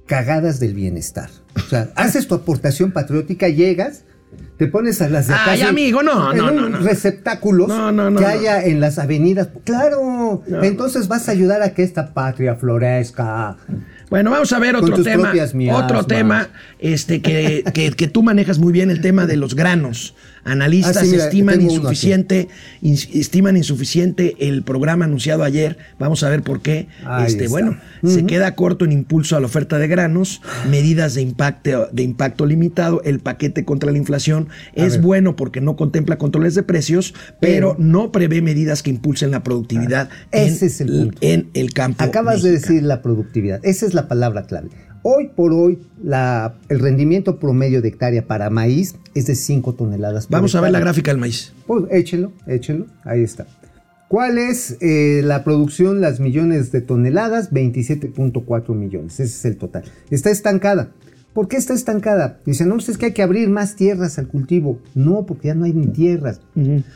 Cagadas 0.06 0.60
del 0.60 0.74
bienestar. 0.74 1.30
O 1.56 1.68
sea, 1.68 1.90
haces 1.96 2.28
tu 2.28 2.34
aportación 2.34 2.92
patriótica, 2.92 3.48
llegas, 3.48 4.04
te 4.56 4.66
pones 4.66 5.00
a 5.02 5.08
las 5.08 5.28
de 5.28 5.34
Ay, 5.34 5.60
acá, 5.60 5.70
amigo, 5.70 6.02
no, 6.02 6.32
en 6.32 6.38
no, 6.38 6.50
no, 6.50 6.68
no. 6.68 6.78
receptáculos 6.78 7.68
No, 7.68 8.16
que 8.16 8.26
haya 8.26 8.64
en 8.64 8.80
las 8.80 8.98
avenidas. 8.98 9.48
Claro, 9.64 10.42
entonces 10.62 11.06
vas 11.08 11.28
a 11.28 11.32
ayudar 11.32 11.62
a 11.62 11.74
que 11.74 11.82
esta 11.84 12.12
patria 12.12 12.56
florezca. 12.56 13.56
Bueno, 14.10 14.30
vamos 14.30 14.52
a 14.52 14.58
ver 14.58 14.74
otro 14.74 15.02
tema. 15.02 15.32
Otro 15.74 16.04
tema 16.04 16.48
este, 16.78 17.20
que, 17.20 17.62
que- 17.74 17.90
que 17.92 18.08
tú 18.08 18.22
manejas 18.22 18.58
muy 18.58 18.72
bien, 18.72 18.90
el 18.90 19.00
tema 19.00 19.26
de 19.26 19.36
los 19.36 19.54
granos. 19.54 20.14
Analistas 20.44 20.96
Ah, 20.98 21.04
sí, 21.04 21.10
mira, 21.10 21.24
estiman 21.24 21.60
insuficiente, 21.60 22.48
ins- 22.82 23.08
estiman 23.12 23.56
insuficiente 23.56 24.36
el 24.48 24.62
programa 24.62 25.04
anunciado 25.04 25.42
ayer. 25.44 25.78
Vamos 25.98 26.22
a 26.22 26.28
ver 26.30 26.42
por 26.42 26.60
qué. 26.62 26.88
Ahí 27.04 27.26
este, 27.26 27.44
está. 27.44 27.50
bueno, 27.50 27.76
se 28.04 28.24
queda 28.26 28.54
corto 28.54 28.84
en 28.84 28.92
impulso 28.92 29.36
a 29.36 29.40
la 29.40 29.46
oferta 29.46 29.78
de 29.78 29.88
granos, 29.88 30.40
medidas 30.70 31.14
de 31.14 31.22
impacto, 31.22 31.88
de 31.92 32.02
impacto 32.02 32.46
limitado, 32.46 33.02
el 33.04 33.20
paquete 33.20 33.64
contra 33.64 33.90
la 33.92 33.98
inflación 33.98 34.48
es 34.74 34.94
ver. 34.94 35.02
bueno 35.02 35.36
porque 35.36 35.60
no 35.60 35.76
contempla 35.76 36.18
controles 36.18 36.54
de 36.54 36.62
precios, 36.62 37.14
pero, 37.40 37.72
Pero- 37.72 37.76
no 37.78 38.12
prevé 38.12 38.40
medidas 38.42 38.82
que 38.82 38.90
impulsen 38.90 39.30
la 39.30 39.42
productividad 39.42 40.08
en, 40.32 40.48
Ese 40.52 40.66
es 40.66 40.80
el 40.80 40.88
punto. 40.88 41.18
en 41.20 41.48
el 41.54 41.72
campo. 41.72 42.02
Acabas 42.04 42.42
de 42.42 42.52
decir 42.52 42.82
la 42.82 43.02
productividad. 43.02 43.60
Esa 43.64 43.86
es 43.86 43.94
la 43.94 44.08
palabra 44.08 44.44
clave. 44.46 44.68
Hoy 45.10 45.30
por 45.34 45.54
hoy, 45.54 45.78
la- 46.04 46.56
el 46.68 46.80
rendimiento 46.80 47.38
promedio 47.38 47.80
de 47.80 47.88
hectárea 47.88 48.26
para 48.26 48.50
maíz 48.50 48.94
es 49.14 49.24
de 49.26 49.36
5 49.36 49.72
toneladas 49.74 50.26
por 50.26 50.32
Vamos 50.34 50.54
a 50.54 50.60
ver 50.60 50.70
la 50.70 50.80
gráfica 50.80 51.10
del 51.10 51.18
maíz. 51.18 51.54
Pues 51.66 51.84
échelo, 51.90 52.34
échelo, 52.46 52.84
ahí 53.04 53.22
está. 53.22 53.46
¿Cuál 54.08 54.36
es 54.36 54.76
eh, 54.82 55.22
la 55.24 55.44
producción, 55.44 56.02
las 56.02 56.20
millones 56.20 56.72
de 56.72 56.82
toneladas? 56.82 57.50
27.4 57.50 58.74
millones, 58.74 59.14
ese 59.14 59.24
es 59.24 59.44
el 59.46 59.56
total. 59.56 59.84
Está 60.10 60.28
estancada. 60.30 60.90
¿Por 61.34 61.46
qué 61.46 61.56
está 61.56 61.72
estancada? 61.74 62.40
Dicen, 62.46 62.68
no, 62.68 62.74
pues 62.74 62.88
es 62.88 62.98
que 62.98 63.06
hay 63.06 63.12
que 63.12 63.22
abrir 63.22 63.48
más 63.48 63.76
tierras 63.76 64.18
al 64.18 64.26
cultivo. 64.26 64.80
No, 64.96 65.24
porque 65.24 65.48
ya 65.48 65.54
no 65.54 65.66
hay 65.66 65.72
ni 65.72 65.86
tierras. 65.86 66.40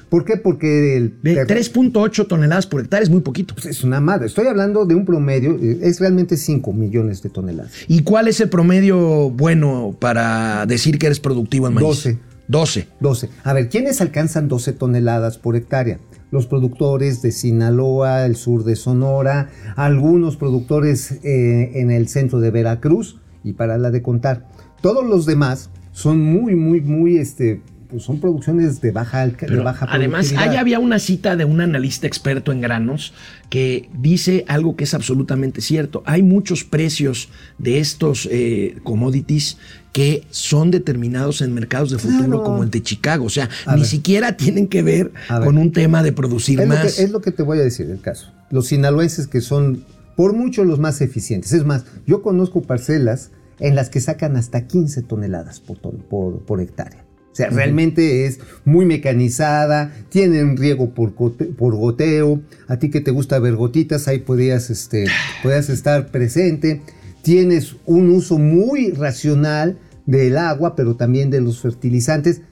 ¿Por 0.08 0.24
qué? 0.24 0.36
Porque 0.36 0.96
el 0.96 1.14
Ve, 1.22 1.44
ter- 1.44 1.46
3.8 1.46 2.26
toneladas 2.26 2.66
por 2.66 2.80
hectárea 2.80 3.04
es 3.04 3.10
muy 3.10 3.20
poquito. 3.20 3.54
pues 3.54 3.66
es 3.66 3.84
una 3.84 4.00
madre. 4.00 4.26
Estoy 4.26 4.48
hablando 4.48 4.84
de 4.84 4.96
un 4.96 5.04
promedio, 5.04 5.56
eh, 5.62 5.78
es 5.82 6.00
realmente 6.00 6.36
5 6.36 6.72
millones 6.72 7.22
de 7.22 7.30
toneladas. 7.30 7.70
¿Y 7.86 8.02
cuál 8.02 8.26
es 8.26 8.40
el 8.40 8.48
promedio 8.48 9.30
bueno 9.30 9.94
para 10.00 10.66
decir 10.66 10.98
que 10.98 11.06
eres 11.06 11.20
productivo 11.20 11.68
en 11.68 11.74
maíz? 11.74 11.86
12. 11.86 12.18
12. 12.48 12.88
12. 12.98 13.28
A 13.44 13.52
ver, 13.52 13.68
¿quiénes 13.68 14.00
alcanzan 14.00 14.48
12 14.48 14.72
toneladas 14.72 15.38
por 15.38 15.54
hectárea? 15.54 16.00
Los 16.32 16.46
productores 16.46 17.22
de 17.22 17.30
Sinaloa, 17.30 18.24
el 18.26 18.34
sur 18.36 18.64
de 18.64 18.74
Sonora, 18.74 19.50
algunos 19.76 20.36
productores 20.36 21.12
eh, 21.22 21.72
en 21.74 21.90
el 21.90 22.08
centro 22.08 22.40
de 22.40 22.50
Veracruz 22.50 23.18
y 23.44 23.52
para 23.54 23.78
la 23.78 23.90
de 23.90 24.02
contar. 24.02 24.46
Todos 24.80 25.04
los 25.06 25.26
demás 25.26 25.70
son 25.92 26.20
muy, 26.20 26.54
muy, 26.54 26.80
muy, 26.80 27.18
este, 27.18 27.60
pues 27.90 28.02
son 28.04 28.18
producciones 28.20 28.80
de 28.80 28.90
baja, 28.90 29.20
alca- 29.22 29.46
de 29.46 29.52
Pero 29.52 29.64
baja 29.64 29.86
además, 29.90 30.32
ahí 30.38 30.56
había 30.56 30.78
una 30.78 30.98
cita 30.98 31.36
de 31.36 31.44
un 31.44 31.60
analista 31.60 32.06
experto 32.06 32.50
en 32.50 32.60
granos 32.62 33.12
que 33.50 33.90
dice 34.00 34.44
algo 34.48 34.76
que 34.76 34.84
es 34.84 34.94
absolutamente 34.94 35.60
cierto. 35.60 36.02
Hay 36.06 36.22
muchos 36.22 36.64
precios 36.64 37.28
de 37.58 37.78
estos 37.80 38.26
eh, 38.30 38.76
commodities 38.82 39.58
que 39.92 40.24
son 40.30 40.70
determinados 40.70 41.42
en 41.42 41.52
mercados 41.52 41.90
de 41.90 41.98
futuro 41.98 42.24
Claro. 42.24 42.42
como 42.44 42.62
el 42.62 42.70
de 42.70 42.82
Chicago. 42.82 43.26
O 43.26 43.30
sea, 43.30 43.50
A 43.66 43.74
ni 43.74 43.82
ver. 43.82 43.90
siquiera 43.90 44.36
tienen 44.38 44.68
que 44.68 44.82
ver 44.82 45.12
con 45.44 45.58
un 45.58 45.70
tema 45.70 46.02
de 46.02 46.12
producir 46.12 46.58
es 46.60 46.66
lo, 46.66 46.74
más. 46.74 46.94
que, 46.96 47.02
es 47.02 47.10
lo 47.10 47.20
que 47.20 47.30
te 47.30 47.42
voy 47.42 47.58
a 47.58 47.62
decir 47.62 47.90
el 47.90 48.00
caso. 48.00 48.32
Los 48.50 48.68
sinaloenses 48.68 49.26
que 49.26 49.42
son 49.42 49.84
por 50.16 50.34
mucho 50.34 50.64
los 50.64 50.78
más 50.78 51.00
eficientes. 51.00 51.52
Es 51.52 51.64
más, 51.64 51.84
yo 52.06 52.22
conozco 52.22 52.62
parcelas 52.62 53.30
en 53.60 53.74
las 53.74 53.90
que 53.90 54.00
sacan 54.00 54.36
hasta 54.36 54.66
15 54.66 55.02
toneladas 55.02 55.60
por, 55.60 55.78
ton- 55.78 56.02
por, 56.08 56.40
por 56.44 56.60
hectárea. 56.60 57.04
O 57.30 57.34
sea, 57.34 57.48
realmente 57.48 58.26
es 58.26 58.40
muy 58.66 58.84
mecanizada, 58.84 59.90
tienen 60.10 60.56
riego 60.56 60.90
por, 60.90 61.14
gote- 61.14 61.54
por 61.54 61.74
goteo. 61.76 62.42
A 62.68 62.76
ti 62.78 62.90
que 62.90 63.00
te 63.00 63.10
gusta 63.10 63.38
ver 63.38 63.56
gotitas, 63.56 64.06
ahí 64.08 64.18
podías, 64.18 64.68
este, 64.68 65.06
podías 65.42 65.70
estar 65.70 66.10
presente. 66.10 66.82
Tienes 67.22 67.76
un 67.86 68.10
uso 68.10 68.36
muy 68.38 68.90
racional 68.90 69.78
del 70.04 70.36
agua, 70.36 70.74
pero 70.76 70.96
también 70.96 71.30
de 71.30 71.40
los 71.40 71.60
fertilizantes. 71.60 72.42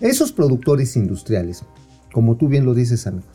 Esos 0.00 0.30
productores 0.30 0.94
industriales, 0.96 1.64
como 2.12 2.36
tú 2.36 2.46
bien 2.46 2.64
lo 2.64 2.74
dices, 2.74 3.06
amigos, 3.08 3.34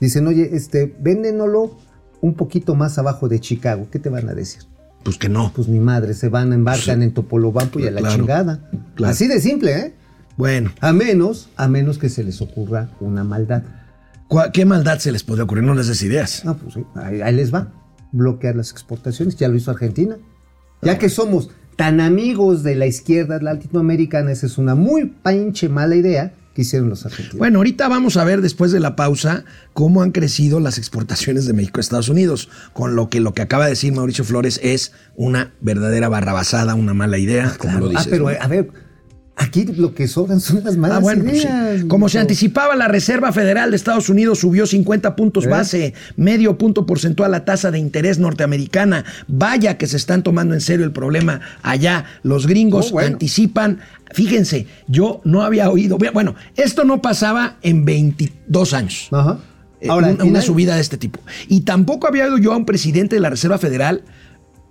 dicen, 0.00 0.26
oye, 0.26 0.50
este, 0.54 0.92
véndenoslo 1.00 1.76
un 2.22 2.32
poquito 2.34 2.74
más 2.74 2.96
abajo 2.96 3.28
de 3.28 3.38
Chicago. 3.40 3.88
¿Qué 3.92 3.98
te 3.98 4.08
van 4.08 4.28
a 4.30 4.32
decir? 4.34 4.62
Pues 5.04 5.18
que 5.18 5.28
no. 5.28 5.52
Pues 5.54 5.68
mi 5.68 5.80
madre, 5.80 6.14
se 6.14 6.28
van, 6.30 6.52
embarcan 6.54 6.98
Sí. 7.00 7.04
en 7.04 7.12
Topolobampo 7.12 7.78
y 7.80 7.86
a 7.86 7.90
la 7.90 8.00
Claro, 8.00 8.16
chingada. 8.16 8.70
claro. 8.94 9.12
Así 9.12 9.28
de 9.28 9.40
simple, 9.40 9.72
¿eh? 9.76 9.94
Bueno, 10.38 10.70
A 10.80 10.92
menos, 10.94 11.50
a 11.56 11.68
menos 11.68 11.98
que 11.98 12.08
se 12.08 12.24
les 12.24 12.40
ocurra 12.40 12.88
una 13.00 13.22
maldad. 13.24 13.62
¿cuá- 14.28 14.50
¿qué 14.50 14.64
maldad 14.64 14.98
se 14.98 15.12
les 15.12 15.22
podría 15.24 15.44
ocurrir? 15.44 15.62
No 15.64 15.74
les 15.74 15.88
des 15.88 16.00
ideas. 16.02 16.42
No, 16.46 16.56
pues 16.56 16.72
sí, 16.74 16.86
ahí, 16.94 17.20
ahí 17.20 17.34
les 17.34 17.52
va. 17.52 17.68
Bloquear 18.12 18.56
las 18.56 18.70
exportaciones, 18.70 19.36
ya 19.36 19.48
lo 19.48 19.56
hizo 19.56 19.70
Argentina. 19.70 20.16
Ya 20.80 20.96
que 20.98 21.10
somos 21.10 21.50
tan 21.76 22.00
amigos 22.00 22.62
de 22.62 22.74
la 22.76 22.86
izquierda 22.86 23.38
latinoamericana, 23.42 24.32
esa 24.32 24.46
es 24.46 24.56
una 24.56 24.74
muy 24.74 25.06
pinche 25.22 25.68
mala 25.68 25.96
idea 25.96 26.32
que 26.54 26.62
hicieron 26.62 26.88
los 26.88 27.04
argentinos. 27.06 27.38
Bueno, 27.38 27.58
ahorita 27.58 27.88
vamos 27.88 28.16
a 28.16 28.24
ver 28.24 28.40
después 28.40 28.72
de 28.72 28.80
la 28.80 28.96
pausa 28.96 29.44
cómo 29.72 30.02
han 30.02 30.12
crecido 30.12 30.60
las 30.60 30.78
exportaciones 30.78 31.46
de 31.46 31.52
México 31.52 31.78
a 31.78 31.80
Estados 31.80 32.08
Unidos, 32.08 32.48
con 32.72 32.94
lo 32.94 33.08
que 33.08 33.20
lo 33.20 33.34
que 33.34 33.42
acaba 33.42 33.64
de 33.64 33.70
decir 33.70 33.92
Mauricio 33.92 34.24
Flores 34.24 34.60
es 34.62 34.92
una 35.16 35.52
verdadera 35.60 36.08
barrabasada, 36.08 36.74
una 36.74 36.94
mala 36.94 37.18
idea, 37.18 37.54
como 37.58 37.78
lo 37.78 37.88
dices. 37.88 38.06
ah, 38.06 38.10
pero 38.10 38.30
¿no? 38.30 38.36
a 38.40 38.46
ver, 38.48 38.70
aquí 39.42 39.64
lo 39.66 39.94
que 39.94 40.08
sobran 40.08 40.40
son 40.40 40.62
las 40.64 40.76
malas 40.76 40.98
Ah, 40.98 41.00
bueno, 41.00 41.24
pues 41.24 41.42
sí. 41.42 41.46
ideas. 41.48 41.84
Como 41.84 42.08
se 42.08 42.18
anticipaba, 42.18 42.74
la 42.76 42.88
Reserva 42.88 43.32
Federal 43.32 43.70
de 43.70 43.76
Estados 43.76 44.08
Unidos 44.08 44.38
subió 44.40 44.66
50 44.66 45.16
puntos 45.16 45.44
¿Eh? 45.44 45.48
base, 45.48 45.94
medio 46.16 46.58
punto 46.58 46.86
porcentual 46.86 47.30
la 47.30 47.44
tasa 47.44 47.70
de 47.70 47.78
interés 47.78 48.18
norteamericana. 48.18 49.04
Vaya 49.28 49.78
que 49.78 49.86
se 49.86 49.96
están 49.96 50.22
tomando 50.22 50.54
en 50.54 50.60
serio 50.60 50.84
el 50.84 50.92
problema 50.92 51.40
allá. 51.62 52.04
Los 52.22 52.46
gringos 52.46 52.88
Oh, 52.88 52.92
bueno. 52.92 53.08
anticipan. 53.14 53.78
Fíjense, 54.12 54.66
yo 54.88 55.20
no 55.24 55.42
había 55.42 55.70
oído. 55.70 55.96
Bueno, 56.12 56.34
esto 56.56 56.84
no 56.84 57.00
pasaba 57.00 57.56
en 57.62 57.84
22 57.84 58.74
años. 58.74 59.08
Ajá. 59.10 59.38
Eh, 59.80 59.88
Ahora, 59.88 60.08
una, 60.12 60.24
una 60.24 60.42
subida 60.42 60.74
de 60.76 60.80
este 60.80 60.96
tipo. 60.98 61.18
Y 61.48 61.62
tampoco 61.62 62.06
había 62.06 62.24
oído 62.26 62.38
yo 62.38 62.52
a 62.52 62.56
un 62.56 62.66
presidente 62.66 63.16
de 63.16 63.20
la 63.20 63.30
Reserva 63.30 63.58
Federal 63.58 64.02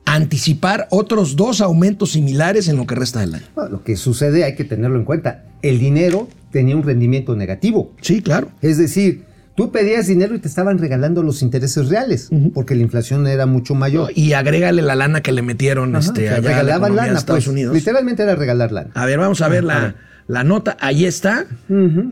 anticipar 0.06 0.88
otros 0.90 1.36
dos 1.36 1.62
aumentos 1.62 2.12
similares 2.14 2.68
en 2.68 2.78
lo 2.78 2.86
que 2.86 2.96
resta 2.96 3.22
del 3.22 3.36
año. 3.36 3.46
Bueno, 3.56 3.70
lo 3.72 3.84
que 3.84 3.96
sucede 3.96 4.44
hay 4.44 4.56
que 4.56 4.64
tenerlo 4.64 4.98
en 4.98 5.06
cuenta. 5.06 5.46
El 5.62 5.80
dinero 5.80 6.28
tenía 6.52 6.76
un 6.76 6.84
rendimiento 6.84 7.36
negativo. 7.36 7.94
Sí, 8.02 8.22
claro. 8.22 8.50
Es 8.62 8.78
decir, 8.78 9.24
tú 9.56 9.72
pedías 9.72 10.08
dinero 10.08 10.36
y 10.36 10.40
te 10.40 10.48
estaban 10.48 10.80
regalando 10.80 11.24
los 11.24 11.42
intereses 11.42 11.88
reales, 11.90 12.30
porque 12.54 12.76
la 12.76 12.82
inflación 12.82 13.28
era 13.28 13.46
mucho 13.46 13.76
mayor. 13.76 14.12
Y 14.16 14.34
agrégale 14.34 14.82
la 14.82 14.96
lana 14.96 15.22
que 15.22 15.32
le 15.32 15.42
metieron 15.42 15.96
Ajá, 15.96 16.06
este, 16.06 16.30
allá 16.30 16.38
a 16.38 16.42
la 16.42 16.48
regalaban 16.50 16.76
economía 16.76 17.02
de 17.02 17.08
lana, 17.08 17.20
Estados 17.20 17.46
pues. 17.46 17.48
Unidos. 17.48 17.76
Literalmente 17.76 18.24
era 18.24 18.36
regalar 18.36 18.72
lana. 18.72 18.92
A 18.94 19.06
ver, 19.06 19.20
vamos 19.20 19.42
a 19.42 19.48
ver 19.48 19.64
a 19.64 19.68
la, 19.68 19.80
ver. 19.80 19.96
La 20.32 20.46
nota. 20.46 20.78
Ahí 20.80 21.06
está. 21.06 21.46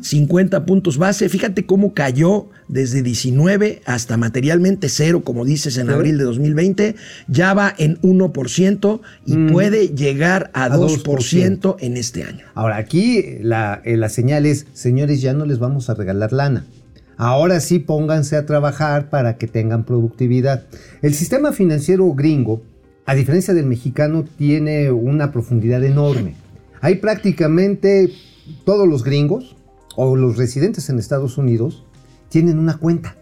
50 0.01 0.65
puntos 0.65 0.97
base. 0.97 1.29
Fíjate 1.29 1.65
cómo 1.65 1.93
cayó 1.93 2.47
desde 2.67 3.01
19 3.01 3.81
hasta 3.85 4.17
materialmente 4.17 4.89
cero, 4.89 5.23
como 5.23 5.45
dices, 5.45 5.77
en 5.77 5.87
¿Sí? 5.87 5.93
abril 5.93 6.17
de 6.17 6.25
2020. 6.25 6.95
Ya 7.29 7.53
va 7.53 7.73
en 7.77 7.97
1% 8.01 8.99
y 9.25 9.37
puede 9.49 9.89
llegar 9.89 10.51
a, 10.53 10.65
A 10.65 10.77
2% 10.77 11.77
en 11.79 11.95
este 11.95 12.23
año. 12.23 12.45
Ahora, 12.55 12.75
aquí 12.75 13.37
la, 13.41 13.81
eh, 13.85 13.95
la 13.95 14.09
señal 14.09 14.45
es, 14.45 14.67
señores, 14.73 15.21
ya 15.21 15.33
no 15.33 15.45
les 15.45 15.59
vamos 15.59 15.89
a 15.89 15.93
regalar 15.93 16.33
lana. 16.33 16.65
Ahora 17.15 17.61
sí 17.61 17.79
pónganse 17.79 18.35
a 18.35 18.45
trabajar 18.45 19.09
para 19.09 19.37
que 19.37 19.47
tengan 19.47 19.85
productividad. 19.85 20.65
El 21.01 21.13
sistema 21.13 21.53
financiero 21.53 22.13
gringo, 22.13 22.63
a 23.05 23.15
diferencia 23.15 23.53
del 23.53 23.65
mexicano, 23.65 24.25
tiene 24.37 24.91
una 24.91 25.31
profundidad 25.31 25.83
enorme. 25.85 26.35
Hay 26.81 26.95
prácticamente 26.95 28.11
todos 28.65 28.87
los 28.87 29.03
gringos 29.03 29.55
o 29.95 30.15
los 30.15 30.37
residentes 30.37 30.89
en 30.89 30.99
Estados 30.99 31.37
Unidos 31.37 31.85
tienen 32.29 32.57
una 32.59 32.77
cuenta. 32.77 33.15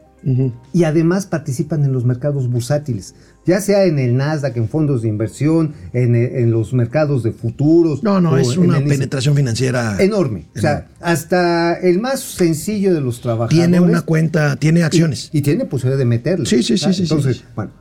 y 0.73 0.83
además 0.83 1.25
participan 1.25 1.85
en 1.85 1.93
los 1.93 2.03
mercados 2.03 2.49
bursátiles, 2.49 3.15
ya 3.45 3.61
sea 3.61 3.85
en 3.85 3.97
el 3.97 4.17
Nasdaq, 4.17 4.57
en 4.57 4.67
fondos 4.67 5.01
de 5.03 5.07
inversión, 5.07 5.73
en, 5.93 6.15
eh, 6.15 6.41
en 6.41 6.51
los 6.51 6.73
mercados 6.73 7.23
de 7.23 7.31
futuros. 7.31 8.03
No, 8.03 8.19
no, 8.19 8.35
es 8.37 8.57
una 8.57 8.83
penetración 8.83 9.35
financiera 9.35 9.95
enorme. 9.99 10.47
O 10.55 10.59
sea, 10.59 10.87
hasta 10.99 11.75
el 11.75 11.99
más 11.99 12.19
sencillo 12.19 12.93
de 12.93 12.99
los 12.99 13.21
trabajadores. 13.21 13.57
Tiene 13.57 13.79
una 13.79 14.01
cuenta, 14.01 14.57
tiene 14.57 14.83
acciones. 14.83 15.29
Y, 15.31 15.37
y 15.37 15.41
tiene 15.43 15.63
posibilidad 15.65 15.99
de 15.99 16.05
meterle. 16.05 16.45
Sí, 16.45 16.61
sí, 16.61 16.77
sí, 16.77 16.93
sí, 16.93 17.03
Entonces, 17.03 17.37
sí. 17.37 17.43
bueno. 17.55 17.71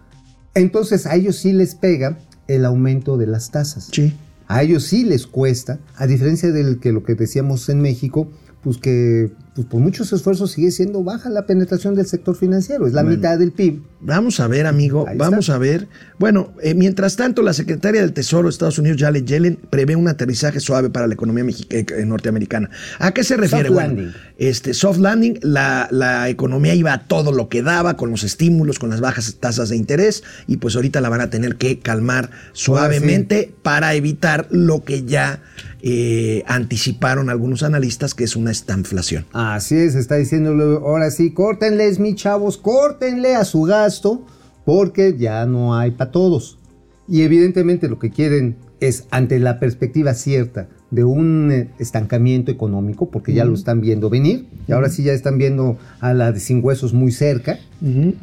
Entonces 0.54 1.06
a 1.06 1.16
ellos 1.16 1.36
sí 1.36 1.52
les 1.52 1.74
pega 1.74 2.18
el 2.46 2.64
aumento 2.64 3.16
de 3.16 3.26
las 3.26 3.50
tasas. 3.50 3.88
Sí. 3.92 4.14
A 4.48 4.62
ellos 4.62 4.84
sí 4.84 5.04
les 5.04 5.26
cuesta, 5.26 5.80
a 5.96 6.06
diferencia 6.06 6.52
que 6.78 6.92
lo 6.92 7.02
que 7.02 7.14
decíamos 7.14 7.68
en 7.68 7.80
México, 7.80 8.28
pues 8.66 8.78
que 8.78 9.30
pues 9.54 9.68
por 9.68 9.80
muchos 9.80 10.12
esfuerzos 10.12 10.50
sigue 10.50 10.72
siendo 10.72 11.04
baja 11.04 11.30
la 11.30 11.46
penetración 11.46 11.94
del 11.94 12.04
sector 12.06 12.34
financiero, 12.36 12.84
es 12.86 12.92
la 12.92 13.02
Bueno. 13.02 13.16
mitad 13.16 13.38
del 13.38 13.52
PIB. 13.52 13.80
Vamos 14.00 14.40
a 14.40 14.48
ver, 14.48 14.66
amigo, 14.66 15.06
Ahí 15.08 15.16
vamos 15.16 15.46
está. 15.46 15.54
a 15.54 15.58
ver. 15.58 15.86
Bueno, 16.18 16.52
eh, 16.60 16.74
mientras 16.74 17.14
tanto, 17.16 17.42
la 17.42 17.52
secretaria 17.54 18.00
del 18.00 18.12
Tesoro 18.12 18.48
de 18.48 18.50
Estados 18.50 18.78
Unidos, 18.78 18.98
Janet 19.00 19.24
Yellen, 19.24 19.56
prevé 19.70 19.94
un 19.96 20.08
aterrizaje 20.08 20.58
suave 20.60 20.90
para 20.90 21.06
la 21.06 21.14
economía 21.14 21.44
eh, 21.70 21.86
eh, 21.88 22.04
norteamericana. 22.04 22.68
¿A 22.98 23.12
qué 23.14 23.22
se 23.24 23.36
refiere? 23.38 23.68
Soft 23.68 23.74
Bueno, 23.74 23.94
landing. 23.94 24.14
este 24.36 24.74
soft 24.74 24.98
landing, 24.98 25.38
la, 25.42 25.88
la 25.92 26.28
economía 26.28 26.74
iba 26.74 26.92
a 26.92 27.04
todo 27.06 27.30
lo 27.32 27.48
que 27.48 27.62
daba, 27.62 27.96
con 27.96 28.10
los 28.10 28.24
estímulos, 28.24 28.78
con 28.80 28.90
las 28.90 29.00
bajas 29.00 29.36
tasas 29.40 29.68
de 29.70 29.76
interés, 29.76 30.22
y 30.48 30.56
pues 30.58 30.74
ahorita 30.74 31.00
la 31.00 31.08
van 31.08 31.20
a 31.22 31.30
tener 31.30 31.54
que 31.56 31.78
calmar 31.78 32.30
suavemente 32.52 33.54
para 33.62 33.94
evitar 33.94 34.48
lo 34.50 34.84
que 34.84 35.04
ya 35.04 35.40
eh, 35.88 36.42
anticiparon 36.48 37.30
algunos 37.30 37.62
analistas, 37.62 38.12
que 38.12 38.24
es 38.24 38.34
una 38.34 38.50
estanflación. 38.50 39.24
Así 39.32 39.76
es, 39.76 39.94
está 39.94 40.16
diciéndole 40.16 40.64
ahora 40.64 41.12
sí, 41.12 41.32
córtenles, 41.32 42.00
mis 42.00 42.16
chavos, 42.16 42.56
córtenle 42.56 43.36
a 43.36 43.44
su 43.44 43.62
gasto, 43.62 44.26
porque 44.64 45.14
ya 45.16 45.46
no 45.46 45.76
hay 45.76 45.92
para 45.92 46.10
todos. 46.10 46.58
Y 47.06 47.22
evidentemente 47.22 47.88
lo 47.88 48.00
que 48.00 48.10
quieren 48.10 48.56
es, 48.80 49.04
ante 49.12 49.38
la 49.38 49.60
perspectiva 49.60 50.14
cierta 50.14 50.66
de 50.90 51.04
un 51.04 51.52
eh, 51.52 51.68
estancamiento 51.78 52.50
económico, 52.50 53.08
porque 53.08 53.32
ya 53.32 53.44
lo 53.44 53.54
están 53.54 53.80
viendo 53.80 54.10
venir, 54.10 54.48
y 54.66 54.72
ahora 54.72 54.88
sí 54.88 55.04
ya 55.04 55.12
están 55.12 55.38
viendo 55.38 55.78
a 56.00 56.14
la 56.14 56.32
de 56.32 56.40
sin 56.40 56.64
huesos 56.64 56.94
muy 56.94 57.12
cerca, 57.12 57.60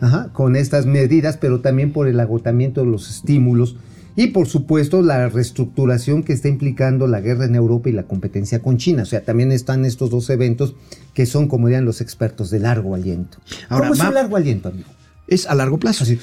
ajá, 0.02 0.34
con 0.34 0.58
estas 0.58 0.86
medidas, 0.86 1.38
pero 1.38 1.62
también 1.62 1.93
por 1.93 2.10
el 2.10 2.19
agotamiento 2.19 2.82
de 2.82 2.88
los 2.88 3.10
estímulos 3.10 3.78
y 4.15 4.28
por 4.28 4.47
supuesto 4.47 5.02
la 5.02 5.30
reestructuración 5.30 6.23
que 6.23 6.34
está 6.34 6.47
implicando 6.47 7.08
la 7.08 7.21
guerra 7.21 7.45
en 7.45 7.56
Europa 7.56 7.89
y 7.89 7.93
la 7.93 8.04
competencia 8.04 8.60
con 8.60 8.78
China. 8.78 9.04
O 9.04 9.06
sea, 9.06 9.23
también 9.23 9.52
están 9.52 9.86
estos 9.86 10.10
dos 10.10 10.30
eventos 10.30 10.76
que 11.13 11.26
son, 11.26 11.47
como 11.47 11.67
dirían 11.67 11.86
los 11.86 12.02
expertos, 12.02 12.49
de 12.49 12.60
largo 12.60 12.95
aliento. 12.95 13.38
Ahora, 13.69 13.89
¿Cómo 13.89 14.02
es 14.02 14.08
un 14.08 14.13
largo 14.13 14.36
aliento, 14.36 14.69
amigo? 14.69 14.89
Es 15.28 15.47
a 15.47 15.56
largo 15.56 15.80
plazo. 15.80 16.04
Así. 16.04 16.19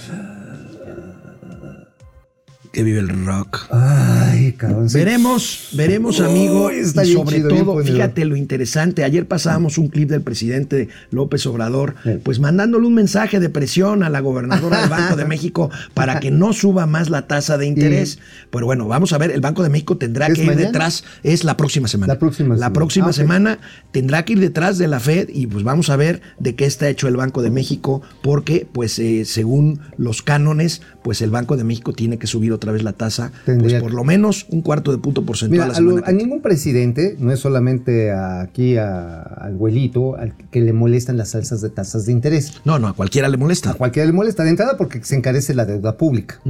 Que 2.73 2.85
vive 2.85 3.01
el 3.01 3.09
rock. 3.27 3.67
Ay, 3.73 4.53
cabrón. 4.53 4.87
Veremos, 4.93 5.71
veremos, 5.73 6.21
amigo, 6.21 6.71
está 6.71 7.05
y 7.05 7.15
sobre 7.15 7.37
chido, 7.39 7.49
todo, 7.49 7.79
fíjate 7.83 8.25
lo 8.25 8.37
interesante. 8.37 9.03
Ayer 9.03 9.27
pasábamos 9.27 9.77
un 9.77 9.89
clip 9.89 10.09
del 10.09 10.23
presidente 10.23 10.89
López 11.11 11.45
Obrador, 11.47 11.97
Sí. 12.05 12.11
pues 12.23 12.39
mandándole 12.39 12.87
un 12.87 12.95
mensaje 12.95 13.41
de 13.41 13.49
presión 13.51 14.05
a 14.05 14.09
la 14.09 14.21
gobernadora 14.21 14.83
del 14.83 14.89
Banco 14.89 15.17
de 15.17 15.25
México 15.25 15.69
para 15.95 16.21
que 16.21 16.31
no 16.31 16.53
suba 16.53 16.87
más 16.87 17.11
la 17.11 17.27
tasa 17.27 17.59
de 17.59 17.67
interés. 17.67 18.21
Pero 18.51 18.67
bueno, 18.67 18.87
vamos 18.87 19.13
a 19.13 19.19
ver, 19.19 19.33
el 19.33 19.41
Banco 19.41 19.65
de 19.65 19.69
México 19.69 19.97
tendrá 19.97 20.29
¿Es 20.29 20.35
que 20.35 20.43
ir 20.43 20.47
mañana? 20.47 20.67
detrás, 20.69 21.03
es 21.25 21.43
la 21.43 21.57
próxima 21.57 21.89
semana. 21.89 22.13
La 22.15 22.21
próxima 22.21 22.51
La 22.51 22.55
semana. 22.59 22.73
próxima 22.73 23.09
Ah, 23.09 23.13
semana 23.13 23.59
tendrá 23.91 24.25
que 24.25 24.35
ir 24.35 24.41
detrás 24.41 24.79
de 24.79 24.87
la 24.87 25.01
Fed 25.01 25.29
y 25.33 25.49
pues 25.49 25.65
vamos 25.65 25.91
a 25.91 25.97
ver 25.97 26.23
de 26.39 26.55
qué 26.55 26.67
está 26.67 26.89
hecho 26.89 27.09
el 27.09 27.17
Banco 27.17 27.43
de 27.43 27.51
México, 27.51 28.01
porque 28.23 28.65
pues 28.71 28.97
eh, 29.01 29.25
según 29.25 29.81
los 29.97 30.23
cánones, 30.23 30.83
pues 31.03 31.21
el 31.21 31.31
Banco 31.31 31.57
de 31.57 31.65
México 31.65 31.93
tiene 31.95 32.17
que 32.19 32.29
subir 32.29 32.53
otra 32.61 32.73
vez 32.73 32.83
la 32.83 32.93
tasa, 32.93 33.33
pues 33.47 33.75
por 33.75 33.95
lo 33.95 34.05
menos 34.05 34.47
un 34.51 34.61
cuarto 34.61 34.93
de 34.93 34.99
punto 34.99 35.25
porcentual 35.25 35.69
Mira, 35.69 35.73
la 35.73 35.79
a, 35.79 35.81
lo- 36.13 36.13
ningún 36.13 36.43
presidente, 36.43 37.17
no 37.19 37.33
es 37.33 37.41
solamente 37.41 38.13
aquí 38.13 38.77
a- 38.77 39.23
al 39.23 39.55
abuelito, 39.55 40.17
al 40.17 40.35
que 40.51 40.61
le 40.61 40.73
molestan 40.75 41.17
las 41.17 41.35
alzas 41.35 41.63
de 41.63 41.71
tasas 41.71 42.05
de 42.07 42.13
interés. 42.13 42.61
No, 42.67 42.79
no, 42.79 42.89
a 42.89 42.93
cualquiera 42.95 43.29
le 43.29 43.39
molesta. 43.39 43.71
A 43.71 43.75
cualquiera 43.75 44.07
le 44.07 44.13
molesta 44.13 44.45
de 44.45 44.51
entrada 44.51 44.77
porque 44.77 45.03
se 45.03 45.17
encarece 45.17 45.55
la 45.55 45.65
deuda 45.65 45.97
pública. 45.97 46.41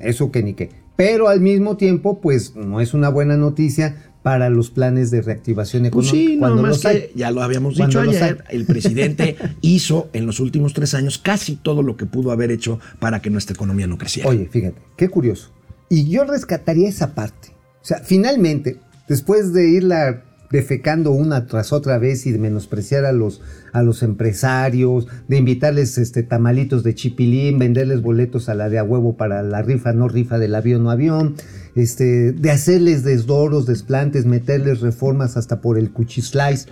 Eso 0.00 0.32
que 0.32 0.42
ni 0.42 0.54
qué. 0.54 0.70
Pero 0.96 1.28
al 1.28 1.40
mismo 1.40 1.76
tiempo, 1.76 2.20
pues 2.20 2.54
no 2.56 2.80
es 2.80 2.92
una 2.92 3.08
buena 3.08 3.36
noticia 3.36 3.96
para 4.22 4.50
los 4.50 4.68
planes 4.70 5.10
de 5.10 5.22
reactivación 5.22 5.88
Pues 5.90 6.08
económica. 6.08 6.32
sí, 6.32 6.38
cuando 6.38 6.60
más 6.62 6.70
los 6.72 6.84
hay. 6.84 6.96
que 6.98 7.12
ya 7.14 7.30
lo 7.30 7.42
habíamos 7.42 7.76
dicho 7.76 8.00
ayer, 8.00 8.44
el 8.50 8.66
presidente 8.66 9.36
hizo 9.62 10.10
en 10.12 10.26
los 10.26 10.40
últimos 10.40 10.74
tres 10.74 10.92
años 10.92 11.16
casi 11.16 11.56
todo 11.56 11.82
lo 11.82 11.96
que 11.96 12.04
pudo 12.04 12.30
haber 12.32 12.50
hecho 12.50 12.80
para 12.98 13.22
que 13.22 13.30
nuestra 13.30 13.54
economía 13.54 13.86
no 13.86 13.96
creciera. 13.96 14.28
Oye, 14.28 14.46
fíjate, 14.50 14.76
qué 14.96 15.08
curioso. 15.08 15.52
Y 15.90 16.08
yo 16.08 16.24
rescataría 16.24 16.88
esa 16.88 17.14
parte. 17.14 17.48
O 17.82 17.84
sea, 17.84 17.98
finalmente, 17.98 18.80
después 19.08 19.52
de 19.52 19.68
irla 19.68 20.22
defecando 20.50 21.10
una 21.10 21.46
tras 21.46 21.72
otra 21.72 21.98
vez 21.98 22.26
y 22.26 22.32
de 22.32 22.38
menospreciar 22.38 23.04
a 23.04 23.12
los, 23.12 23.40
a 23.72 23.82
los 23.82 24.02
empresarios, 24.02 25.08
de 25.28 25.36
invitarles 25.36 25.98
este, 25.98 26.22
tamalitos 26.22 26.84
de 26.84 26.94
chipilín, 26.94 27.58
venderles 27.58 28.02
boletos 28.02 28.48
a 28.48 28.54
la 28.54 28.68
de 28.68 28.78
a 28.78 28.84
huevo 28.84 29.16
para 29.16 29.42
la 29.42 29.62
rifa, 29.62 29.92
no 29.92 30.08
rifa 30.08 30.38
del 30.38 30.54
avión, 30.54 30.84
no 30.84 30.90
avión, 30.90 31.34
este, 31.74 32.32
de 32.32 32.50
hacerles 32.50 33.02
desdoros, 33.02 33.66
desplantes, 33.66 34.26
meterles 34.26 34.80
reformas 34.80 35.36
hasta 35.36 35.60
por 35.60 35.76
el 35.76 35.92
cuchislice. 35.92 36.68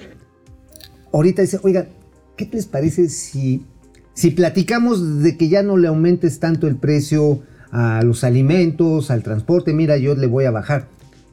Ahorita 1.13 1.43
dice, 1.43 1.59
oiga, 1.63 1.89
¿qué 2.37 2.49
les 2.53 2.67
parece 2.67 3.09
si, 3.09 3.67
si 4.15 4.31
platicamos 4.31 5.23
de 5.23 5.37
que 5.37 5.49
ya 5.49 5.65
no 5.65 5.77
le 5.77 5.89
aumentes 5.89 6.39
tanto 6.39 6.69
el 6.69 6.77
precio 6.77 7.43
a 7.71 8.03
los 8.03 8.25
alimentos, 8.25 9.11
al 9.11 9.23
transporte? 9.23 9.73
Mira, 9.73 9.97
yo 9.97 10.15
le 10.15 10.27
voy 10.27 10.45
a 10.45 10.51
bajar. 10.51 10.89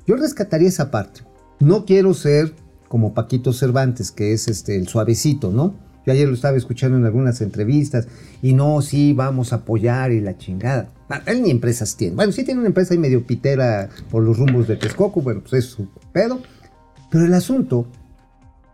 Yo 0.07 0.15
rescataría 0.15 0.67
esa 0.67 0.91
parte. 0.91 1.21
No 1.59 1.85
quiero 1.85 2.13
ser 2.13 2.53
como 2.87 3.13
Paquito 3.13 3.53
Cervantes, 3.53 4.11
que 4.11 4.33
es 4.33 4.47
este 4.47 4.77
el 4.77 4.87
suavecito, 4.87 5.51
¿no? 5.51 5.75
Yo 6.05 6.13
ayer 6.13 6.27
lo 6.27 6.35
estaba 6.35 6.55
escuchando 6.55 6.97
en 6.97 7.05
algunas 7.05 7.41
entrevistas 7.41 8.07
y 8.41 8.53
no, 8.53 8.81
sí, 8.81 9.13
vamos 9.13 9.53
a 9.53 9.57
apoyar 9.57 10.11
y 10.11 10.21
la 10.21 10.37
chingada. 10.37 10.91
Ah, 11.09 11.21
Él 11.25 11.41
ni 11.41 11.49
empresas 11.49 11.97
tiene. 11.97 12.15
Bueno, 12.15 12.31
sí 12.31 12.43
tiene 12.43 12.59
una 12.59 12.67
empresa 12.67 12.93
ahí 12.93 12.99
medio 12.99 13.25
pitera 13.25 13.89
por 14.11 14.23
los 14.23 14.37
rumbos 14.37 14.67
de 14.67 14.75
Texcoco, 14.75 15.21
bueno, 15.21 15.41
pues 15.41 15.53
es 15.53 15.65
su 15.65 15.87
pedo. 16.13 16.41
Pero 17.09 17.25
el 17.25 17.33
asunto 17.33 17.87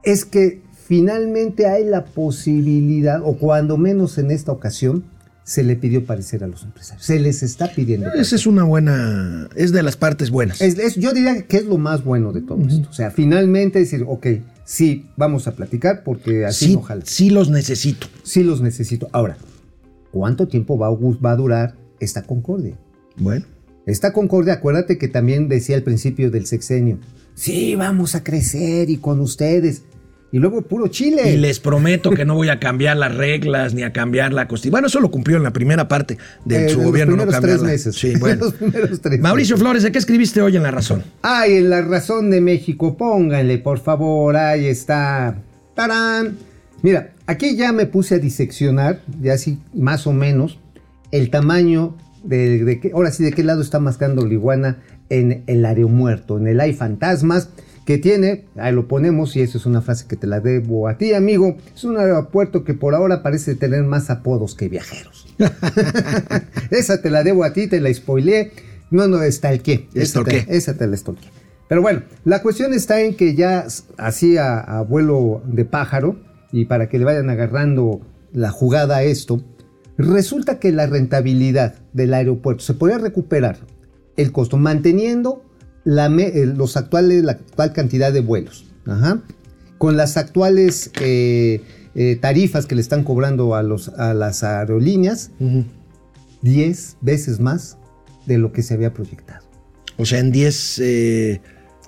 es 0.04 0.26
que 0.26 0.62
finalmente 0.74 1.68
hay 1.68 1.86
la 1.86 2.04
posibilidad, 2.04 3.22
o 3.24 3.38
cuando 3.38 3.78
menos 3.78 4.18
en 4.18 4.32
esta 4.32 4.52
ocasión, 4.52 5.06
se 5.52 5.64
le 5.64 5.76
pidió 5.76 6.06
parecer 6.06 6.46
a 6.46 6.48
los 6.48 6.64
empresarios. 6.64 7.06
Se 7.06 7.20
les 7.20 7.44
está 7.44 7.74
pidiendo. 7.74 8.06
Esa 8.08 8.14
parecer. 8.16 8.36
es 8.40 8.48
una 8.48 8.64
buena, 8.64 9.50
es 9.58 9.74
de 9.74 9.84
las 9.84 9.98
partes 9.98 10.30
buenas. 10.30 10.62
Es- 10.62 10.80
es- 10.80 10.96
yo 10.96 11.12
diría 11.12 11.42
que 11.42 11.58
es 11.58 11.66
lo 11.66 11.78
más 11.78 12.06
bueno 12.06 12.32
de 12.32 12.42
todo 12.42 12.66
esto. 12.66 12.88
O 12.90 12.94
sea, 12.94 13.12
finalmente 13.12 13.80
decir, 13.80 14.06
ok, 14.08 14.28
sí, 14.64 15.08
vamos 15.18 15.48
a 15.48 15.56
platicar 15.56 16.04
porque 16.06 16.46
así 16.46 16.68
sí, 16.68 16.74
no 16.76 16.82
jala. 16.82 17.02
sí 17.06 17.30
los 17.32 17.50
necesito. 17.50 18.08
Sí 18.24 18.44
los 18.44 18.62
necesito. 18.62 19.10
Ahora, 19.12 19.36
¿cuánto 20.12 20.48
tiempo 20.48 20.78
va 20.78 20.90
va 20.90 21.32
a 21.32 21.36
durar 21.36 21.76
esta 22.00 22.24
concordia? 22.24 22.78
Bueno, 23.18 23.46
Esta 23.86 24.14
concordia, 24.14 24.54
acuérdate 24.54 24.98
que 24.98 25.08
también 25.08 25.50
decía 25.50 25.76
al 25.76 25.82
principio 25.84 26.30
del 26.32 26.46
sexenio, 26.46 27.00
sí, 27.34 27.76
vamos 27.76 28.14
a 28.16 28.24
crecer 28.24 28.90
y 28.90 28.98
con 28.98 29.20
ustedes. 29.20 29.82
Y 30.34 30.40
luego 30.40 30.62
puro 30.62 30.88
Chile. 30.88 31.34
y 31.34 31.38
les 31.38 31.60
prometo 31.60 32.12
que 32.12 32.24
no 32.24 32.36
voy 32.36 32.48
a 32.50 32.60
cambiar 32.60 32.96
las 32.96 33.14
reglas 33.14 33.74
ni 33.74 33.84
a 33.84 33.92
cambiar 33.92 34.32
la 34.32 34.48
constitución. 34.48 34.72
Bueno, 34.72 34.88
eso 34.88 35.02
lo 35.02 35.12
cumplió 35.12 35.36
en 35.38 35.44
la 35.44 35.52
primera 35.52 35.88
parte 35.90 36.18
de 36.46 36.68
Eh, 36.68 36.70
su 36.70 36.80
en 36.80 36.86
gobierno. 36.86 37.16
Los 37.18 37.26
no 37.26 37.32
primeros 37.32 37.60
tres 37.62 37.70
meses. 37.70 37.96
Sí, 37.96 38.14
bueno. 38.20 38.46
Los 38.46 38.54
primeros 38.54 39.02
tres 39.02 39.20
Mauricio 39.20 39.56
meses. 39.56 39.64
Flores, 39.64 39.84
¿de 39.84 39.92
qué 39.92 39.98
escribiste 40.00 40.42
hoy 40.42 40.56
en 40.56 40.64
La 40.64 40.72
Razón? 40.72 41.04
Ay, 41.22 41.56
en 41.58 41.70
la 41.70 41.82
razón 41.82 42.30
de 42.32 42.40
México, 42.40 42.96
pónganle, 42.96 43.58
por 43.58 43.80
favor, 43.80 44.38
ahí 44.38 44.68
está. 44.68 45.36
¡Tarán! 45.76 46.38
Mira, 46.82 47.12
aquí 47.28 47.56
ya 47.58 47.74
me 47.74 47.86
puse 47.86 48.16
a 48.16 48.18
diseccionar, 48.20 49.02
ya 49.22 49.34
así 49.34 49.60
más 49.74 50.08
o 50.08 50.14
menos, 50.14 50.60
el 51.12 51.30
tamaño 51.30 51.98
de, 52.24 52.64
de 52.64 52.80
qué, 52.80 52.92
ahora 52.94 53.12
sí, 53.12 53.24
de 53.24 53.32
qué 53.34 53.44
lado 53.44 53.62
está 53.62 53.80
mascando 53.80 54.26
la 54.26 54.34
iguana 54.34 54.78
en 55.10 55.44
el 55.48 55.66
aeromuerto, 55.66 56.38
en 56.38 56.48
el 56.48 56.60
hay 56.60 56.74
fantasmas, 56.74 57.50
que 57.86 57.98
tiene, 57.98 58.46
ahí 58.56 58.74
lo 58.74 58.88
ponemos, 58.88 59.36
y 59.36 59.42
eso 59.42 59.58
es 59.58 59.66
una 59.66 59.82
frase 59.82 60.06
que 60.08 60.16
te 60.16 60.28
la 60.28 60.40
debo 60.40 60.88
a 60.88 60.98
ti, 60.98 61.14
amigo, 61.14 61.58
es 61.76 61.84
un 61.84 61.98
aeropuerto 61.98 62.64
que 62.64 62.74
por 62.74 62.94
ahora 62.94 63.24
parece 63.24 63.56
tener 63.56 63.84
más 63.84 64.10
apodos 64.10 64.56
que 64.56 64.70
viajeros. 64.70 65.28
Esa 66.70 67.02
te 67.02 67.10
la 67.10 67.24
debo 67.24 67.44
a 67.44 67.54
ti, 67.54 67.68
te 67.68 67.82
la 67.82 67.94
spoileé. 67.94 68.52
No, 68.92 69.08
no, 69.08 69.24
estalqué. 69.24 69.88
Esa 69.94 70.24
te, 70.24 70.46
esa 70.50 70.78
te 70.78 70.86
la 70.86 70.98
stalkeé. 70.98 71.30
Pero 71.68 71.82
bueno, 71.82 72.04
la 72.26 72.42
cuestión 72.42 72.74
está 72.74 73.02
en 73.02 73.16
que 73.16 73.34
ya 73.34 73.66
así 73.98 74.38
a, 74.38 74.60
a 74.60 74.82
vuelo 74.82 75.42
de 75.46 75.66
pájaro, 75.66 76.20
y 76.52 76.66
para 76.66 76.90
que 76.90 77.00
le 77.00 77.06
vayan 77.06 77.30
agarrando 77.30 78.02
la 78.34 78.52
jugada 78.52 78.98
a 78.98 79.04
esto, 79.04 79.42
resulta 79.98 80.60
que 80.60 80.72
la 80.72 80.86
rentabilidad 80.86 81.76
del 81.94 82.14
aeropuerto 82.14 82.64
se 82.64 82.74
podría 82.74 82.98
recuperar 82.98 83.60
el 84.18 84.32
costo 84.32 84.58
manteniendo 84.58 85.44
la 85.84 86.10
los 86.10 86.78
actuales, 86.78 87.24
la 87.24 87.34
actual 87.34 87.74
cantidad 87.74 88.12
de 88.12 88.22
vuelos. 88.22 88.66
Ajá. 88.86 89.22
Con 89.78 89.98
las 89.98 90.18
actuales 90.18 90.92
eh, 91.02 91.62
eh, 91.96 92.18
tarifas 92.22 92.66
que 92.66 92.76
le 92.76 92.82
están 92.82 93.04
cobrando 93.04 93.56
a, 93.56 93.64
los, 93.64 93.90
a 93.90 94.14
las 94.14 94.44
aerolíneas, 94.44 95.32
10 96.42 96.98
veces 97.02 97.40
más 97.40 97.78
de 98.26 98.38
lo 98.38 98.52
que 98.52 98.62
se 98.62 98.74
había 98.74 98.94
proyectado. 98.94 99.46
O 99.98 100.06
sea, 100.06 100.20
en 100.20 100.32
10, 100.32 100.80
eh, 100.80 101.42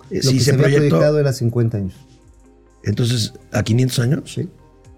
Lo 0.09 0.21
si 0.21 0.33
que 0.33 0.39
se, 0.39 0.45
se, 0.45 0.51
había 0.51 0.63
proyectó, 0.63 0.89
proyectado 0.89 1.19
era 1.19 1.33
50 1.33 1.77
años. 1.77 1.95
entonces, 2.83 3.33
¿a 3.51 3.63
500 3.63 3.99
años? 3.99 4.33
Sí. 4.33 4.49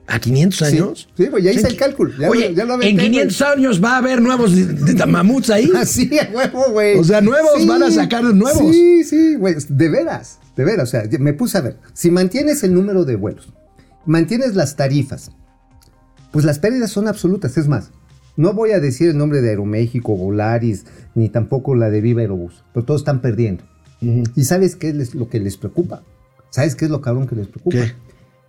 ¿A 0.08 0.20
500 0.20 0.62
años? 0.62 1.10
Sí, 1.18 1.28
pues 1.32 1.44
ya 1.44 1.52
hice 1.52 1.68
el 1.68 1.78
cálculo. 1.78 2.12
Ya 2.20 2.30
Oye, 2.30 2.50
lo- 2.50 2.56
ya 2.56 2.66
lo 2.66 2.74
en 2.76 2.82
aventé, 2.84 3.04
500 3.04 3.42
años 3.42 3.84
va 3.84 3.94
a 3.96 3.98
haber 3.98 4.22
nuevos 4.22 4.52
mamuts 5.08 5.50
ahí. 5.50 5.72
Así, 5.76 6.12
a 6.20 6.30
huevo, 6.32 6.66
güey. 6.72 6.98
O 7.00 7.04
sea, 7.04 7.22
nuevos, 7.22 7.66
van 7.66 7.82
a 7.84 7.90
sacar 7.92 8.24
nuevos. 8.24 8.72
Sí, 8.76 9.04
sí, 9.04 9.36
güey. 9.36 9.56
De 9.68 9.90
veras, 9.90 10.40
de 10.56 10.64
veras. 10.64 10.90
O 10.90 10.92
sea, 10.92 11.04
me 11.20 11.34
puse 11.34 11.58
a 11.58 11.62
ver. 11.62 11.78
Si 11.94 12.12
mantienes 12.12 12.64
el 12.64 12.74
número 12.76 13.04
de 13.06 13.16
vuelos, 13.16 13.50
mantienes 14.06 14.54
las 14.56 14.76
tarifas, 14.76 15.32
pues 16.32 16.46
las 16.46 16.60
pérdidas 16.60 16.92
son 16.92 17.08
absolutas. 17.08 17.58
Es 17.58 17.68
más, 17.68 17.90
no 18.38 18.54
voy 18.54 18.72
a 18.72 18.80
decir 18.80 19.10
el 19.10 19.18
nombre 19.18 19.42
de 19.42 19.50
Aeroméxico, 19.50 20.16
Volaris, 20.16 20.86
ni 21.16 21.30
tampoco 21.30 21.74
la 21.74 21.90
de 21.90 22.02
Viva 22.02 22.22
Aerobús, 22.22 22.64
pero 22.74 22.86
todos 22.86 23.02
están 23.02 23.22
perdiendo. 23.22 23.64
¿Y 24.02 24.44
sabes 24.44 24.76
qué 24.76 24.90
es 24.90 25.16
lo 25.16 25.30
que 25.30 25.40
les 25.40 25.58
preocupa? 25.58 26.04
¿Sabes 26.52 26.76
qué 26.76 26.86
es 26.86 26.92
lo 26.92 27.02
cabrón 27.02 27.28
que 27.28 27.36
les 27.36 27.48
preocupa? 27.48 27.78
¿Qué? 27.78 27.94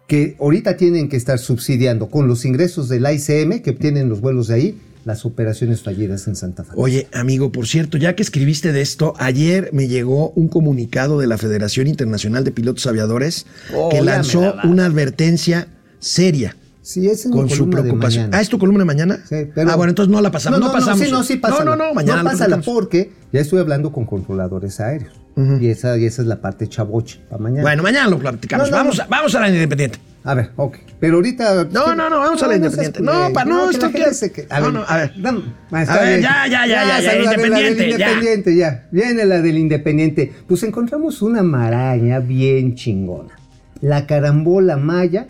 Que 0.06 0.36
ahorita 0.40 0.76
tienen 0.76 1.08
que 1.08 1.16
estar 1.16 1.38
subsidiando 1.38 2.08
con 2.08 2.28
los 2.28 2.44
ingresos 2.44 2.88
del 2.88 3.06
ICM 3.10 3.60
que 3.62 3.70
obtienen 3.70 4.08
los 4.08 4.20
vuelos 4.20 4.48
de 4.48 4.54
ahí 4.54 4.78
las 5.04 5.24
operaciones 5.24 5.82
fallidas 5.82 6.26
en 6.26 6.34
Santa 6.34 6.64
Fe. 6.64 6.72
Oye, 6.74 7.06
amigo, 7.12 7.52
por 7.52 7.68
cierto, 7.68 7.96
ya 7.96 8.16
que 8.16 8.24
escribiste 8.24 8.72
de 8.72 8.80
esto, 8.82 9.14
ayer 9.18 9.70
me 9.72 9.86
llegó 9.86 10.30
un 10.30 10.48
comunicado 10.48 11.20
de 11.20 11.28
la 11.28 11.38
Federación 11.38 11.86
Internacional 11.86 12.42
de 12.42 12.50
Pilotos 12.50 12.86
Aviadores 12.88 13.46
Oh, 13.72 13.88
que 13.88 14.00
lanzó 14.02 14.40
la 14.56 14.62
una 14.64 14.86
advertencia 14.86 15.68
seria 16.00 16.56
Sí, 16.82 17.08
es 17.08 17.26
mi 17.26 17.32
con 17.32 17.50
su 17.50 17.66
de 17.66 17.72
preocupación. 17.72 18.30
Ah, 18.32 18.40
¿es 18.40 18.48
tu 18.48 18.58
columna 18.60 18.80
de 18.80 18.84
mañana? 18.84 19.16
Sí, 19.28 19.36
pero- 19.52 19.70
ah, 19.70 19.76
bueno, 19.76 19.90
entonces 19.90 20.10
no 20.12 20.20
la 20.20 20.30
pasamos. 20.30 20.60
No, 20.60 20.70
pasamos. 20.70 21.04
sí, 21.04 21.10
no, 21.10 21.24
sí, 21.24 21.34
pásala. 21.36 21.64
No, 21.64 21.76
no, 21.76 21.86
no, 21.88 21.94
mañana 21.94 22.22
No, 22.22 22.30
pásala 22.30 22.60
porque 22.60 23.10
ya 23.32 23.40
estoy 23.40 23.58
hablando 23.58 23.90
con 23.90 24.06
controladores 24.06 24.78
aéreos. 24.78 25.12
Y, 25.60 25.68
esa, 25.68 25.98
y 25.98 26.06
esa 26.06 26.22
es 26.22 26.28
la 26.28 26.40
parte 26.40 26.66
chaboche 26.66 27.20
para 27.28 27.42
mañana. 27.42 27.62
Bueno, 27.62 27.82
mañana 27.82 28.08
lo 28.08 28.18
platicamos. 28.18 28.70
No, 28.70 28.76
no, 28.76 28.82
vamos, 28.82 28.96
no. 28.98 29.04
A, 29.04 29.06
vamos 29.06 29.34
a 29.34 29.40
la 29.40 29.48
independiente. 29.50 29.98
A 30.24 30.34
ver, 30.34 30.50
ok. 30.56 30.78
Pero 30.98 31.16
ahorita. 31.16 31.64
No, 31.70 31.94
no, 31.94 32.08
no, 32.10 32.18
vamos 32.18 32.42
a 32.42 32.46
la 32.48 32.56
independiente. 32.56 33.00
No, 33.02 33.32
pa- 33.32 33.44
no, 33.44 33.70
esto 33.70 33.90
que- 33.92 34.32
que- 34.32 34.46
No, 34.60 34.72
no, 34.72 34.84
a 34.88 34.96
ver. 34.96 35.14
dam- 35.16 35.42
ah, 35.70 35.82
está 35.82 35.94
A 35.94 36.00
ver, 36.02 36.20
ya, 36.20 36.46
ya, 36.50 36.66
ya, 36.66 36.84
ya, 36.84 37.00
ya, 37.00 37.10
a 37.10 37.14
ver, 37.14 37.24
la 37.24 37.30
del 37.30 37.40
independiente, 37.40 37.78
ya. 37.90 37.92
independiente, 38.10 38.56
ya. 38.56 38.88
Viene 38.90 39.24
la 39.26 39.40
del 39.42 39.58
independiente. 39.58 40.32
Pues 40.48 40.62
encontramos 40.62 41.22
una 41.22 41.42
maraña 41.42 42.18
bien 42.20 42.74
chingona. 42.74 43.34
La 43.82 44.06
carambola 44.06 44.76
maya 44.78 45.28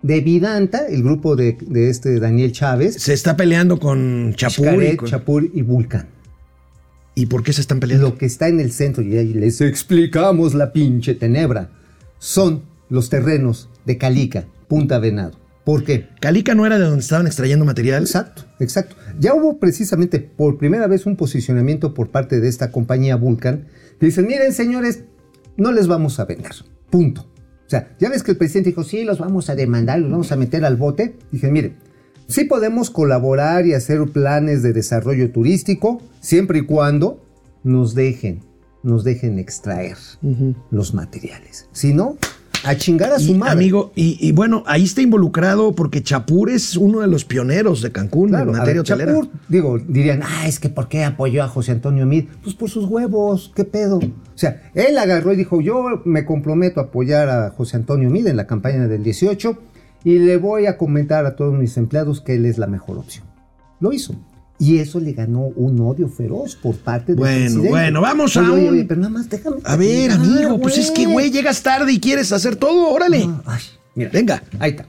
de 0.00 0.20
Vidanta, 0.20 0.86
el 0.88 1.02
grupo 1.02 1.34
de, 1.36 1.58
de 1.60 1.90
este 1.90 2.20
Daniel 2.20 2.52
Chávez. 2.52 2.94
Se 2.94 3.12
está 3.12 3.36
peleando 3.36 3.78
con 3.80 4.32
Chapur. 4.36 4.82
y 4.82 4.96
con- 4.96 5.08
Chapur 5.08 5.50
y 5.52 5.62
Vulcan. 5.62 6.06
¿Y 7.18 7.26
por 7.26 7.42
qué 7.42 7.52
se 7.52 7.62
están 7.62 7.80
peleando? 7.80 8.10
Lo 8.10 8.16
que 8.16 8.26
está 8.26 8.46
en 8.46 8.60
el 8.60 8.70
centro, 8.70 9.02
y 9.02 9.18
ahí 9.18 9.34
les 9.34 9.60
explicamos 9.60 10.54
la 10.54 10.72
pinche 10.72 11.16
tenebra, 11.16 11.68
son 12.20 12.62
los 12.88 13.10
terrenos 13.10 13.68
de 13.84 13.98
Calica, 13.98 14.46
Punta 14.68 15.00
Venado. 15.00 15.32
¿Por 15.64 15.82
qué? 15.82 16.10
Calica 16.20 16.54
no 16.54 16.64
era 16.64 16.78
de 16.78 16.84
donde 16.84 17.00
estaban 17.00 17.26
extrayendo 17.26 17.64
material. 17.64 18.04
Exacto, 18.04 18.44
exacto. 18.60 18.94
Ya 19.18 19.34
hubo 19.34 19.58
precisamente 19.58 20.20
por 20.20 20.58
primera 20.58 20.86
vez 20.86 21.06
un 21.06 21.16
posicionamiento 21.16 21.92
por 21.92 22.10
parte 22.10 22.38
de 22.38 22.46
esta 22.46 22.70
compañía 22.70 23.16
Vulcan 23.16 23.66
que 23.98 24.06
dicen, 24.06 24.28
miren 24.28 24.52
señores, 24.52 25.02
no 25.56 25.72
les 25.72 25.88
vamos 25.88 26.20
a 26.20 26.24
vender. 26.24 26.52
Punto. 26.88 27.22
O 27.22 27.68
sea, 27.68 27.96
ya 27.98 28.10
ves 28.10 28.22
que 28.22 28.30
el 28.30 28.36
presidente 28.36 28.70
dijo, 28.70 28.84
sí, 28.84 29.02
los 29.02 29.18
vamos 29.18 29.50
a 29.50 29.56
demandar, 29.56 29.98
los 29.98 30.12
vamos 30.12 30.30
a 30.30 30.36
meter 30.36 30.64
al 30.64 30.76
bote. 30.76 31.16
Dije, 31.32 31.50
miren, 31.50 31.78
sí 32.28 32.44
podemos 32.44 32.90
colaborar 32.90 33.66
y 33.66 33.74
hacer 33.74 34.04
planes 34.12 34.62
de 34.62 34.72
desarrollo 34.72 35.30
turístico 35.32 36.00
siempre 36.20 36.60
y 36.60 36.62
cuando 36.62 37.24
nos 37.64 37.94
dejen, 37.94 38.40
nos 38.82 39.02
dejen 39.04 39.38
extraer 39.38 39.96
los 40.70 40.94
materiales. 40.94 41.68
Si 41.72 41.92
no, 41.92 42.16
a 42.64 42.76
chingar 42.76 43.12
a 43.12 43.18
su 43.20 43.32
Y, 43.32 43.34
madre. 43.34 43.52
amigo, 43.52 43.92
y, 43.94 44.18
y 44.20 44.32
bueno, 44.32 44.64
ahí 44.66 44.84
está 44.84 45.00
involucrado 45.00 45.74
porque 45.74 46.02
Chapur 46.02 46.50
es 46.50 46.76
uno 46.76 47.00
de 47.00 47.06
los 47.06 47.24
pioneros 47.24 47.82
de 47.82 47.92
Cancún 47.92 48.30
Claro, 48.30 48.50
en 48.50 48.58
materia 48.58 48.82
ver, 48.82 48.92
hotelera. 48.92 49.12
Chapur, 49.12 49.28
digo, 49.48 49.78
dirían, 49.78 50.22
ah, 50.24 50.46
es 50.48 50.58
que 50.58 50.68
¿por 50.68 50.88
qué 50.88 51.04
apoyó 51.04 51.44
a 51.44 51.48
José 51.48 51.72
Antonio 51.72 52.04
Mid? 52.04 52.24
Pues 52.42 52.54
por 52.56 52.68
sus 52.68 52.84
huevos, 52.86 53.52
¿qué 53.54 53.64
pedo? 53.64 53.98
O 53.98 54.10
sea, 54.34 54.70
él 54.74 54.98
agarró 54.98 55.32
y 55.32 55.36
dijo, 55.36 55.60
yo 55.60 55.84
me 56.04 56.24
comprometo 56.24 56.80
a 56.80 56.84
apoyar 56.84 57.28
a 57.28 57.50
José 57.50 57.76
Antonio 57.76 58.10
Mid 58.10 58.26
en 58.26 58.36
la 58.36 58.46
campaña 58.48 58.88
del 58.88 59.04
18 59.04 59.56
y 60.04 60.18
le 60.18 60.36
voy 60.36 60.66
a 60.66 60.76
comentar 60.76 61.26
a 61.26 61.36
todos 61.36 61.58
mis 61.58 61.76
empleados 61.76 62.20
que 62.20 62.34
él 62.34 62.46
es 62.46 62.58
la 62.58 62.66
mejor 62.66 62.98
opción. 62.98 63.26
Lo 63.80 63.92
hizo. 63.92 64.14
Y 64.60 64.78
eso 64.78 64.98
le 64.98 65.12
ganó 65.12 65.42
un 65.54 65.80
odio 65.80 66.08
feroz 66.08 66.56
por 66.56 66.76
parte 66.76 67.12
del 67.12 67.18
Bueno, 67.20 67.36
presidente. 67.44 67.68
bueno, 67.68 68.00
vamos 68.00 68.36
a 68.36 68.40
Oye, 68.52 68.68
un- 68.68 68.74
oye, 68.74 68.84
pero 68.84 69.00
nada 69.00 69.12
más 69.12 69.28
déjame 69.30 69.56
A 69.62 69.76
ver, 69.76 70.10
terminar, 70.10 70.36
amigo, 70.36 70.60
pues 70.60 70.78
es 70.78 70.90
que, 70.90 71.06
güey, 71.06 71.30
llegas 71.30 71.62
tarde 71.62 71.92
y 71.92 72.00
quieres 72.00 72.32
hacer 72.32 72.56
todo, 72.56 72.88
órale. 72.90 73.22
Ah, 73.24 73.42
ay, 73.46 73.60
mira. 73.94 74.10
Venga. 74.12 74.42
Ahí 74.58 74.70
está. 74.72 74.86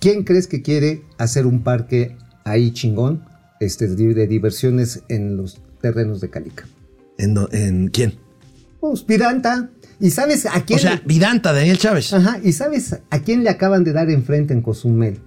¿Quién 0.00 0.24
crees 0.24 0.46
que 0.46 0.60
quiere 0.60 1.02
hacer 1.16 1.46
un 1.46 1.62
parque 1.62 2.16
ahí 2.44 2.72
chingón 2.72 3.24
este, 3.60 3.88
de, 3.88 4.12
de 4.14 4.26
diversiones 4.26 5.02
en 5.08 5.36
los 5.38 5.58
terrenos 5.80 6.20
de 6.20 6.28
Calica? 6.28 6.66
¿En, 7.16 7.36
en 7.52 7.88
quién? 7.88 8.14
Pues 8.80 9.06
Vidanta. 9.06 9.70
¿Y 10.00 10.10
sabes 10.10 10.46
a 10.46 10.62
quién? 10.64 10.78
O 10.78 10.82
sea, 10.82 10.94
le- 10.96 11.02
Vidanta, 11.04 11.52
Daniel 11.52 11.78
Chávez. 11.78 12.12
Ajá, 12.12 12.38
¿y 12.42 12.52
sabes 12.52 12.98
a 13.10 13.18
quién 13.20 13.44
le 13.44 13.50
acaban 13.50 13.84
de 13.84 13.92
dar 13.92 14.08
enfrente 14.10 14.54
en 14.54 14.62
Cozumel? 14.62 15.20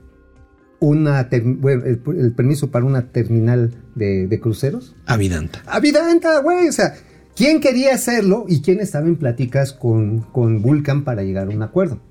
Una 0.80 1.30
ter- 1.30 1.44
bueno, 1.44 1.84
el, 1.86 2.02
el 2.20 2.34
permiso 2.34 2.70
para 2.72 2.84
una 2.86 3.08
terminal 3.12 3.74
de, 3.96 4.28
de 4.28 4.40
cruceros. 4.40 4.96
A 5.06 5.16
Vidanta. 5.16 5.62
A 5.66 5.80
Vidanta, 5.80 6.40
güey. 6.40 6.68
O 6.68 6.72
sea, 6.74 6.96
¿quién 7.36 7.62
quería 7.62 7.94
hacerlo 7.94 8.46
y 8.50 8.62
quién 8.62 8.80
estaba 8.82 9.08
en 9.08 9.16
pláticas 9.16 9.72
con, 9.74 10.20
con 10.22 10.62
Vulcan 10.62 11.04
para 11.06 11.24
llegar 11.24 11.48
a 11.48 11.52
un 11.52 11.62
acuerdo? 11.62 12.02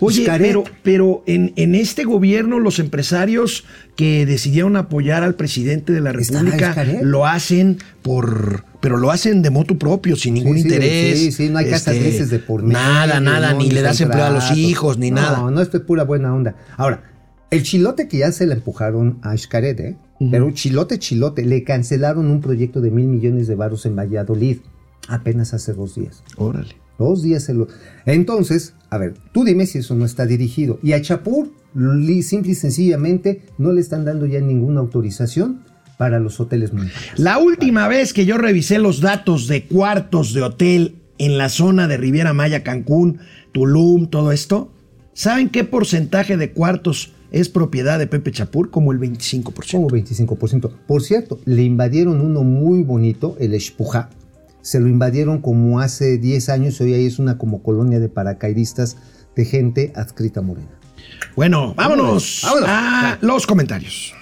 Oye, 0.00 0.26
pero, 0.38 0.64
pero 0.82 1.22
en, 1.26 1.52
en 1.56 1.74
este 1.74 2.04
gobierno 2.04 2.58
los 2.58 2.78
empresarios 2.78 3.64
que 3.96 4.26
decidieron 4.26 4.76
apoyar 4.76 5.22
al 5.22 5.34
presidente 5.34 5.92
de 5.92 6.00
la 6.00 6.12
República 6.12 6.74
lo 7.02 7.26
hacen 7.26 7.78
por... 8.02 8.64
Pero 8.80 8.98
lo 8.98 9.10
hacen 9.10 9.42
de 9.42 9.50
motu 9.50 9.78
propio, 9.78 10.14
sin 10.16 10.34
ningún 10.34 10.56
Sí, 10.56 10.62
sí, 10.62 10.68
interés. 10.68 10.92
este, 10.92 11.16
Sí, 11.16 11.32
sí, 11.32 11.48
no 11.48 11.58
hay 11.58 11.70
casas 11.70 11.94
grises 11.98 12.30
de 12.30 12.38
por 12.38 12.62
medio. 12.62 12.78
Nada, 12.78 13.20
nada, 13.20 13.52
no, 13.52 13.58
ni 13.58 13.70
le 13.70 13.82
das 13.82 14.00
empleo 14.00 14.24
a 14.24 14.30
los 14.30 14.50
hijos, 14.56 14.98
ni 14.98 15.10
no, 15.10 15.20
nada. 15.22 15.38
No, 15.38 15.50
no, 15.50 15.60
esto 15.60 15.78
es 15.78 15.82
pura 15.82 16.04
buena 16.04 16.32
onda. 16.32 16.54
Ahora, 16.76 17.02
el 17.50 17.62
chilote 17.62 18.06
que 18.06 18.18
ya 18.18 18.30
se 18.32 18.46
le 18.46 18.54
empujaron 18.54 19.18
a 19.22 19.36
Xcaret, 19.36 19.80
¿eh? 19.80 19.96
Pero 20.30 20.50
chilote, 20.52 20.98
chilote, 20.98 21.44
le 21.44 21.62
cancelaron 21.64 22.26
un 22.30 22.40
proyecto 22.40 22.80
de 22.80 22.90
mil 22.90 23.06
millones 23.06 23.46
de 23.48 23.54
varos 23.54 23.84
en 23.86 23.96
Valladolid 23.96 24.58
apenas 25.08 25.52
hace 25.52 25.72
dos 25.72 25.94
días. 25.94 26.22
Órale. 26.36 26.76
Dos 26.98 27.22
días 27.22 27.44
se 27.44 27.54
lo... 27.54 27.68
Entonces, 28.04 28.74
a 28.90 28.98
ver, 28.98 29.14
tú 29.32 29.44
dime 29.44 29.66
si 29.66 29.78
eso 29.78 29.94
no 29.94 30.04
está 30.04 30.26
dirigido. 30.26 30.78
Y 30.82 30.92
a 30.92 31.02
Chapur, 31.02 31.50
simple 32.22 32.52
y 32.52 32.54
sencillamente, 32.54 33.42
no 33.58 33.72
le 33.72 33.80
están 33.80 34.04
dando 34.04 34.26
ya 34.26 34.40
ninguna 34.40 34.80
autorización 34.80 35.60
para 35.98 36.20
los 36.20 36.40
hoteles 36.40 36.72
mundiales. 36.72 37.18
La 37.18 37.38
última 37.38 37.88
vez 37.88 38.12
que 38.12 38.26
yo 38.26 38.38
revisé 38.38 38.78
los 38.78 39.00
datos 39.00 39.48
de 39.48 39.64
cuartos 39.64 40.32
de 40.32 40.42
hotel 40.42 40.96
en 41.18 41.38
la 41.38 41.48
zona 41.48 41.88
de 41.88 41.96
Riviera 41.96 42.32
Maya, 42.32 42.62
Cancún, 42.62 43.18
Tulum, 43.52 44.08
todo 44.08 44.32
esto, 44.32 44.70
¿saben 45.14 45.48
qué 45.48 45.64
porcentaje 45.64 46.36
de 46.36 46.52
cuartos 46.52 47.12
es 47.30 47.48
propiedad 47.48 47.98
de 47.98 48.06
Pepe 48.06 48.32
Chapur? 48.32 48.70
Como 48.70 48.92
el 48.92 49.00
25%. 49.00 49.72
Como 49.72 49.88
25%. 49.88 50.70
Por 50.86 51.02
cierto, 51.02 51.40
le 51.44 51.62
invadieron 51.62 52.20
uno 52.20 52.42
muy 52.42 52.82
bonito, 52.82 53.36
el 53.40 53.54
Espujá. 53.54 54.10
Se 54.66 54.80
lo 54.80 54.88
invadieron 54.88 55.42
como 55.42 55.78
hace 55.78 56.18
10 56.18 56.48
años, 56.48 56.80
hoy 56.80 56.92
ahí 56.92 57.06
es 57.06 57.20
una 57.20 57.38
como 57.38 57.62
colonia 57.62 58.00
de 58.00 58.08
paracaidistas 58.08 58.96
de 59.36 59.44
gente 59.44 59.92
adscrita 59.94 60.40
a 60.40 60.42
morena. 60.42 60.80
Bueno, 61.36 61.72
vámonos, 61.76 62.40
Vámonos. 62.42 62.68
a 62.68 63.18
los 63.20 63.46
comentarios. 63.46 64.12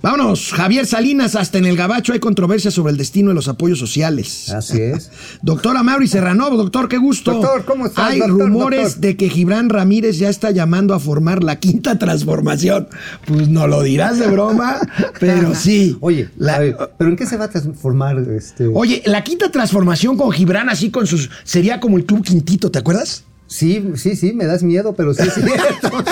Vámonos, 0.00 0.52
Javier 0.52 0.86
Salinas, 0.86 1.34
hasta 1.34 1.58
en 1.58 1.66
el 1.66 1.76
Gabacho 1.76 2.12
hay 2.12 2.20
controversia 2.20 2.70
sobre 2.70 2.92
el 2.92 2.96
destino 2.98 3.30
de 3.30 3.34
los 3.34 3.48
apoyos 3.48 3.78
sociales. 3.78 4.48
Así 4.50 4.80
es. 4.80 5.10
Doctora 5.42 5.82
Mauri 5.82 6.06
Serranovo, 6.06 6.56
doctor, 6.56 6.88
qué 6.88 6.98
gusto. 6.98 7.32
Doctor, 7.32 7.64
¿cómo 7.64 7.86
estás, 7.86 8.12
Hay 8.12 8.18
doctor, 8.20 8.38
rumores 8.38 8.82
doctor? 8.82 9.00
de 9.00 9.16
que 9.16 9.28
Gibran 9.28 9.68
Ramírez 9.68 10.18
ya 10.18 10.28
está 10.28 10.50
llamando 10.52 10.94
a 10.94 11.00
formar 11.00 11.42
la 11.42 11.56
quinta 11.58 11.98
transformación. 11.98 12.88
Pues 13.26 13.48
no 13.48 13.66
lo 13.66 13.82
dirás 13.82 14.18
de 14.18 14.28
broma, 14.28 14.78
pero 15.20 15.54
sí. 15.54 15.96
Oye, 16.00 16.28
La- 16.36 16.56
a 16.56 16.58
ver, 16.60 16.76
¿pero 16.96 17.10
en 17.10 17.16
qué 17.16 17.26
se 17.26 17.36
va 17.36 17.46
a 17.46 17.50
transformar 17.50 18.18
este? 18.18 18.66
Oye, 18.72 19.02
la 19.06 19.24
quinta 19.24 19.50
transformación 19.50 20.16
con 20.16 20.30
Gibran 20.30 20.68
así 20.68 20.90
con 20.90 21.06
sus... 21.06 21.28
Sería 21.44 21.80
como 21.80 21.96
el 21.96 22.04
Club 22.04 22.24
Quintito, 22.24 22.70
¿te 22.70 22.78
acuerdas? 22.78 23.24
Sí, 23.46 23.82
sí, 23.96 24.14
sí, 24.14 24.34
me 24.34 24.44
das 24.44 24.62
miedo, 24.62 24.94
pero 24.94 25.14
sí 25.14 25.22
es 25.22 25.32
cierto. 25.34 26.04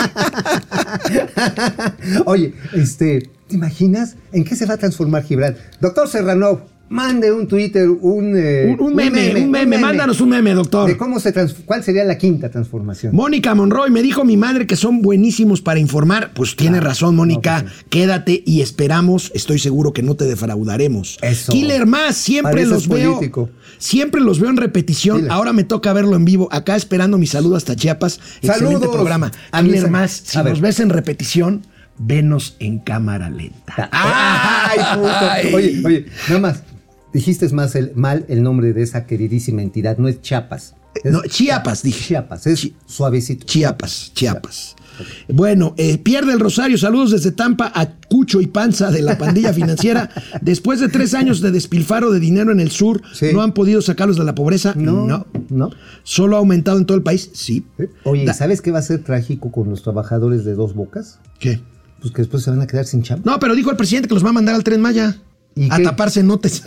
Oye, 2.24 2.54
este, 2.72 3.30
¿te 3.48 3.54
imaginas 3.56 4.16
en 4.32 4.44
qué 4.44 4.56
se 4.56 4.66
va 4.66 4.74
a 4.74 4.78
transformar 4.78 5.24
Gibran? 5.24 5.56
Doctor 5.80 6.08
Serrano, 6.08 6.60
mande 6.88 7.32
un 7.32 7.48
Twitter, 7.48 7.88
un, 7.88 8.34
eh, 8.36 8.76
Un, 8.78 8.86
un 8.86 8.94
meme, 8.94 9.34
un 9.42 9.50
meme, 9.50 9.76
mándanos 9.78 10.20
un 10.20 10.28
meme, 10.28 10.54
doctor. 10.54 10.86
De 10.88 10.96
cómo 10.96 11.18
se 11.18 11.32
trans- 11.32 11.54
¿Cuál 11.64 11.82
sería 11.82 12.04
la 12.04 12.16
quinta 12.16 12.48
transformación? 12.48 13.12
Mónica 13.14 13.54
Monroy 13.56 13.90
me 13.90 14.02
dijo 14.02 14.24
mi 14.24 14.36
madre 14.36 14.68
que 14.68 14.76
son 14.76 15.02
buenísimos 15.02 15.62
para 15.62 15.80
informar. 15.80 16.30
Pues 16.34 16.54
tiene 16.54 16.80
razón, 16.80 17.16
Mónica. 17.16 17.62
no, 17.62 17.68
pues 17.70 17.84
Quédate 17.90 18.42
y 18.46 18.60
esperamos. 18.60 19.32
Estoy 19.34 19.58
seguro 19.58 19.92
que 19.92 20.02
no 20.04 20.14
te 20.14 20.26
defraudaremos. 20.26 21.18
Eso. 21.22 21.52
Killer 21.52 21.86
más, 21.86 22.16
siempre 22.16 22.64
los 22.66 22.86
veo. 22.86 23.14
político. 23.14 23.50
Siempre 23.78 24.20
los 24.20 24.38
veo 24.40 24.50
en 24.50 24.56
repetición. 24.56 25.16
Killer. 25.18 25.32
Ahora 25.32 25.52
me 25.52 25.64
toca 25.64 25.92
verlo 25.92 26.14
en 26.14 26.24
vivo. 26.24 26.48
Acá 26.52 26.76
esperando 26.76 27.18
mi 27.18 27.26
saludo 27.26 27.56
hasta 27.56 27.74
Chiapas. 27.74 28.20
Excelente 28.42 28.74
Saludos. 28.76 28.94
programa. 28.94 29.32
A 29.50 29.60
mí 29.62 29.70
Killer 29.70 29.90
más, 29.90 30.12
si 30.24 30.38
a 30.38 30.42
ver. 30.42 30.60
ves 30.60 30.78
en 30.80 30.90
repetición, 30.90 31.66
venos 31.98 32.56
en 32.58 32.78
cámara 32.78 33.30
lenta. 33.30 33.88
Ay, 33.92 34.78
puto. 34.94 35.56
Oye, 35.56 35.82
oye, 35.84 36.06
nada 36.28 36.40
más. 36.40 36.62
Dijiste 37.12 37.48
más 37.50 37.74
el, 37.76 37.92
mal 37.94 38.26
el 38.28 38.42
nombre 38.42 38.72
de 38.74 38.82
esa 38.82 39.06
queridísima 39.06 39.62
entidad, 39.62 39.96
no 39.96 40.06
es 40.08 40.20
Chiapas. 40.20 40.74
Es 41.02 41.10
No, 41.12 41.22
Chiapas, 41.22 41.82
dije. 41.82 42.08
Chiapas, 42.08 42.46
es 42.46 42.60
Chi- 42.60 42.74
suavecito. 42.86 43.46
Chiapas, 43.46 44.12
Chiapas. 44.14 44.76
Bueno, 45.28 45.74
eh, 45.76 45.98
pierde 45.98 46.32
el 46.32 46.40
Rosario. 46.40 46.78
Saludos 46.78 47.10
desde 47.12 47.30
Tampa 47.32 47.70
a 47.74 47.86
Cucho 48.08 48.40
y 48.40 48.46
Panza 48.46 48.90
de 48.90 49.02
la 49.02 49.18
pandilla 49.18 49.52
financiera. 49.52 50.08
Después 50.40 50.80
de 50.80 50.88
tres 50.88 51.12
años 51.14 51.40
de 51.42 51.50
despilfaro 51.52 52.10
de 52.10 52.18
dinero 52.20 52.50
en 52.52 52.60
el 52.60 52.70
sur, 52.70 53.02
Sí. 53.12 53.26
¿no 53.32 53.42
han 53.42 53.52
podido 53.52 53.82
sacarlos 53.82 54.16
de 54.16 54.24
la 54.24 54.34
pobreza? 54.34 54.72
No, 54.76 55.26
no. 55.50 55.70
¿Solo 56.02 56.36
ha 56.36 56.38
aumentado 56.38 56.78
en 56.78 56.86
todo 56.86 56.96
el 56.96 57.02
país? 57.02 57.30
Sí. 57.34 57.66
Oye, 58.04 58.24
Da- 58.24 58.32
¿sabes 58.34 58.60
qué 58.62 58.70
va 58.72 58.78
a 58.78 58.82
ser 58.82 59.02
trágico 59.04 59.52
con 59.52 59.68
los 59.70 59.82
trabajadores 59.82 60.44
de 60.46 60.54
dos 60.54 60.74
bocas? 60.74 61.18
¿Qué? 61.38 61.60
Pues 62.00 62.12
que 62.12 62.22
después 62.22 62.42
se 62.42 62.50
van 62.50 62.60
a 62.60 62.66
quedar 62.66 62.86
sin 62.86 63.02
chamba. 63.02 63.30
No, 63.30 63.38
pero 63.38 63.54
dijo 63.54 63.70
el 63.70 63.76
presidente 63.76 64.08
que 64.08 64.14
los 64.14 64.24
va 64.24 64.30
a 64.30 64.34
mandar 64.34 64.54
al 64.54 64.64
tren 64.64 64.80
Maya. 64.80 65.16
¿Y 65.54 65.72
a 65.72 65.76
qué? 65.76 65.84
taparse 65.84 66.22
notes. 66.22 66.62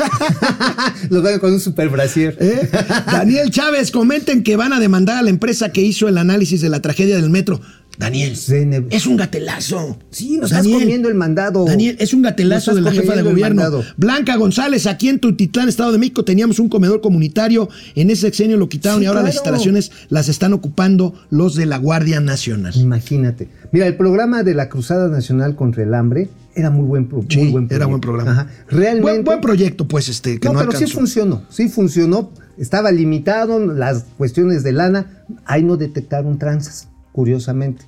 los 1.10 1.22
van 1.22 1.40
con 1.40 1.54
un 1.54 1.60
super 1.60 1.90
brasier. 1.90 2.36
¿Eh? 2.40 2.70
Daniel 3.06 3.52
Chávez, 3.52 3.92
comenten 3.92 4.42
que 4.42 4.56
van 4.56 4.74
a 4.74 4.80
demandar 4.80 5.18
a 5.18 5.22
la 5.22 5.30
empresa 5.30 5.72
que 5.72 5.82
hizo 5.82 6.08
el 6.08 6.18
análisis 6.18 6.62
de 6.62 6.70
la 6.70 6.82
tragedia 6.82 7.16
del 7.18 7.30
metro. 7.30 7.62
Daniel, 8.00 8.36
CNB. 8.36 8.88
es 8.92 9.06
un 9.06 9.18
gatelazo. 9.18 9.98
Sí, 10.10 10.38
nos 10.38 10.52
estás 10.52 10.66
comiendo 10.66 11.10
el 11.10 11.16
mandado. 11.16 11.66
Daniel, 11.66 11.98
es 12.00 12.14
un 12.14 12.22
gatelazo 12.22 12.74
de 12.74 12.82
la 12.82 12.92
jefa 12.92 13.16
de 13.16 13.22
gobierno. 13.22 13.84
Blanca 13.98 14.36
González, 14.38 14.88
aquí 14.88 15.10
en 15.10 15.20
Tutitlán, 15.20 15.68
Estado 15.70 15.92
de 15.92 15.98
México, 15.98 16.24
teníamos 16.24 16.60
un 16.60 16.70
comedor 16.70 17.02
comunitario. 17.02 17.68
En 17.96 18.10
ese 18.10 18.22
sexenio 18.22 18.56
lo 18.58 18.70
quitaron 18.70 19.00
Sí, 19.00 19.04
y 19.04 19.08
ahora 19.08 19.22
las 19.22 19.36
instalaciones 19.36 19.92
las 20.10 20.30
están 20.30 20.54
ocupando 20.54 21.14
los 21.30 21.56
de 21.56 21.66
la 21.66 21.78
Guardia 21.78 22.20
Nacional. 22.22 22.74
Imagínate. 22.76 23.50
Mira, 23.72 23.86
el 23.86 23.98
programa 23.98 24.44
de 24.44 24.54
la 24.56 24.70
Cruzada 24.70 25.10
Nacional 25.10 25.56
contra 25.56 25.84
el 25.84 25.94
Hambre 25.94 26.30
era 26.56 26.70
muy 26.70 26.86
buen, 26.86 27.08
pro- 27.08 27.24
Sí, 27.30 27.38
muy 27.40 27.50
buen 27.52 27.68
era 27.70 27.86
buen 27.86 28.00
programa. 28.02 28.32
Ajá. 28.32 28.48
Realmente. 28.70 29.02
Buen, 29.02 29.24
buen 29.26 29.42
proyecto, 29.42 29.88
pues, 29.88 30.10
este, 30.10 30.40
que 30.40 30.48
no, 30.48 30.54
no, 30.54 30.60
pero 30.60 30.72
sí 30.78 30.88
funcionó, 30.88 31.44
sí 31.50 31.68
funcionó. 31.70 32.32
Estaba 32.58 32.92
limitado 32.92 33.60
las 33.74 34.06
cuestiones 34.18 34.64
de 34.64 34.72
lana. 34.74 35.24
Ahí 35.46 35.64
no 35.64 35.78
detectaron 35.78 36.38
tranzas, 36.40 36.88
curiosamente. 37.20 37.84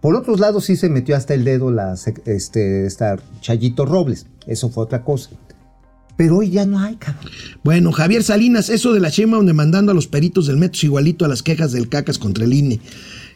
Por 0.00 0.14
otros 0.14 0.38
lados 0.38 0.66
sí 0.66 0.76
se 0.76 0.88
metió 0.88 1.16
hasta 1.16 1.34
el 1.34 1.42
dedo 1.42 1.72
la, 1.72 1.96
este, 2.26 2.86
esta 2.86 3.16
Chayito 3.40 3.84
Robles. 3.84 4.26
Eso 4.46 4.70
fue 4.70 4.84
otra 4.84 5.02
cosa. 5.02 5.30
Pero 6.16 6.36
hoy 6.36 6.50
ya 6.50 6.64
no 6.64 6.78
hay, 6.78 6.94
cabrón. 6.94 7.28
Bueno, 7.64 7.90
Javier 7.90 8.22
Salinas, 8.22 8.68
eso 8.68 8.92
de 8.92 9.00
la 9.00 9.08
Sheinbaum 9.08 9.46
demandando 9.46 9.90
a 9.90 9.96
los 9.96 10.06
peritos 10.06 10.46
del 10.46 10.58
metro 10.58 10.76
es 10.76 10.84
igualito 10.84 11.24
a 11.24 11.28
las 11.28 11.42
quejas 11.42 11.72
del 11.72 11.88
CACAS 11.88 12.20
contra 12.20 12.44
el 12.44 12.52
INE. 12.52 12.78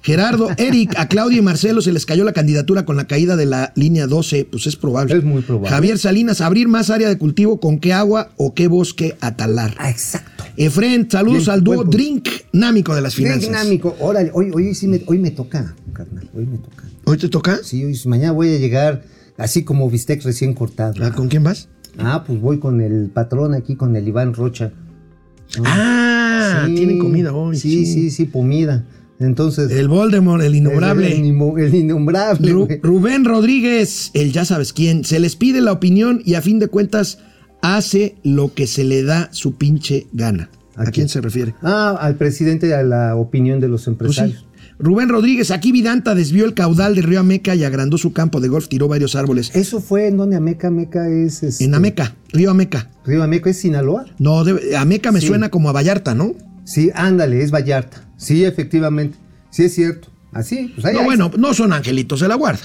Gerardo, 0.03 0.49
Eric, 0.57 0.95
a 0.99 1.09
Claudia 1.09 1.39
y 1.39 1.43
Marcelo 1.43 1.81
se 1.81 1.93
les 1.93 2.07
cayó 2.07 2.25
la 2.25 2.33
candidatura 2.33 2.85
con 2.85 2.97
la 2.97 3.07
caída 3.07 3.37
de 3.37 3.47
la 3.47 3.73
línea 3.77 4.07
12, 4.07 4.45
pues 4.51 4.67
es 4.67 4.77
probable. 4.77 5.17
Es 5.17 5.25
muy 5.25 5.43
probable. 5.43 5.71
Javier 5.71 5.99
Salinas, 5.99 6.41
abrir 6.41 6.69
más 6.69 6.91
área 6.91 7.09
de 7.09 7.19
cultivo 7.19 7.61
con 7.61 7.79
qué 7.79 7.93
agua 7.93 8.31
o 8.37 8.55
qué 8.55 8.67
bosque 8.69 9.17
atalar. 9.21 9.75
Ah, 9.79 9.91
exacto. 9.91 10.45
Efren, 10.57 11.09
saludos 11.11 11.45
Bien, 11.45 11.51
al 11.51 11.65
dúo. 11.65 11.85
Drink 11.85 12.29
Námico 12.53 12.95
de 12.95 13.01
las 13.01 13.15
finanzas. 13.15 13.49
Dinámico. 13.49 13.97
Órale, 14.01 14.31
hoy, 14.35 14.51
hoy, 14.53 14.75
sí 14.75 14.87
me, 14.87 15.03
hoy 15.07 15.19
me 15.19 15.31
toca, 15.31 15.75
carnal. 15.93 16.29
Hoy 16.35 16.47
me 16.47 16.59
toca. 16.59 16.85
¿Hoy 17.05 17.17
te 17.17 17.29
toca? 17.29 17.61
Sí, 17.63 17.85
hoy, 17.85 17.99
mañana 18.07 18.33
voy 18.33 18.55
a 18.55 18.59
llegar 18.59 19.05
así 19.39 19.65
como 19.65 19.89
bistec 19.89 20.23
recién 20.25 20.53
cortado. 20.53 20.95
Ah, 21.03 21.13
¿Con 21.13 21.29
quién 21.29 21.43
vas? 21.43 21.69
Ah, 21.99 22.25
pues 22.27 22.41
voy 22.41 22.59
con 22.59 22.81
el 22.81 23.11
patrón 23.11 23.55
aquí, 23.55 23.77
con 23.77 23.95
el 23.97 24.07
Iván 24.09 24.35
Rocha. 24.35 24.73
Ah, 25.65 26.65
Sí, 26.67 26.75
tienen 26.75 26.99
comida 26.99 27.33
hoy. 27.33 27.57
Sí, 27.57 27.87
sí, 27.87 28.11
sí, 28.11 28.27
comida. 28.27 28.85
Entonces. 29.23 29.71
El 29.71 29.89
Voldemort, 29.89 30.43
el 30.43 30.55
innombrable. 30.55 31.13
El, 31.17 31.25
el 31.59 31.75
innombrable. 31.75 32.53
Ru- 32.53 32.67
güey. 32.67 32.81
Rubén 32.83 33.25
Rodríguez, 33.25 34.11
el 34.15 34.33
ya 34.33 34.45
sabes 34.45 34.73
quién, 34.73 35.05
se 35.05 35.21
les 35.21 35.37
pide 35.37 35.61
la 35.61 35.73
opinión 35.73 36.21
y 36.25 36.35
a 36.35 36.43
fin 36.43 36.59
de 36.59 36.69
cuentas 36.69 37.19
hace 37.63 38.17
lo 38.25 38.53
que 38.55 38.67
se 38.67 38.85
le 38.85 39.03
da 39.03 39.29
su 39.33 39.55
pinche 39.55 40.07
gana. 40.13 40.51
¿A, 40.77 40.83
¿A 40.83 40.87
quién 40.87 41.09
se 41.09 41.21
refiere? 41.21 41.55
Ah, 41.63 41.97
al 42.01 42.17
presidente, 42.17 42.75
a 42.75 42.83
la 42.83 43.15
opinión 43.17 43.61
de 43.61 43.69
los 43.69 43.83
Pues 43.85 43.85
sí. 43.85 43.91
empresarios. 43.91 44.47
Rubén 44.79 45.09
Rodríguez, 45.11 45.51
aquí 45.53 45.71
Vidanta 45.71 46.15
desvió 46.15 46.45
el 46.45 46.55
caudal 46.55 46.95
del 46.97 47.05
río 47.05 47.21
Ameca 47.21 47.55
y 47.55 47.63
agrandó 47.63 47.99
su 47.99 48.13
campo 48.13 48.41
de 48.41 48.49
golf, 48.49 48.67
tiró 48.69 48.89
varios 48.89 49.15
árboles. 49.15 49.55
Eso 49.55 49.81
fue 49.81 50.09
en 50.09 50.17
donde 50.17 50.35
Ameca, 50.35 50.69
Ameca 50.69 51.09
es. 51.09 51.43
este, 51.45 51.65
En 51.65 51.75
Ameca, 51.75 52.17
río 52.33 52.51
Ameca. 52.51 52.91
Río 53.05 53.23
Ameca 53.23 53.51
es 53.51 53.59
Sinaloa. 53.59 54.07
No, 54.19 54.45
debe- 54.45 54.75
Ameca 54.77 55.13
me 55.13 55.21
Sí. 55.21 55.29
suena 55.29 55.51
como 55.51 55.69
a 55.69 55.73
Vallarta, 55.73 56.15
¿no? 56.17 56.35
Sí, 56.65 56.91
ándale, 56.95 57.43
es 57.43 57.53
Vallarta. 57.53 58.09
Sí, 58.23 58.45
efectivamente. 58.45 59.19
Sí, 59.51 59.65
es 59.65 59.75
cierto. 59.75 60.09
Así, 60.33 60.73
pues 60.75 60.87
ahí 60.87 60.95
No, 60.95 61.01
ahí 61.01 61.05
bueno, 61.07 61.31
no 61.37 61.53
son 61.55 61.73
angelitos 61.73 62.21
de 62.21 62.29
la 62.29 62.37
guarda. 62.37 62.63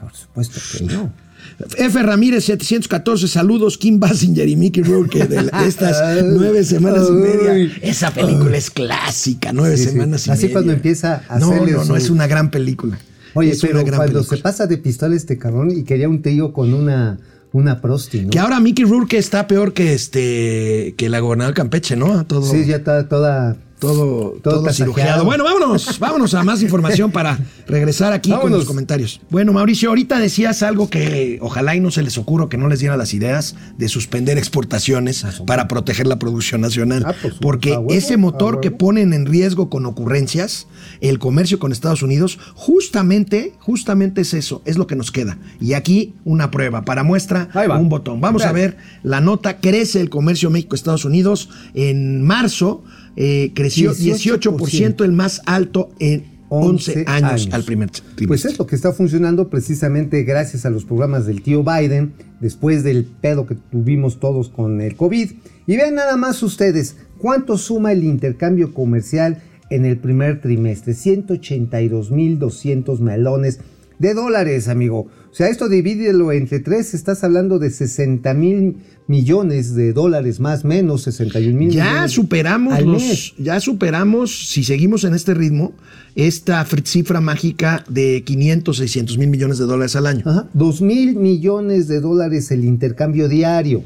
Por 0.00 0.14
supuesto 0.14 0.60
que 0.78 0.84
no. 0.84 1.12
F. 1.76 2.02
Ramírez 2.02 2.44
714, 2.46 3.28
saludos 3.28 3.76
Kim 3.76 4.00
Basinger 4.00 4.48
y 4.48 4.56
Mickey 4.56 4.82
Rourke 4.82 5.26
de, 5.26 5.42
la- 5.42 5.66
estas 5.66 5.98
nueve 6.24 6.64
semanas 6.64 7.06
y 7.10 7.12
media. 7.12 7.70
Esa 7.82 8.10
película 8.12 8.56
es 8.56 8.70
clásica, 8.70 9.52
nueve 9.52 9.76
Sí, 9.76 9.84
sí. 9.84 9.90
semanas 9.90 10.26
y 10.26 10.30
Así 10.30 10.42
media. 10.44 10.52
cuando 10.54 10.72
empieza 10.72 11.22
a 11.28 11.38
No, 11.38 11.50
hacerle 11.50 11.72
no, 11.72 11.78
no, 11.78 11.84
su- 11.84 11.96
es 11.96 12.08
una 12.10 12.26
gran 12.26 12.50
película. 12.50 12.98
Oye, 13.34 13.50
Es 13.50 13.62
una 13.62 13.72
pero 13.72 13.84
cuando 13.96 14.12
película. 14.20 14.36
se 14.36 14.42
pasa 14.42 14.66
de 14.66 14.78
pistola 14.78 15.14
este 15.16 15.36
cabrón 15.38 15.70
y 15.70 15.82
quería 15.84 16.08
un 16.08 16.22
tío 16.22 16.52
con 16.52 16.72
una, 16.72 17.18
una 17.52 17.80
prosti, 17.82 18.22
¿no? 18.22 18.30
Que 18.30 18.38
ahora 18.38 18.58
Mickey 18.60 18.84
Rourke 18.86 19.18
está 19.18 19.46
peor 19.46 19.74
que 19.74 19.92
este 19.92 20.94
que 20.96 21.08
la 21.10 21.20
gobernadora 21.20 21.54
Campeche, 21.54 21.94
¿no? 21.96 22.24
Todo, 22.26 22.50
Sí, 22.50 22.64
ya 22.64 22.76
está 22.76 23.08
toda. 23.08 23.56
Todo, 23.84 24.30
todo 24.42 24.62
todo 24.62 24.72
cirugiado. 24.72 25.24
Bueno, 25.24 25.44
vámonos, 25.44 25.98
vámonos 26.00 26.34
a 26.34 26.42
más 26.42 26.62
información 26.62 27.10
para 27.10 27.38
regresar 27.66 28.12
aquí 28.12 28.30
con 28.30 28.50
los 28.50 28.64
comentarios. 28.64 29.20
Bueno, 29.30 29.52
Mauricio, 29.52 29.88
ahorita 29.88 30.18
decías 30.18 30.62
algo 30.62 30.88
que 30.88 31.38
ojalá 31.40 31.74
y 31.74 31.80
no 31.80 31.90
se 31.90 32.02
les 32.02 32.18
ocurra 32.18 32.34
que 32.48 32.56
no 32.56 32.68
les 32.68 32.80
diera 32.80 32.96
las 32.96 33.14
ideas 33.14 33.56
de 33.78 33.88
suspender 33.88 34.38
exportaciones 34.38 35.24
para 35.46 35.68
proteger 35.68 36.06
la 36.06 36.18
producción 36.18 36.60
nacional. 36.60 37.04
Ah, 37.06 37.12
supuesto, 37.14 37.40
Porque 37.40 37.74
a 37.74 37.78
huevo, 37.78 37.92
ese 37.92 38.16
motor 38.16 38.60
que 38.60 38.70
ponen 38.70 39.12
en 39.12 39.26
riesgo 39.26 39.70
con 39.70 39.86
ocurrencias, 39.86 40.66
el 41.00 41.18
comercio 41.18 41.58
con 41.58 41.72
Estados 41.72 42.02
Unidos, 42.02 42.38
justamente, 42.54 43.52
justamente 43.60 44.22
es 44.22 44.34
eso, 44.34 44.62
es 44.64 44.76
lo 44.78 44.86
que 44.86 44.96
nos 44.96 45.10
queda. 45.10 45.38
Y 45.60 45.74
aquí 45.74 46.14
una 46.24 46.50
prueba. 46.50 46.82
Para 46.82 47.02
muestra, 47.02 47.48
un 47.78 47.88
botón. 47.88 48.20
Vamos 48.20 48.44
a 48.44 48.52
ver 48.52 48.76
la 49.02 49.20
nota. 49.20 49.58
Crece 49.58 50.00
el 50.00 50.10
comercio 50.10 50.50
México-Estados 50.50 51.04
Unidos. 51.04 51.48
En 51.74 52.22
marzo 52.22 52.84
eh, 53.16 53.52
creció 53.54 53.92
18%, 53.92 54.58
18%, 54.58 55.04
el 55.04 55.12
más 55.12 55.40
alto 55.46 55.90
en 55.98 56.34
11 56.48 56.92
11 56.92 57.04
años, 57.08 57.42
años. 57.42 57.48
al 57.52 57.64
primer 57.64 57.90
trimestre. 57.90 58.26
Pues 58.26 58.44
es 58.44 58.58
lo 58.58 58.66
que 58.66 58.74
está 58.76 58.92
funcionando 58.92 59.48
precisamente 59.48 60.24
gracias 60.24 60.66
a 60.66 60.70
los 60.70 60.84
programas 60.84 61.24
del 61.26 61.40
tío 61.42 61.64
Biden, 61.64 62.12
después 62.40 62.84
del 62.84 63.04
pedo 63.04 63.46
que 63.46 63.54
tuvimos 63.54 64.20
todos 64.20 64.50
con 64.50 64.80
el 64.80 64.96
COVID. 64.96 65.30
Y 65.66 65.76
vean 65.76 65.94
nada 65.94 66.16
más 66.16 66.42
ustedes, 66.42 66.96
¿cuánto 67.18 67.58
suma 67.58 67.92
el 67.92 68.04
intercambio 68.04 68.72
comercial 68.74 69.42
en 69.70 69.84
el 69.84 69.98
primer 69.98 70.40
trimestre? 70.40 70.92
182.200 70.92 73.00
melones 73.00 73.60
de 73.98 74.14
dólares, 74.14 74.68
amigo. 74.68 75.08
O 75.34 75.36
sea, 75.36 75.48
esto 75.48 75.68
divídelo 75.68 76.30
entre 76.30 76.60
tres, 76.60 76.94
estás 76.94 77.24
hablando 77.24 77.58
de 77.58 77.68
60 77.68 78.32
mil 78.34 78.76
millones 79.08 79.74
de 79.74 79.92
dólares, 79.92 80.38
más 80.38 80.64
menos 80.64 81.02
61 81.02 81.58
mil 81.58 81.70
Ya 81.70 81.86
millones 81.90 82.12
superamos 82.12 82.72
al 82.74 82.84
los, 82.84 83.02
mes. 83.02 83.34
ya 83.36 83.58
superamos, 83.58 84.48
si 84.48 84.62
seguimos 84.62 85.02
en 85.02 85.12
este 85.12 85.34
ritmo, 85.34 85.72
esta 86.14 86.64
fr- 86.64 86.86
cifra 86.86 87.20
mágica 87.20 87.84
de 87.88 88.22
500, 88.24 88.76
600 88.76 89.18
mil 89.18 89.26
millones 89.26 89.58
de 89.58 89.64
dólares 89.64 89.96
al 89.96 90.06
año. 90.06 90.22
Ajá, 90.24 90.48
2 90.54 90.80
mil 90.82 91.16
millones 91.16 91.88
de 91.88 91.98
dólares 92.00 92.52
el 92.52 92.64
intercambio 92.64 93.28
diario. 93.28 93.82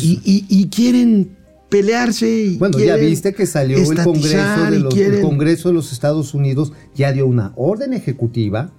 Y, 0.00 0.20
y- 0.24 0.44
y 0.48 0.68
quieren 0.68 1.36
pelearse. 1.68 2.30
y 2.44 2.56
bueno, 2.58 2.78
ya 2.78 2.94
viste 2.94 3.34
que 3.34 3.44
salió 3.44 3.76
el 3.78 3.84
Congreso, 4.04 4.70
de 4.70 4.78
los, 4.78 4.96
el 4.96 5.20
Congreso 5.20 5.68
de 5.70 5.74
los 5.74 5.92
Estados 5.92 6.32
Unidos, 6.32 6.72
ya 6.94 7.10
dio 7.12 7.26
una 7.26 7.52
orden 7.56 7.92
ejecutiva 7.92 8.72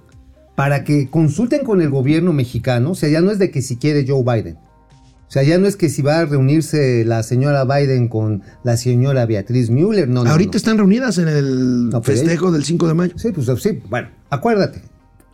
para 0.58 0.84
que 0.84 1.08
consulten 1.12 1.64
con 1.64 1.82
el 1.84 1.92
gobierno 1.92 2.34
mexicano. 2.34 2.90
O 2.90 2.96
sea, 2.96 3.10
ya 3.10 3.22
no 3.22 3.30
es 3.30 3.38
de 3.38 3.52
que 3.52 3.62
si 3.62 3.78
quiere 3.78 4.06
Joe 4.08 4.24
Biden. 4.24 4.56
O 4.56 5.30
sea, 5.32 5.44
ya 5.44 5.60
no 5.60 5.68
es 5.68 5.76
que 5.76 5.88
si 5.88 6.02
va 6.02 6.18
a 6.18 6.26
reunirse 6.26 7.06
la 7.06 7.22
señora 7.22 7.64
Biden 7.64 8.08
con 8.08 8.42
la 8.64 8.76
señora 8.76 9.28
Beatriz 9.28 9.70
Müller. 9.70 10.10
No, 10.10 10.24
no, 10.24 10.32
Ahorita 10.32 10.54
no. 10.54 10.58
están 10.58 10.78
reunidas 10.80 11.20
en 11.20 11.28
el 11.28 11.92
festejo 12.02 12.52
del 12.52 12.64
5 12.64 12.88
de 12.88 12.94
mayo. 12.96 13.14
Sí, 13.20 13.32
pues 13.34 13.48
sí. 13.62 13.84
Bueno, 13.88 14.08
acuérdate. 14.32 14.82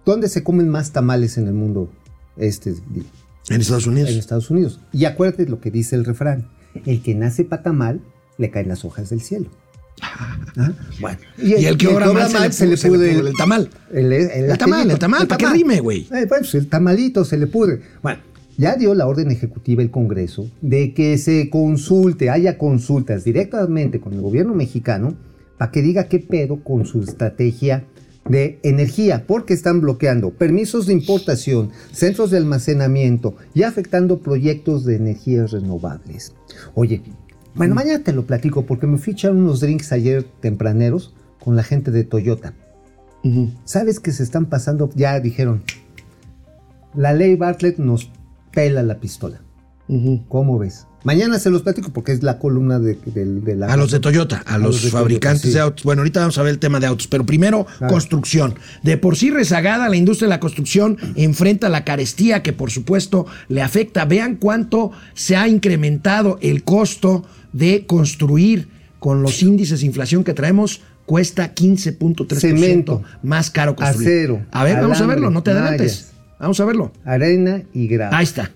¿Dónde 0.05 0.27
se 0.27 0.43
comen 0.43 0.67
más 0.67 0.91
tamales 0.91 1.37
en 1.37 1.47
el 1.47 1.53
mundo 1.53 1.89
este 2.35 2.71
día? 2.91 3.03
En 3.49 3.61
Estados 3.61 3.87
Unidos. 3.87 4.09
en 4.09 4.19
Estados 4.19 4.49
Unidos. 4.49 4.81
Y 4.91 5.05
acuérdate 5.05 5.45
lo 5.45 5.61
que 5.61 5.71
dice 5.71 5.95
el 5.95 6.03
refrán: 6.03 6.49
el 6.85 7.01
que 7.01 7.15
nace 7.15 7.45
patamal, 7.45 8.01
le 8.37 8.49
caen 8.51 8.67
las 8.67 8.83
hojas 8.83 9.09
del 9.09 9.21
cielo. 9.21 9.49
Ajá. 10.03 10.73
Bueno, 10.99 11.17
Y 11.37 11.65
el 11.65 11.77
que 11.77 11.87
obra 11.87 12.11
mal 12.11 12.53
se 12.53 12.67
le 12.67 12.77
pudre 12.77 13.11
el 13.11 13.33
tamal. 13.37 13.69
El, 13.91 14.57
tamal, 14.57 14.91
el 14.91 14.99
tamal, 14.99 15.27
¿para 15.27 15.37
qué 15.37 15.47
rime, 15.47 15.79
güey? 15.79 16.01
Eh, 16.01 16.25
bueno, 16.27 16.39
pues 16.39 16.55
el 16.55 16.67
tamalito 16.67 17.25
se 17.25 17.37
le 17.37 17.47
pudre. 17.47 17.81
Bueno, 18.01 18.19
ya 18.57 18.75
dio 18.75 18.93
la 18.93 19.07
orden 19.07 19.31
ejecutiva 19.31 19.81
el 19.81 19.89
Congreso 19.89 20.49
de 20.61 20.93
que 20.93 21.17
se 21.17 21.49
consulte, 21.49 22.29
haya 22.29 22.57
consultas 22.57 23.23
directamente 23.23 23.99
con 23.99 24.13
el 24.13 24.21
gobierno 24.21 24.53
mexicano 24.53 25.15
para 25.57 25.71
que 25.71 25.81
diga 25.81 26.07
qué 26.07 26.19
pedo 26.19 26.63
con 26.63 26.85
su 26.85 27.01
estrategia 27.01 27.85
de 28.29 28.59
energía, 28.63 29.25
porque 29.27 29.53
están 29.53 29.81
bloqueando 29.81 30.31
permisos 30.31 30.87
de 30.87 30.93
importación, 30.93 31.71
centros 31.91 32.31
de 32.31 32.37
almacenamiento 32.37 33.35
y 33.53 33.63
afectando 33.63 34.19
proyectos 34.19 34.85
de 34.85 34.95
energías 34.95 35.51
renovables. 35.51 36.33
Oye, 36.73 37.01
bueno, 37.55 37.75
mañana 37.75 38.03
te 38.03 38.13
lo 38.13 38.25
platico 38.25 38.65
porque 38.65 38.87
me 38.87 38.97
fui 38.97 39.11
a 39.11 39.13
echar 39.15 39.31
unos 39.31 39.59
drinks 39.59 39.91
ayer 39.91 40.23
tempraneros 40.41 41.13
con 41.39 41.55
la 41.55 41.63
gente 41.63 41.91
de 41.91 42.03
Toyota. 42.03 42.53
¿Sabes 43.63 43.99
que 43.99 44.11
se 44.11 44.23
están 44.23 44.47
pasando? 44.47 44.89
Ya 44.95 45.19
dijeron, 45.19 45.63
la 46.93 47.13
ley 47.13 47.35
Bartlett 47.35 47.77
nos 47.77 48.09
pela 48.51 48.83
la 48.83 48.99
pistola. 48.99 49.41
¿Cómo 50.27 50.57
ves? 50.59 50.87
Mañana 51.03 51.37
se 51.37 51.49
los 51.49 51.61
platico 51.63 51.91
porque 51.91 52.13
es 52.13 52.23
la 52.23 52.39
columna 52.39 52.79
de, 52.79 52.95
de- 53.05 53.25
de 53.25 53.55
la... 53.57 53.67
A 53.73 53.75
los 53.75 53.91
de 53.91 53.99
Toyota, 53.99 54.41
a, 54.45 54.57
los, 54.57 54.75
los 54.75 54.83
de 54.83 54.89
fabricantes 54.89 55.41
Toyota, 55.41 55.51
sí. 55.51 55.53
de 55.55 55.59
autos. 55.59 55.83
Bueno, 55.83 55.99
ahorita 56.01 56.21
vamos 56.21 56.37
a 56.37 56.43
ver 56.43 56.51
el 56.51 56.59
tema 56.59 56.79
de 56.79 56.87
autos, 56.87 57.07
pero 57.07 57.25
primero 57.25 57.65
Claro. 57.77 57.93
construcción. 57.93 58.55
De 58.83 58.97
por 58.97 59.17
sí 59.17 59.29
rezagada, 59.29 59.89
la 59.89 59.97
industria 59.97 60.27
de 60.27 60.35
la 60.35 60.39
construcción 60.39 60.97
enfrenta 61.15 61.67
la 61.67 61.83
carestía 61.83 62.41
que 62.41 62.53
por 62.53 62.71
supuesto 62.71 63.25
le 63.49 63.61
afecta. 63.61 64.05
Vean 64.05 64.37
cuánto 64.37 64.91
se 65.13 65.35
ha 65.35 65.49
incrementado 65.49 66.39
el 66.41 66.63
costo 66.63 67.25
de 67.53 67.85
construir 67.85 68.67
con 68.99 69.21
los 69.21 69.41
índices 69.41 69.79
de 69.81 69.85
inflación 69.85 70.23
que 70.23 70.33
traemos. 70.33 70.81
Cuesta 71.05 71.53
15.3% 71.53 72.39
Cemento, 72.39 73.03
más 73.23 73.51
caro 73.51 73.75
construir. 73.75 74.07
acero, 74.07 74.45
A 74.51 74.63
ver, 74.63 74.79
vamos 74.79 75.01
a 75.01 75.05
verlo, 75.05 75.29
no 75.29 75.43
te 75.43 75.51
adelantes. 75.51 75.79
mallas. 75.81 76.13
Vamos 76.39 76.59
a 76.61 76.65
verlo. 76.65 76.91
Arena 77.03 77.61
y 77.73 77.87
grava. 77.87 78.17
Ahí 78.17 78.23
está. 78.23 78.51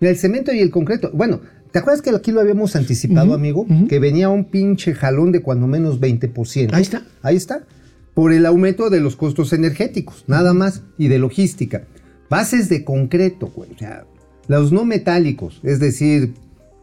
Mira, 0.00 0.10
el 0.10 0.16
cemento 0.18 0.52
y 0.52 0.58
el 0.60 0.70
concreto. 0.70 1.10
Bueno, 1.14 1.40
¿te 1.72 1.78
acuerdas 1.78 2.02
que 2.02 2.10
aquí 2.10 2.30
lo 2.30 2.40
habíamos 2.40 2.76
anticipado, 2.76 3.32
amigo? 3.34 3.66
Que 3.88 3.98
venía 4.00 4.28
un 4.28 4.44
pinche 4.44 4.94
jalón 4.94 5.32
de 5.32 5.40
cuando 5.40 5.66
menos 5.66 5.98
20%. 6.00 6.74
Ahí 6.74 6.82
está. 6.82 7.02
Ahí 7.22 7.36
está. 7.36 7.64
Por 8.12 8.32
el 8.32 8.44
aumento 8.46 8.90
de 8.90 9.00
los 9.00 9.16
costos 9.16 9.52
energéticos, 9.54 10.24
nada 10.26 10.52
más, 10.52 10.82
y 10.98 11.08
de 11.08 11.18
logística. 11.18 11.84
Bases 12.30 12.68
de 12.68 12.84
concreto, 12.84 13.50
güey. 13.54 13.72
O 13.74 13.78
sea, 13.78 14.04
los 14.46 14.72
no 14.72 14.84
metálicos, 14.84 15.60
es 15.62 15.80
decir, 15.80 16.34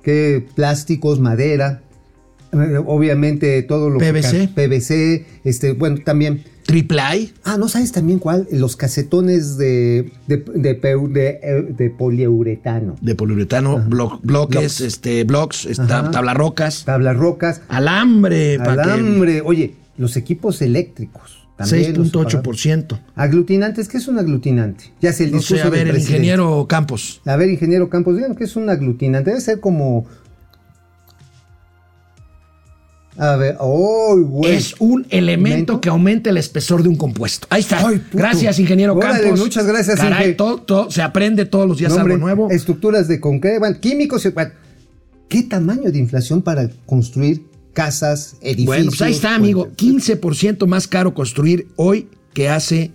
que 0.03 0.45
plásticos, 0.55 1.19
madera, 1.19 1.81
eh, 2.53 2.77
obviamente 2.85 3.61
todo 3.63 3.89
lo 3.89 3.99
PVC. 3.99 4.49
que... 4.53 4.67
PVC, 4.67 5.25
este, 5.43 5.73
bueno, 5.73 5.97
también 6.03 6.43
Triple 6.65 7.01
A. 7.01 7.13
Ah, 7.43 7.57
¿no 7.57 7.67
sabes 7.67 7.91
también 7.91 8.19
cuál? 8.19 8.47
Los 8.51 8.75
casetones 8.77 9.57
de, 9.57 10.11
de, 10.27 10.37
de, 10.37 11.39
eh, 11.43 11.65
de 11.75 11.89
poliuretano. 11.89 12.95
de 13.01 13.15
poliuretano, 13.15 13.77
blo- 13.79 14.19
bloques, 14.21 14.77
Blocks. 14.77 14.81
este, 14.81 15.23
blocks, 15.23 15.65
esta- 15.65 15.99
Ajá. 16.01 16.11
tablas 16.11 16.35
rocas, 16.37 16.83
Tablas 16.85 17.17
rocas, 17.17 17.61
alambre, 17.67 18.57
que- 18.57 18.69
alambre. 18.69 19.41
Oye, 19.41 19.73
los 19.97 20.15
equipos 20.17 20.61
eléctricos. 20.61 21.40
También 21.69 21.93
los 21.97 22.09
apagados. 22.09 22.33
6.8%. 22.43 22.99
Aglutinantes, 23.15 23.87
¿qué 23.87 23.97
es 23.97 24.07
un 24.07 24.19
aglutinante? 24.19 24.85
Ya 25.01 25.13
sé, 25.13 25.25
el 25.25 25.31
No 25.31 25.41
sé, 25.41 25.55
discurso 25.55 25.67
a 25.67 25.69
ver, 25.69 25.87
el 25.87 25.97
ingeniero 25.97 26.65
Campos. 26.67 27.21
A 27.25 27.35
ver, 27.35 27.49
ingeniero 27.49 27.89
Campos, 27.89 28.15
díganos 28.15 28.37
qué 28.37 28.43
es 28.45 28.55
un 28.55 28.69
aglutinante. 28.69 29.29
Debe 29.31 29.41
ser 29.41 29.59
como. 29.59 30.05
A 33.17 33.35
ver, 33.35 33.57
¡oh, 33.59 34.17
güey! 34.17 34.53
Es 34.55 34.73
un 34.79 35.05
elemento 35.09 35.17
¿Elemento? 35.49 35.81
que 35.81 35.89
aumenta 35.89 36.29
el 36.29 36.37
espesor 36.37 36.81
de 36.81 36.87
un 36.89 36.95
compuesto. 36.95 37.45
Ahí 37.49 37.59
está. 37.61 37.85
Ay, 37.85 38.01
gracias, 38.13 38.57
ingeniero 38.57 38.93
Órale, 38.95 39.21
Campos. 39.23 39.39
muchas 39.41 39.65
gracias, 39.67 39.99
Caray, 39.99 40.35
todo- 40.35 40.57
todo- 40.61 40.89
se 40.89 41.01
aprende 41.01 41.45
todos 41.45 41.67
los 41.67 41.77
días 41.77 41.93
No, 41.93 41.99
algo 41.99 42.17
nuevo. 42.17 42.49
Estructuras 42.49 43.07
de 43.09 43.19
concreto, 43.19 43.59
bueno, 43.59 43.77
químicos. 43.79 44.27
bueno, 44.33 44.51
¿Qué 45.27 45.43
tamaño 45.43 45.91
de 45.91 45.97
inflación 45.99 46.41
para 46.41 46.69
construir 46.85 47.45
casas, 47.73 48.37
edificios? 48.41 48.65
bueno, 48.65 48.91
pues 48.91 49.01
ahí 49.01 49.13
está, 49.13 49.35
amigo. 49.35 49.65
puentes? 49.65 50.19
15% 50.19 50.67
más 50.67 50.87
caro 50.87 51.13
construir 51.13 51.67
hoy 51.75 52.07
que 52.33 52.49
hace 52.49 52.91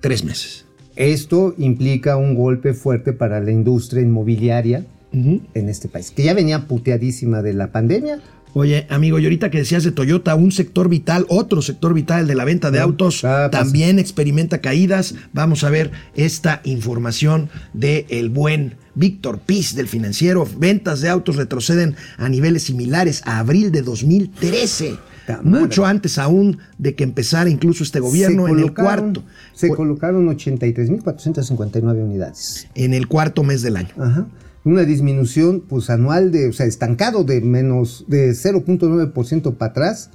tres 0.00 0.24
meses. 0.24 0.64
Esto 0.96 1.54
implica 1.58 2.16
un 2.16 2.34
golpe 2.34 2.72
fuerte 2.72 3.12
para 3.12 3.40
la 3.40 3.50
industria 3.50 4.02
inmobiliaria 4.02 4.86
en 5.12 5.68
este 5.70 5.88
país, 5.88 6.10
que 6.10 6.24
ya 6.24 6.34
venía 6.34 6.66
puteadísima 6.66 7.40
de 7.40 7.54
la 7.54 7.72
pandemia. 7.72 8.20
Oye, 8.58 8.86
amigo, 8.88 9.18
y 9.18 9.24
ahorita 9.24 9.50
que 9.50 9.58
decías 9.58 9.84
de 9.84 9.92
Toyota, 9.92 10.34
un 10.34 10.50
sector 10.50 10.88
vital, 10.88 11.26
otro 11.28 11.60
sector 11.60 11.92
vital, 11.92 12.22
el 12.22 12.26
de 12.26 12.34
la 12.34 12.46
venta 12.46 12.70
de 12.70 12.78
Ah, 12.78 12.84
autos, 12.84 13.22
ah, 13.22 13.48
pasa. 13.50 13.64
también 13.64 13.98
experimenta 13.98 14.62
caídas. 14.62 15.14
Vamos 15.34 15.62
a 15.62 15.68
ver 15.68 15.90
esta 16.14 16.62
información 16.64 17.50
de 17.74 18.06
el 18.08 18.30
buen 18.30 18.76
Víctor 18.94 19.40
Piz 19.40 19.74
del 19.74 19.88
financiero. 19.88 20.48
Ventas 20.58 21.02
de 21.02 21.10
autos 21.10 21.36
retroceden 21.36 21.96
a 22.16 22.30
niveles 22.30 22.62
similares 22.62 23.20
a 23.26 23.40
abril 23.40 23.70
de 23.72 23.82
2013. 23.82 24.96
Ta 25.26 25.42
madre. 25.42 25.60
Mucho 25.60 25.84
antes 25.84 26.16
aún 26.16 26.56
de 26.78 26.94
que 26.94 27.04
empezara 27.04 27.50
incluso 27.50 27.84
este 27.84 28.00
gobierno 28.00 28.48
en 28.48 28.58
el 28.58 28.72
cuarto. 28.72 29.22
Se 29.52 29.68
colocaron 29.68 30.28
83.459 30.34 32.02
unidades. 32.02 32.68
en 32.74 32.94
el 32.94 33.06
cuarto 33.06 33.42
mes 33.42 33.60
del 33.60 33.76
año. 33.76 33.90
Ajá. 33.98 34.26
Una 34.66 34.82
disminución 34.82 35.62
pues 35.66 35.88
anual 35.90 36.32
de, 36.32 36.48
o 36.48 36.52
sea, 36.52 36.66
estancado 36.66 37.24
de 37.24 37.40
menos 37.40 38.04
de 38.08 38.32
0.9% 38.32 39.56
para 39.56 39.70
atrás 39.70 40.10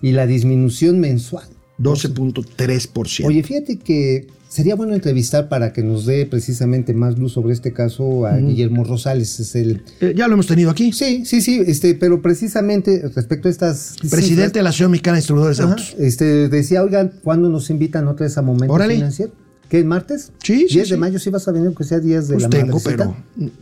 y 0.00 0.12
la 0.12 0.26
disminución 0.26 1.00
mensual. 1.00 1.48
12.3%. 1.80 3.26
Oye, 3.26 3.42
fíjate 3.42 3.78
que 3.78 4.28
sería 4.48 4.76
bueno 4.76 4.94
entrevistar 4.94 5.48
para 5.48 5.72
que 5.72 5.82
nos 5.82 6.06
dé 6.06 6.26
precisamente 6.26 6.94
más 6.94 7.18
luz 7.18 7.32
sobre 7.32 7.52
este 7.52 7.72
caso 7.72 8.24
a 8.24 8.36
Guillermo 8.38 8.84
Rosales, 8.84 9.38
es 9.40 9.54
el 9.54 9.82
Eh, 10.00 10.14
ya 10.16 10.26
lo 10.28 10.34
hemos 10.34 10.46
tenido 10.46 10.70
aquí. 10.70 10.92
Sí, 10.92 11.24
sí, 11.24 11.40
sí, 11.40 11.60
este, 11.66 11.94
pero 11.94 12.22
precisamente 12.22 13.02
respecto 13.14 13.48
a 13.48 13.50
estas 13.50 13.96
Presidente 14.10 14.60
de 14.60 14.62
la 14.62 14.70
Asociación 14.70 14.92
Mexicana 14.92 15.16
de 15.16 15.20
Distribuidores 15.20 15.58
de 15.58 15.64
Autos. 15.64 15.96
este, 15.98 16.48
decía, 16.48 16.82
oigan, 16.82 17.14
¿cuándo 17.22 17.48
nos 17.48 17.68
invitan 17.68 18.08
otra 18.08 18.26
vez 18.26 18.38
a 18.38 18.42
Momento 18.42 18.72
Órale. 18.72 18.94
Financiero? 18.94 19.32
¿Qué, 19.68 19.84
martes? 19.84 20.32
Sí, 20.42 20.66
sí, 20.68 20.74
10 20.74 20.88
de 20.88 20.94
sí. 20.94 21.00
mayo, 21.00 21.18
sí 21.18 21.28
vas 21.28 21.46
a 21.46 21.52
venir, 21.52 21.66
aunque 21.66 21.84
sea 21.84 22.00
10 22.00 22.28
de 22.28 22.34
Pues 22.34 22.42
la 22.44 22.48
tengo, 22.48 22.80
pero. 22.82 23.16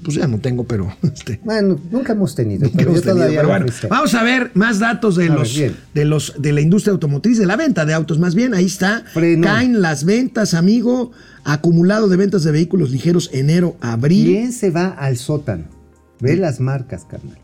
Pues 0.05 0.17
ya 0.17 0.29
no 0.29 0.39
tengo, 0.39 0.65
pero. 0.65 0.95
Este, 1.03 1.41
Bueno, 1.43 1.81
nunca 1.91 2.13
hemos 2.13 2.35
tenido, 2.35 2.65
nunca 2.65 2.77
pero 2.77 2.91
hemos 2.91 3.03
yo 3.03 3.07
tenido, 3.07 3.27
todavía 3.27 3.41
pero 3.41 3.49
bueno, 3.49 3.67
vamos 3.91 4.15
a 4.15 4.23
ver 4.23 4.51
más 4.55 4.79
datos 4.79 5.17
de 5.17 5.29
A 5.29 5.35
los, 5.35 5.57
de 5.95 6.05
los 6.05 6.35
de 6.39 6.53
la 6.53 6.61
industria 6.61 6.93
automotriz, 6.93 7.39
de 7.39 7.47
la 7.47 7.57
venta 7.57 7.85
de 7.85 7.95
autos, 7.95 8.19
más 8.19 8.35
bien. 8.35 8.55
Ahí 8.55 8.67
está. 8.67 9.05
Caen 9.43 9.83
las 9.83 10.05
ventas, 10.05 10.55
amigo. 10.55 11.13
Acumulado 11.45 12.09
de 12.09 12.17
ventas 12.17 12.43
de 12.45 12.51
vehículos 12.53 12.91
ligeros 12.91 13.31
enero, 13.33 13.77
abril. 13.81 14.27
¿Quién 14.27 14.53
se 14.53 14.71
va 14.71 14.89
al 14.89 15.17
sótano? 15.17 15.65
Ve 16.21 16.37
las 16.37 16.61
marcas, 16.61 17.05
carnal. 17.05 17.39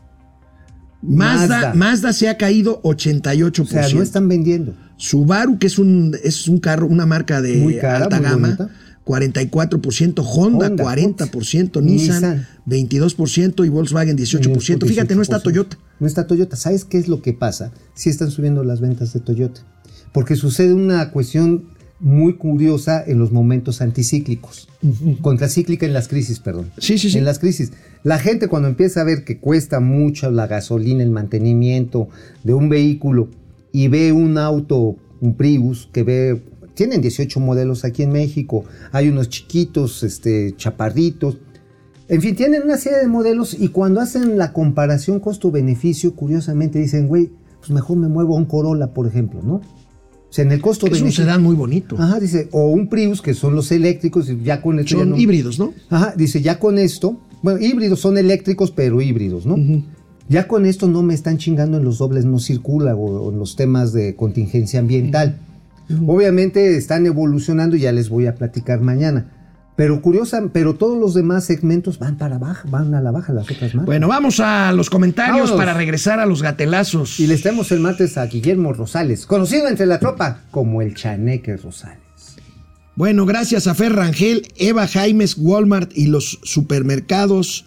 Mazda, 1.03 1.47
Mazda. 1.47 1.73
Mazda 1.73 2.13
se 2.13 2.29
ha 2.29 2.37
caído 2.37 2.81
88%. 2.83 3.61
O 3.61 3.65
sea, 3.65 3.89
no 3.89 4.01
están 4.01 4.27
vendiendo. 4.27 4.73
Subaru, 4.97 5.59
que 5.59 5.67
es 5.67 5.77
un, 5.77 6.17
es 6.23 6.47
un 6.47 6.59
carro, 6.59 6.87
una 6.87 7.05
marca 7.05 7.41
de 7.41 7.57
Muy 7.57 7.77
cara, 7.77 8.05
alta 8.05 8.17
muy 8.17 8.25
gama, 8.25 8.47
bonita. 8.47 8.69
44%, 9.05 10.23
Honda, 10.25 10.67
Honda, 10.67 10.83
40%, 10.83 11.81
Nissan. 11.81 12.15
Nissan 12.15 12.47
22% 12.65 13.65
y 13.65 13.69
Volkswagen 13.69 14.17
18%. 14.17 14.87
Fíjate, 14.87 15.15
no 15.15 15.21
está 15.21 15.39
18%. 15.39 15.43
Toyota. 15.43 15.77
No 15.99 16.07
está 16.07 16.25
Toyota. 16.25 16.55
¿Sabes 16.55 16.85
qué 16.85 16.97
es 16.97 17.09
lo 17.09 17.21
que 17.21 17.33
pasa? 17.33 17.71
Sí 17.95 18.09
están 18.09 18.31
subiendo 18.31 18.63
las 18.63 18.79
ventas 18.79 19.11
de 19.13 19.19
Toyota. 19.19 19.61
Porque 20.13 20.35
sucede 20.35 20.73
una 20.73 21.11
cuestión 21.11 21.65
muy 22.03 22.33
curiosa 22.33 23.01
en 23.05 23.17
los 23.17 23.31
momentos 23.31 23.81
anticíclicos. 23.81 24.67
Contracíclica 25.21 25.85
en 25.85 25.93
las 25.93 26.09
crisis, 26.09 26.39
perdón. 26.39 26.69
Sí, 26.77 26.97
sí, 26.97 27.09
sí. 27.09 27.17
En 27.17 27.23
las 27.23 27.39
crisis. 27.39 27.71
La 28.03 28.19
gente 28.19 28.49
cuando 28.49 28.67
empieza 28.67 29.01
a 29.01 29.05
ver 29.05 29.23
que 29.23 29.39
cuesta 29.39 29.79
mucho 29.79 30.29
la 30.29 30.45
gasolina, 30.45 31.01
el 31.01 31.11
mantenimiento 31.11 32.09
de 32.43 32.53
un 32.53 32.67
vehículo 32.67 33.29
y 33.71 33.87
ve 33.87 34.11
un 34.11 34.37
auto, 34.37 34.97
un 35.21 35.35
Prius, 35.35 35.89
que 35.93 36.03
ve, 36.03 36.43
tienen 36.73 37.01
18 37.01 37.39
modelos 37.39 37.85
aquí 37.85 38.03
en 38.03 38.11
México, 38.11 38.65
hay 38.91 39.07
unos 39.07 39.29
chiquitos, 39.29 40.03
este, 40.03 40.53
chaparritos, 40.57 41.37
en 42.09 42.21
fin, 42.21 42.35
tienen 42.35 42.63
una 42.63 42.75
serie 42.75 42.99
de 42.99 43.07
modelos 43.07 43.57
y 43.57 43.69
cuando 43.69 44.01
hacen 44.01 44.37
la 44.37 44.51
comparación 44.51 45.21
costo-beneficio, 45.21 46.15
curiosamente 46.15 46.79
dicen, 46.79 47.07
güey, 47.07 47.31
pues 47.59 47.71
mejor 47.71 47.95
me 47.95 48.09
muevo 48.09 48.35
a 48.35 48.37
un 48.37 48.45
Corolla, 48.45 48.93
por 48.93 49.07
ejemplo, 49.07 49.41
¿no? 49.41 49.61
O 50.33 50.35
sea, 50.35 50.45
en 50.45 50.51
el 50.51 50.55
Es 50.57 50.63
un 50.63 50.69
costo-beneficio. 50.69 51.23
sedán 51.25 51.43
muy 51.43 51.55
bonito. 51.55 51.95
Ajá, 51.99 52.19
dice, 52.19 52.47
o 52.51 52.69
un 52.71 52.87
Prius, 52.89 53.21
que 53.21 53.35
son 53.35 53.53
los 53.53 53.71
eléctricos, 53.71 54.27
y 54.31 54.41
ya 54.43 54.63
con 54.63 54.79
esto 54.79 54.93
ya 54.95 55.01
Son 55.01 55.11
no- 55.11 55.17
híbridos, 55.17 55.59
¿no? 55.59 55.73
Ajá, 55.91 56.15
dice, 56.17 56.41
ya 56.41 56.57
con 56.57 56.79
esto, 56.79 57.19
bueno, 57.43 57.59
híbridos 57.59 57.99
son 57.99 58.17
eléctricos, 58.17 58.71
pero 58.71 58.99
híbridos, 58.99 59.45
¿no? 59.45 59.55
Ya 60.29 60.47
con 60.47 60.65
esto 60.65 60.87
no 60.87 61.03
me 61.03 61.13
están 61.13 61.37
chingando 61.37 61.77
en 61.77 61.83
los 61.85 61.99
dobles 61.99 62.25
no 62.25 62.39
circula 62.39 62.95
o, 62.95 63.25
o 63.27 63.31
en 63.31 63.37
los 63.37 63.55
temas 63.55 63.93
de 63.93 64.15
contingencia 64.15 64.79
ambiental. 64.79 65.37
Obviamente 66.07 66.77
están 66.77 67.05
evolucionando, 67.05 67.75
ya 67.75 67.91
les 67.91 68.09
voy 68.09 68.25
a 68.25 68.33
platicar 68.33 68.81
mañana. 68.81 69.31
Pero 69.75 70.01
curiosa, 70.01 70.41
pero 70.53 70.75
todos 70.75 70.99
los 70.99 71.15
demás 71.15 71.45
segmentos 71.45 71.97
van 71.97 72.17
para 72.17 72.37
baja, 72.37 72.67
van 72.69 72.93
a 72.93 73.01
la 73.01 73.11
baja 73.11 73.33
las 73.33 73.45
otras 73.45 73.73
marcas. 73.73 73.85
Bueno, 73.85 74.07
vamos 74.07 74.39
a 74.39 74.71
los 74.71 74.89
comentarios 74.89 75.49
Vámonos. 75.49 75.57
para 75.57 75.73
regresar 75.73 76.19
a 76.19 76.27
los 76.27 76.43
gatelazos. 76.43 77.19
Y 77.19 77.25
les 77.25 77.41
traemos 77.41 77.71
el 77.71 77.79
martes 77.79 78.17
a 78.17 78.25
Guillermo 78.27 78.73
Rosales, 78.73 79.25
conocido 79.25 79.67
entre 79.67 79.87
la 79.87 79.99
tropa 79.99 80.41
como 80.51 80.81
el 80.81 80.93
Chaneque 80.93 81.57
Rosales. 81.57 82.03
Bueno, 82.95 83.25
gracias 83.25 83.65
a 83.65 83.73
Fer 83.73 83.93
Rangel, 83.93 84.47
Eva 84.55 84.87
Jaimes, 84.87 85.35
Walmart 85.39 85.91
y 85.95 86.05
los 86.05 86.39
supermercados. 86.43 87.65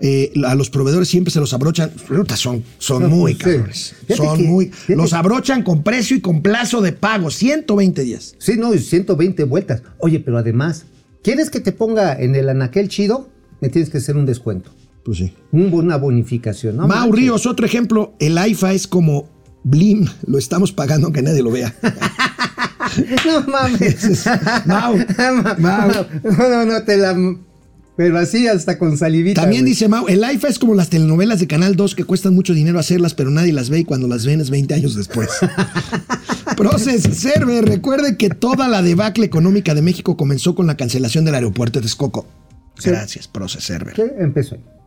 Eh, 0.00 0.32
a 0.46 0.54
los 0.54 0.70
proveedores 0.70 1.08
siempre 1.08 1.32
se 1.32 1.40
los 1.40 1.52
abrochan. 1.52 1.90
Son, 2.36 2.62
son 2.78 3.02
No, 3.02 3.08
muy 3.08 3.32
sí. 3.32 3.38
cabrones. 3.38 3.94
Son 4.16 4.36
que- 4.36 4.42
muy. 4.44 4.70
Los 4.88 5.12
abrochan 5.12 5.62
con 5.62 5.82
precio 5.82 6.16
y 6.16 6.20
con 6.20 6.42
plazo 6.42 6.80
de 6.80 6.92
pago. 6.92 7.30
120 7.30 8.02
días. 8.02 8.34
Sí, 8.38 8.54
no, 8.56 8.74
y 8.74 8.78
120 8.78 9.44
vueltas. 9.44 9.82
Oye, 9.98 10.20
pero 10.20 10.38
además, 10.38 10.84
¿quieres 11.22 11.50
que 11.50 11.60
te 11.60 11.72
ponga 11.72 12.14
en 12.18 12.34
el 12.34 12.48
anaquel 12.48 12.88
chido? 12.88 13.28
Me 13.60 13.68
tienes 13.68 13.90
que 13.90 13.98
hacer 13.98 14.16
un 14.16 14.24
descuento. 14.26 14.70
Pues 15.04 15.18
sí. 15.18 15.32
Un- 15.52 15.72
una 15.72 15.96
bonificación. 15.96 16.76
¿no? 16.76 16.86
Mau. 16.86 17.10
Ríos, 17.12 17.46
otro 17.46 17.66
ejemplo. 17.66 18.14
El 18.20 18.38
AIFA 18.38 18.72
es 18.74 18.86
como 18.86 19.28
Blim. 19.64 20.06
Lo 20.26 20.38
estamos 20.38 20.70
pagando 20.72 21.06
aunque 21.06 21.22
nadie 21.22 21.42
lo 21.42 21.50
vea. 21.50 21.74
No 23.26 23.42
mames. 23.46 24.24
Mau, 24.66 24.96
Mau. 25.58 25.90
No, 26.24 26.48
no, 26.48 26.64
no, 26.64 26.82
te 26.84 26.96
la. 26.96 27.14
Pero 27.98 28.16
así 28.16 28.46
hasta 28.46 28.78
con 28.78 28.96
salivita. 28.96 29.40
También 29.40 29.64
dice 29.64 29.88
Mau, 29.88 30.06
el 30.06 30.22
AIFA 30.22 30.46
es 30.46 30.60
como 30.60 30.76
las 30.76 30.88
telenovelas 30.88 31.40
de 31.40 31.48
Canal 31.48 31.74
2 31.74 31.96
que 31.96 32.04
cuestan 32.04 32.32
mucho 32.32 32.54
dinero 32.54 32.78
hacerlas, 32.78 33.12
pero 33.12 33.28
nadie 33.32 33.52
las 33.52 33.70
ve 33.70 33.80
y 33.80 33.84
cuando 33.84 34.06
las 34.06 34.24
ven 34.24 34.40
es 34.40 34.50
20 34.50 34.72
años 34.72 34.94
después. 34.94 35.28
Process 36.56 37.02
Server, 37.02 37.64
recuerde 37.64 38.16
que 38.16 38.30
toda 38.30 38.68
la 38.68 38.82
debacle 38.82 39.26
económica 39.26 39.74
de 39.74 39.82
México 39.82 40.16
comenzó 40.16 40.54
con 40.54 40.68
la 40.68 40.76
cancelación 40.76 41.24
del 41.24 41.34
aeropuerto 41.34 41.80
de 41.80 41.86
Texcoco. 41.86 42.24
Sí. 42.78 42.90
Gracias, 42.90 43.26
Process 43.26 43.64
Server. 43.64 43.94
¿Qué? 43.94 44.14
Empezó 44.20 44.54
ahí. 44.54 44.77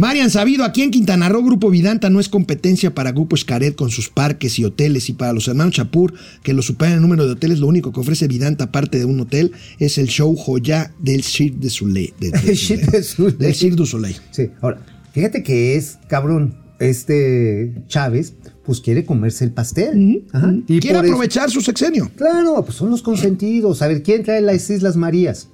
Marian 0.00 0.30
Sabido, 0.30 0.64
aquí 0.64 0.80
en 0.80 0.90
Quintana 0.90 1.28
Roo, 1.28 1.44
Grupo 1.44 1.68
Vidanta 1.68 2.08
no 2.08 2.20
es 2.20 2.30
competencia 2.30 2.94
para 2.94 3.12
Grupo 3.12 3.36
Escaret 3.36 3.74
con 3.74 3.90
sus 3.90 4.08
parques 4.08 4.58
y 4.58 4.64
hoteles 4.64 5.10
y 5.10 5.12
para 5.12 5.34
los 5.34 5.46
hermanos 5.46 5.74
Chapur, 5.74 6.14
que 6.42 6.54
lo 6.54 6.62
superan 6.62 6.94
en 6.94 7.02
número 7.02 7.26
de 7.26 7.32
hoteles, 7.32 7.58
lo 7.58 7.66
único 7.66 7.92
que 7.92 8.00
ofrece 8.00 8.26
Vidanta 8.26 8.64
aparte 8.64 8.98
de 8.98 9.04
un 9.04 9.20
hotel 9.20 9.52
es 9.78 9.98
el 9.98 10.06
show 10.06 10.34
joya 10.36 10.90
del 11.00 11.22
Cirque 11.22 11.58
du 11.60 11.68
Soleil. 11.68 12.14
de- 12.18 12.30
de 12.30 12.38
El 12.50 12.56
Cirque 12.56 12.96
du 12.96 13.02
Soleil. 13.04 13.36
Del 13.38 13.54
Cirque 13.54 13.76
du 13.76 13.84
Soleil. 13.84 14.16
Sí, 14.30 14.48
ahora, 14.62 14.80
fíjate 15.12 15.42
que 15.42 15.76
es 15.76 15.98
cabrón. 16.08 16.54
Este 16.78 17.74
Chávez, 17.88 18.32
pues 18.64 18.80
quiere 18.80 19.04
comerse 19.04 19.44
el 19.44 19.52
pastel. 19.52 20.24
Ajá. 20.32 20.54
Y 20.66 20.80
Quiere 20.80 20.96
eso- 20.96 21.06
aprovechar 21.08 21.50
su 21.50 21.60
sexenio. 21.60 22.10
Claro, 22.16 22.64
pues 22.64 22.74
son 22.78 22.88
los 22.88 23.02
consentidos. 23.02 23.82
A 23.82 23.86
ver, 23.88 24.02
¿quién 24.02 24.22
trae 24.22 24.40
las 24.40 24.70
Islas 24.70 24.96
Marías? 24.96 25.50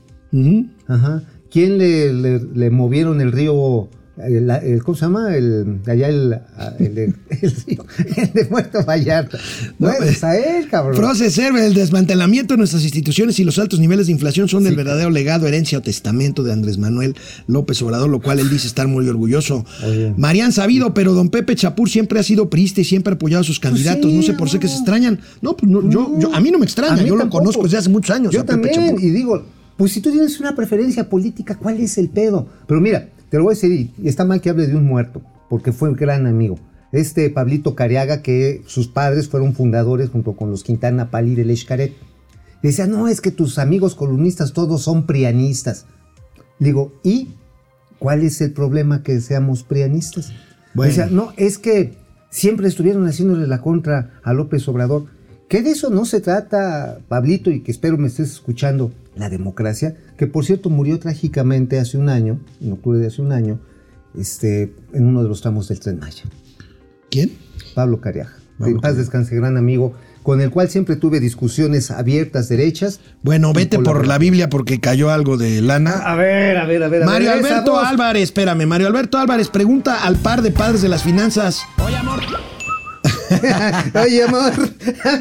Ajá. 0.86 1.24
¿Quién 1.50 1.78
le, 1.78 2.12
le- 2.12 2.38
le 2.54 2.70
movieron 2.70 3.20
el 3.20 3.32
río? 3.32 3.88
El- 4.18 4.50
el- 4.50 4.82
¿Cómo 4.82 4.96
se 4.96 5.02
llama? 5.04 5.34
El, 5.36 5.80
allá 5.86 6.08
el, 6.08 6.38
el, 6.78 6.94
de- 6.94 7.14
el 7.42 8.32
de 8.32 8.44
Puerto 8.46 8.84
Vallarta. 8.84 9.38
No, 9.78 9.88
Bueno, 9.88 9.96
pues 10.00 10.24
a 10.24 10.36
él, 10.38 10.68
cabrón. 10.68 10.96
Process 10.96 11.34
Server, 11.34 11.62
el 11.62 11.74
desmantelamiento 11.74 12.54
de 12.54 12.58
nuestras 12.58 12.82
instituciones 12.84 13.38
y 13.38 13.44
los 13.44 13.58
altos 13.58 13.78
niveles 13.78 14.06
de 14.06 14.12
inflación 14.12 14.48
son 14.48 14.66
el 14.66 14.74
verdadero 14.76 15.10
legado, 15.10 15.46
herencia 15.46 15.78
o 15.78 15.82
testamento 15.82 16.42
de 16.42 16.52
Andrés 16.52 16.78
Manuel 16.78 17.14
López 17.46 17.80
Obrador, 17.82 18.08
lo 18.08 18.20
cual 18.20 18.38
él 18.40 18.48
dice 18.50 18.66
estar 18.66 18.88
muy 18.88 19.08
orgulloso. 19.08 19.64
Oye. 19.86 20.14
Marian 20.16 20.52
Sabido, 20.52 20.94
pero 20.94 21.12
don 21.12 21.28
Pepe 21.28 21.54
Chapur 21.56 21.88
siempre 21.90 22.18
ha 22.18 22.22
sido 22.22 22.48
priista 22.50 22.80
y 22.80 22.84
siempre 22.84 23.12
ha 23.12 23.16
apoyado 23.16 23.42
a 23.42 23.44
sus 23.44 23.60
candidatos. 23.60 24.10
sí, 24.10 24.16
no 24.16 24.22
sé 24.22 24.32
por 24.34 24.48
qué 24.48 24.66
se 24.68 24.74
no. 24.74 24.80
extrañan. 24.80 25.20
No, 25.42 25.56
pues 25.56 25.70
no, 25.70 25.88
yo, 25.90 26.18
yo- 26.18 26.34
a 26.34 26.40
mí 26.40 26.50
no 26.50 26.58
me 26.58 26.64
extraña, 26.64 27.02
yo 27.02 27.16
lo 27.16 27.28
conozco 27.28 27.62
desde 27.64 27.78
hace 27.78 27.88
muchos 27.90 28.14
años. 28.16 28.32
Yo 28.32 28.40
a 28.40 28.44
Pepe 28.44 28.68
también, 28.70 28.86
Chapur. 28.86 29.02
y 29.02 29.10
digo, 29.10 29.44
pues 29.76 29.92
si 29.92 30.00
tú 30.00 30.10
tienes 30.10 30.40
una 30.40 30.56
preferencia 30.56 31.08
política, 31.08 31.54
¿cuál 31.56 31.78
es 31.80 31.98
el 31.98 32.08
pedo? 32.08 32.46
Pero 32.66 32.80
mira, 32.80 33.10
te 33.30 33.38
lo 33.38 33.44
voy 33.44 33.52
a 33.52 33.54
decir, 33.54 33.92
y 33.96 34.08
está 34.08 34.24
mal 34.24 34.40
que 34.40 34.50
hable 34.50 34.66
de 34.66 34.76
un 34.76 34.84
muerto, 34.84 35.22
porque 35.48 35.72
fue 35.72 35.88
un 35.88 35.96
gran 35.96 36.26
amigo. 36.26 36.58
Este 36.92 37.28
Pablito 37.30 37.74
Cariaga, 37.74 38.22
que 38.22 38.62
sus 38.66 38.88
padres 38.88 39.28
fueron 39.28 39.54
fundadores 39.54 40.10
junto 40.10 40.36
con 40.36 40.50
los 40.50 40.62
Quintana 40.62 41.10
Pali 41.10 41.34
del 41.34 41.56
Xcaret. 41.56 41.92
Y 42.62 42.68
decía, 42.68 42.86
no, 42.86 43.08
es 43.08 43.20
que 43.20 43.30
tus 43.30 43.58
amigos 43.58 43.94
columnistas 43.94 44.52
todos 44.52 44.82
son 44.82 45.06
prianistas. 45.06 45.86
Digo, 46.58 46.92
¿y 47.02 47.30
cuál 47.98 48.22
es 48.22 48.40
el 48.40 48.52
problema 48.52 49.02
que 49.02 49.20
seamos 49.20 49.62
prianistas? 49.62 50.32
Bueno. 50.74 50.90
Decía, 50.90 51.06
no, 51.06 51.32
es 51.36 51.58
que 51.58 51.94
siempre 52.30 52.68
estuvieron 52.68 53.06
haciéndole 53.06 53.46
la 53.46 53.60
contra 53.60 54.20
a 54.22 54.32
López 54.32 54.66
Obrador. 54.68 55.06
Que 55.48 55.62
de 55.62 55.70
eso 55.70 55.90
no 55.90 56.04
se 56.04 56.20
trata, 56.20 56.98
Pablito, 57.08 57.50
y 57.50 57.60
que 57.60 57.70
espero 57.70 57.98
me 57.98 58.08
estés 58.08 58.32
escuchando, 58.32 58.92
la 59.16 59.28
democracia, 59.30 59.96
que 60.16 60.26
por 60.26 60.44
cierto 60.44 60.70
murió 60.70 60.98
trágicamente 60.98 61.78
hace 61.80 61.98
un 61.98 62.08
año, 62.08 62.38
en 62.60 62.72
octubre 62.72 62.98
de 62.98 63.06
hace 63.08 63.22
un 63.22 63.32
año, 63.32 63.58
este, 64.16 64.74
en 64.92 65.06
uno 65.06 65.22
de 65.22 65.28
los 65.28 65.40
tramos 65.40 65.68
del 65.68 65.80
Tren 65.80 65.98
Maya. 65.98 66.24
¿Quién? 67.10 67.32
Pablo 67.74 68.00
Cariaga. 68.00 68.32
Pablo 68.58 68.76
en 68.76 68.80
paz 68.80 68.96
descanse, 68.96 69.34
gran 69.36 69.56
amigo, 69.56 69.94
con 70.22 70.40
el 70.40 70.50
cual 70.50 70.68
siempre 70.68 70.96
tuve 70.96 71.20
discusiones 71.20 71.90
abiertas, 71.90 72.48
derechas. 72.48 73.00
Bueno, 73.22 73.52
vete 73.52 73.78
por 73.78 74.06
la 74.06 74.18
Biblia 74.18 74.50
porque 74.50 74.80
cayó 74.80 75.10
algo 75.10 75.36
de 75.36 75.60
lana. 75.60 75.92
A 75.92 76.16
ver, 76.16 76.56
a 76.56 76.66
ver, 76.66 76.82
a 76.82 76.88
ver. 76.88 77.02
a 77.02 77.06
Mario 77.06 77.30
ver, 77.30 77.38
Alberto 77.38 77.72
voz. 77.72 77.86
Álvarez, 77.86 78.24
espérame, 78.24 78.66
Mario 78.66 78.88
Alberto 78.88 79.18
Álvarez 79.18 79.48
pregunta 79.48 80.04
al 80.04 80.16
par 80.16 80.42
de 80.42 80.50
padres 80.50 80.82
de 80.82 80.88
las 80.88 81.02
finanzas. 81.02 81.62
Ay, 83.94 84.20
amor. 84.20 84.52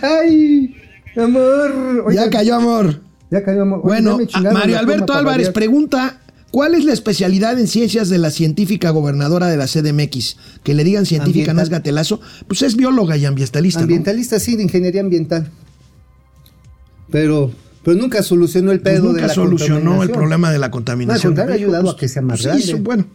Ay, 0.01 0.75
amor. 1.17 2.03
Oye, 2.05 2.15
Ya 2.15 2.29
cayó, 2.29 2.55
amor. 2.55 3.01
Ya. 3.31 3.39
Oye, 3.39 3.63
Bueno, 3.83 4.19
ya 4.21 4.39
me 4.41 4.51
Mario 4.51 4.79
Alberto 4.79 5.13
Álvarez 5.13 5.49
pregunta, 5.49 6.21
¿cuál 6.51 6.75
es 6.75 6.85
la 6.85 6.93
especialidad 6.93 7.59
en 7.59 7.67
ciencias 7.67 8.09
de 8.09 8.17
la 8.17 8.29
científica 8.29 8.91
gobernadora 8.91 9.47
de 9.47 9.57
la 9.57 9.65
CDMX? 9.67 10.37
Que 10.63 10.73
le 10.73 10.83
digan 10.83 11.05
científica 11.05 11.53
no 11.53 11.61
es 11.61 11.69
gatelazo. 11.69 12.21
Pues 12.47 12.61
es 12.61 12.75
bióloga 12.75 13.17
y 13.17 13.25
ambientalista, 13.25 13.79
¿no? 13.79 13.83
Ambientalista, 13.85 14.39
sí, 14.39 14.55
de 14.55 14.63
ingeniería 14.63 15.01
ambiental. 15.01 15.49
Pero, 17.11 17.51
pero 17.83 17.97
nunca 17.97 18.23
solucionó 18.23 18.71
el 18.71 18.79
Pues 18.81 18.95
pedo 18.95 19.07
de 19.07 19.13
nunca 19.13 19.27
la 19.27 19.33
solucionó 19.33 20.03
el 20.03 20.09
problema 20.09 20.51
de 20.51 20.57
la 20.59 20.59
No, 20.59 20.65
al 20.65 20.71
contaminación. 20.71 21.33
contrario, 21.33 21.53
ha 21.53 21.57
ayudado 21.57 21.89
a 21.91 21.97
que 21.97 22.07
sea 22.07 22.21
más 22.21 22.39
Sí, 22.39 22.45
grande. 22.45 22.63
eso, 22.63 22.77
bueno. 22.79 23.05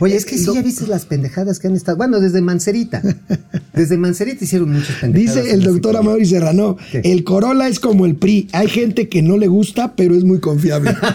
Oye, 0.00 0.16
es 0.16 0.24
que 0.24 0.38
sí, 0.38 0.46
ya 0.52 0.62
viste 0.62 0.86
las 0.86 1.06
pendejadas 1.06 1.58
que 1.58 1.68
han 1.68 1.76
estado. 1.76 1.96
Bueno, 1.96 2.20
desde 2.20 2.40
Mancerita. 2.40 3.02
Desde 3.74 3.96
Mancerita 3.96 4.44
hicieron 4.44 4.72
muchas 4.72 4.96
pendejadas. 5.00 5.44
Dice 5.44 5.54
el 5.54 5.62
doctor. 5.62 5.96
Amaury 5.96 6.26
Serrano, 6.26 6.76
¿Qué? 6.90 7.00
el 7.04 7.24
Corolla 7.24 7.68
es 7.68 7.80
como 7.80 8.06
el 8.06 8.16
PRI. 8.16 8.48
Hay 8.52 8.68
gente 8.68 9.08
que 9.08 9.22
no 9.22 9.36
le 9.36 9.48
gusta, 9.48 9.94
pero 9.96 10.14
es 10.14 10.24
muy 10.24 10.40
confiable. 10.40 10.94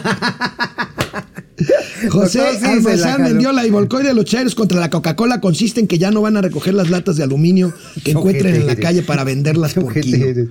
José 2.09 2.41
sí, 2.59 2.65
Almazán 2.65 3.23
vendió 3.23 3.51
la 3.51 3.65
Ivolcoy 3.65 4.03
de 4.03 4.13
los 4.13 4.25
chairos 4.25 4.55
contra 4.55 4.79
la 4.79 4.89
Coca-Cola. 4.89 5.39
Consiste 5.41 5.79
en 5.79 5.88
que 5.88 5.97
ya 5.97 6.11
no 6.11 6.21
van 6.21 6.38
a 6.38 6.41
recoger 6.41 6.73
las 6.73 6.89
latas 6.89 7.17
de 7.17 7.23
aluminio 7.23 7.73
que 8.03 8.11
encuentren 8.11 8.55
en 8.55 8.67
la 8.67 8.75
calle 8.75 9.03
para 9.03 9.23
venderlas 9.23 9.73
por 9.73 9.93
kilo. 9.93 10.47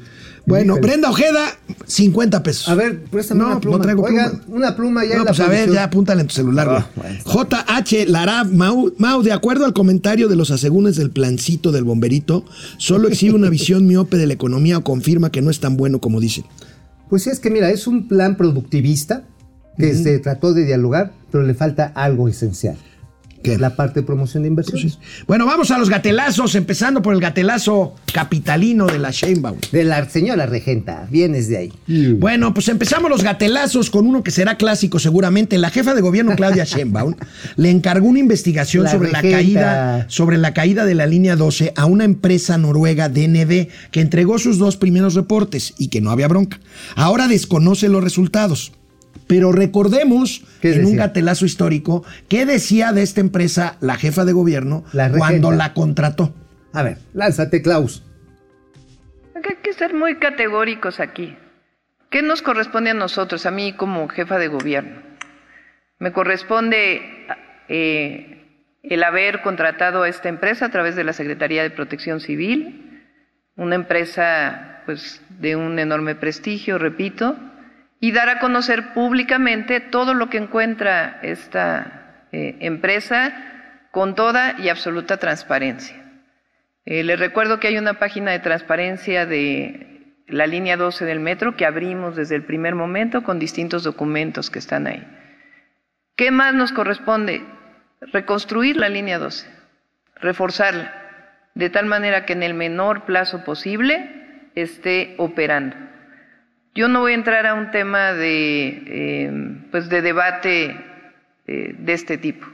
Bueno, 0.46 0.74
Híjole. 0.74 0.80
Brenda 0.88 1.10
Ojeda, 1.10 1.58
50 1.86 2.42
pesos. 2.42 2.68
A 2.68 2.74
ver, 2.74 3.02
préstame 3.04 3.40
No, 3.40 3.46
una 3.46 3.54
no 3.54 3.60
pluma. 3.60 3.78
Oigan, 4.02 4.40
pluma. 4.40 4.56
una 4.56 4.76
pluma 4.76 5.04
ya 5.04 5.14
No, 5.14 5.20
en 5.20 5.24
la 5.26 5.30
pues 5.32 5.40
a 5.40 5.48
ver, 5.48 5.70
ya 5.70 5.84
apúntale 5.84 6.22
en 6.22 6.26
tu 6.26 6.34
celular, 6.34 6.66
güey. 6.68 6.78
Ah, 6.80 6.90
bueno, 6.96 7.18
JH 7.24 8.06
Lara 8.08 8.44
Mau, 8.44 8.92
Mau, 8.98 9.22
de 9.22 9.32
acuerdo 9.32 9.64
al 9.64 9.72
comentario 9.72 10.28
de 10.28 10.36
los 10.36 10.50
asegúnes 10.50 10.96
del 10.96 11.10
plancito 11.10 11.72
del 11.72 11.84
bomberito, 11.84 12.44
solo 12.78 13.08
exhibe 13.08 13.34
una 13.34 13.50
visión 13.50 13.86
miope 13.86 14.16
de 14.16 14.26
la 14.26 14.32
economía 14.34 14.78
o 14.78 14.84
confirma 14.84 15.30
que 15.30 15.42
no 15.42 15.50
es 15.50 15.60
tan 15.60 15.76
bueno 15.76 16.00
como 16.00 16.20
dicen. 16.20 16.44
Pues 17.08 17.26
es 17.26 17.40
que 17.40 17.50
mira, 17.50 17.70
es 17.70 17.86
un 17.86 18.08
plan 18.08 18.36
productivista 18.36 19.24
que 19.78 19.94
se 19.94 20.18
trató 20.18 20.52
de 20.52 20.64
dialogar, 20.64 21.12
pero 21.30 21.44
le 21.44 21.54
falta 21.54 21.86
algo 21.94 22.28
esencial. 22.28 22.76
¿Qué? 23.42 23.58
La 23.58 23.74
parte 23.74 24.00
de 24.00 24.06
promoción 24.06 24.42
de 24.42 24.48
inversiones. 24.48 24.98
Bueno, 25.26 25.46
vamos 25.46 25.70
a 25.70 25.78
los 25.78 25.88
gatelazos, 25.88 26.54
empezando 26.54 27.00
por 27.00 27.14
el 27.14 27.20
gatelazo 27.20 27.94
capitalino 28.12 28.86
de 28.86 28.98
la 28.98 29.10
Sheinbaum. 29.10 29.58
De 29.72 29.84
la 29.84 30.08
señora 30.08 30.46
regenta, 30.46 31.08
vienes 31.10 31.48
de 31.48 31.56
ahí. 31.56 31.72
Bueno, 32.18 32.52
pues 32.52 32.68
empezamos 32.68 33.10
los 33.10 33.22
gatelazos 33.22 33.88
con 33.88 34.06
uno 34.06 34.22
que 34.22 34.30
será 34.30 34.56
clásico 34.56 34.98
seguramente. 34.98 35.56
La 35.56 35.70
jefa 35.70 35.94
de 35.94 36.02
gobierno 36.02 36.36
Claudia 36.36 36.64
Sheinbaum 36.66 37.14
le 37.56 37.70
encargó 37.70 38.08
una 38.08 38.18
investigación 38.18 38.84
La 38.84 38.90
sobre 38.90 39.10
la 39.10 39.22
caída 39.22 40.06
sobre 40.08 40.38
la 40.38 40.52
caída 40.52 40.84
de 40.84 40.94
la 40.94 41.06
línea 41.06 41.36
12 41.36 41.72
a 41.76 41.86
una 41.86 42.04
empresa 42.04 42.58
noruega 42.58 43.08
DNB 43.08 43.68
que 43.90 44.00
entregó 44.00 44.38
sus 44.38 44.58
dos 44.58 44.76
primeros 44.76 45.14
reportes 45.14 45.74
y 45.78 45.88
que 45.88 46.00
no 46.00 46.10
había 46.10 46.28
bronca. 46.28 46.60
Ahora 46.94 47.28
desconoce 47.28 47.88
los 47.88 48.04
resultados. 48.04 48.72
Pero 49.26 49.52
recordemos 49.52 50.44
¿Qué 50.60 50.74
en 50.74 50.86
un 50.86 50.96
gatelazo 50.96 51.44
histórico 51.44 52.04
qué 52.28 52.46
decía 52.46 52.92
de 52.92 53.02
esta 53.02 53.20
empresa 53.20 53.76
la 53.80 53.96
jefa 53.96 54.24
de 54.24 54.32
gobierno 54.32 54.84
La 54.92 55.10
cuando 55.10 55.52
la 55.52 55.72
contrató. 55.72 56.34
A 56.72 56.82
ver, 56.82 56.98
lánzate, 57.14 57.62
Klaus. 57.62 58.02
Hay 59.34 59.56
que 59.62 59.72
ser 59.72 59.94
muy 59.94 60.16
categóricos 60.16 61.00
aquí. 61.00 61.36
¿Qué 62.10 62.22
nos 62.22 62.42
corresponde 62.42 62.90
a 62.90 62.94
nosotros, 62.94 63.46
a 63.46 63.50
mí 63.50 63.72
como 63.72 64.08
jefa 64.08 64.38
de 64.38 64.48
gobierno? 64.48 65.00
Me 65.98 66.12
corresponde 66.12 67.02
eh, 67.68 68.40
el 68.82 69.02
haber 69.04 69.42
contratado 69.42 70.02
a 70.02 70.08
esta 70.08 70.28
empresa 70.28 70.66
a 70.66 70.70
través 70.70 70.96
de 70.96 71.04
la 71.04 71.12
Secretaría 71.12 71.62
de 71.62 71.70
Protección 71.70 72.20
Civil, 72.20 73.04
una 73.56 73.76
empresa 73.76 74.82
pues 74.86 75.22
de 75.38 75.56
un 75.56 75.78
enorme 75.78 76.14
prestigio, 76.14 76.78
repito, 76.78 77.36
y 78.00 78.12
dar 78.12 78.30
a 78.30 78.38
conocer 78.38 78.94
públicamente 78.94 79.78
todo 79.78 80.14
lo 80.14 80.30
que 80.30 80.38
encuentra 80.38 81.20
esta 81.22 82.24
eh, 82.32 82.56
empresa 82.60 83.34
con 83.90 84.14
toda 84.14 84.56
y 84.58 84.70
absoluta 84.70 85.18
transparencia. 85.18 85.96
Eh, 86.86 87.04
les 87.04 87.20
recuerdo 87.20 87.60
que 87.60 87.68
hay 87.68 87.76
una 87.76 87.94
página 87.94 88.30
de 88.30 88.38
transparencia 88.38 89.26
de 89.26 90.16
la 90.26 90.46
línea 90.46 90.78
12 90.78 91.04
del 91.04 91.20
metro 91.20 91.56
que 91.56 91.66
abrimos 91.66 92.16
desde 92.16 92.36
el 92.36 92.44
primer 92.44 92.74
momento 92.74 93.22
con 93.22 93.38
distintos 93.38 93.84
documentos 93.84 94.48
que 94.48 94.60
están 94.60 94.86
ahí. 94.86 95.06
¿Qué 96.16 96.30
más 96.30 96.54
nos 96.54 96.72
corresponde? 96.72 97.44
Reconstruir 98.00 98.76
la 98.76 98.88
línea 98.88 99.18
12, 99.18 99.46
reforzarla, 100.16 100.94
de 101.54 101.68
tal 101.68 101.84
manera 101.84 102.24
que 102.24 102.32
en 102.32 102.42
el 102.42 102.54
menor 102.54 103.04
plazo 103.04 103.44
posible 103.44 104.50
esté 104.54 105.14
operando. 105.18 105.89
Yo 106.74 106.88
no 106.88 107.00
voy 107.00 107.12
a 107.12 107.14
entrar 107.16 107.46
a 107.46 107.54
un 107.54 107.70
tema 107.70 108.12
de, 108.12 108.68
eh, 108.86 109.30
pues 109.70 109.88
de 109.88 110.02
debate 110.02 110.76
eh, 111.46 111.74
de 111.78 111.92
este 111.92 112.16
tipo. 112.16 112.46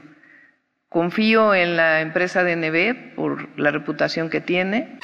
Confío 0.89 1.53
en 1.53 1.75
la 1.77 2.01
empresa 2.01 2.43
DNB 2.43 3.15
por 3.15 3.47
la 3.59 3.71
reputación 3.71 4.29
que 4.29 4.41
tiene. 4.41 4.97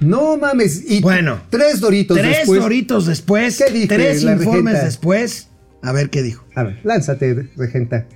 No 0.00 0.36
mames. 0.36 0.84
Y 0.90 1.00
Bueno. 1.00 1.40
tres 1.50 1.80
doritos 1.80 2.16
Tres 2.18 2.38
después. 2.38 2.60
doritos 2.60 3.06
después, 3.06 3.58
¿Qué 3.64 3.72
dice 3.72 3.94
tres 3.94 4.22
la 4.22 4.32
informes 4.32 4.64
regenta? 4.74 4.84
después. 4.84 5.50
A 5.82 5.92
ver 5.92 6.10
qué 6.10 6.22
dijo. 6.22 6.44
A 6.56 6.64
ver, 6.64 6.80
lánzate, 6.84 7.48
regenta. 7.56 8.06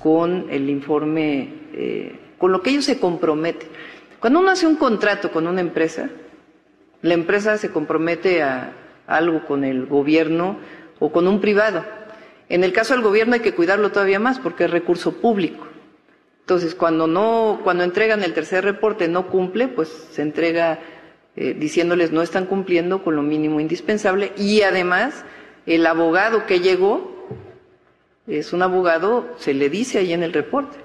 con 0.00 0.50
el 0.50 0.68
informe, 0.68 1.48
eh, 1.72 2.14
con 2.36 2.52
lo 2.52 2.60
que 2.60 2.68
ellos 2.70 2.84
se 2.84 2.98
comprometen. 2.98 3.68
Cuando 4.20 4.40
uno 4.40 4.50
hace 4.50 4.66
un 4.66 4.76
contrato 4.76 5.32
con 5.32 5.46
una 5.46 5.62
empresa, 5.62 6.10
la 7.04 7.12
empresa 7.12 7.58
se 7.58 7.70
compromete 7.70 8.42
a 8.42 8.72
algo 9.06 9.44
con 9.44 9.62
el 9.62 9.84
gobierno 9.84 10.56
o 11.00 11.12
con 11.12 11.28
un 11.28 11.38
privado. 11.38 11.84
En 12.48 12.64
el 12.64 12.72
caso 12.72 12.94
del 12.94 13.02
gobierno 13.02 13.34
hay 13.34 13.40
que 13.40 13.54
cuidarlo 13.54 13.92
todavía 13.92 14.18
más 14.18 14.38
porque 14.38 14.64
es 14.64 14.70
recurso 14.70 15.20
público. 15.20 15.66
Entonces, 16.40 16.74
cuando 16.74 17.06
no, 17.06 17.60
cuando 17.62 17.84
entregan 17.84 18.22
el 18.22 18.32
tercer 18.32 18.64
reporte 18.64 19.06
no 19.06 19.26
cumple, 19.28 19.68
pues 19.68 19.88
se 20.12 20.22
entrega 20.22 20.78
eh, 21.36 21.52
diciéndoles 21.52 22.10
no 22.10 22.22
están 22.22 22.46
cumpliendo 22.46 23.04
con 23.04 23.16
lo 23.16 23.22
mínimo 23.22 23.60
indispensable 23.60 24.32
y 24.38 24.62
además 24.62 25.26
el 25.66 25.86
abogado 25.86 26.46
que 26.46 26.60
llegó 26.60 27.26
es 28.26 28.54
un 28.54 28.62
abogado, 28.62 29.28
se 29.36 29.52
le 29.52 29.68
dice 29.68 29.98
ahí 29.98 30.14
en 30.14 30.22
el 30.22 30.32
reporte, 30.32 30.78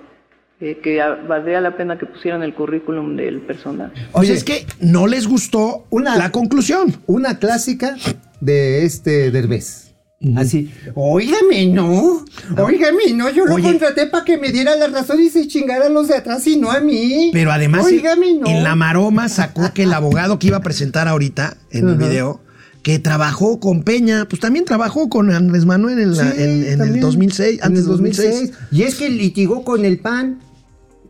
eh, 0.61 0.79
que 0.83 0.99
valdría 1.27 1.61
la 1.61 1.75
pena 1.77 1.97
que 1.97 2.05
pusieran 2.05 2.43
el 2.43 2.53
currículum 2.53 3.15
del 3.15 3.39
personal. 3.41 3.91
Oye, 4.13 4.29
Oye. 4.29 4.33
es 4.33 4.43
que 4.43 4.65
no 4.81 5.07
les 5.07 5.27
gustó 5.27 5.85
Una- 5.89 6.17
la 6.17 6.31
conclusión. 6.31 6.95
Una 7.07 7.39
clásica 7.39 7.95
de 8.41 8.85
este 8.85 9.31
Derbez. 9.31 9.85
Así, 10.35 10.69
óigame, 10.95 11.67
no, 11.67 12.25
óigame, 12.57 13.13
no, 13.15 13.29
yo 13.29 13.45
lo 13.45 13.55
Oye. 13.55 13.63
contraté 13.63 14.05
para 14.07 14.25
que 14.25 14.37
me 14.37 14.51
diera 14.51 14.75
la 14.75 14.87
razón 14.87 15.21
y 15.21 15.29
se 15.29 15.47
chingara 15.47 15.85
a 15.85 15.89
los 15.89 16.09
de 16.09 16.15
atrás 16.15 16.45
y 16.45 16.57
no 16.57 16.71
a 16.71 16.81
mí. 16.81 17.29
Pero 17.31 17.53
además, 17.53 17.85
óigame, 17.85 18.33
no. 18.33 18.45
en 18.45 18.63
la 18.63 18.75
maroma 18.75 19.29
sacó 19.29 19.73
que 19.73 19.83
el 19.83 19.93
abogado 19.93 20.37
que 20.37 20.47
iba 20.47 20.57
a 20.57 20.61
presentar 20.61 21.07
ahorita 21.07 21.55
en 21.71 21.87
el 21.87 21.95
video, 21.95 22.41
que 22.83 22.99
trabajó 22.99 23.61
con 23.61 23.83
Peña, 23.83 24.27
pues 24.29 24.41
también 24.41 24.65
trabajó 24.65 25.07
con 25.07 25.31
Andrés 25.31 25.65
Manuel 25.65 25.99
en, 25.99 26.17
la- 26.17 26.31
Sí, 26.33 26.41
en- 26.43 26.49
en 26.65 26.71
el 26.73 26.77
también, 26.79 26.99
2006, 26.99 27.59
en 27.59 27.63
antes 27.63 27.79
el 27.79 27.85
del 27.85 27.91
2006. 27.91 28.51
Y 28.73 28.83
es 28.83 28.95
que 28.95 29.09
litigó 29.09 29.63
con 29.63 29.85
el 29.85 29.99
PAN. 29.99 30.41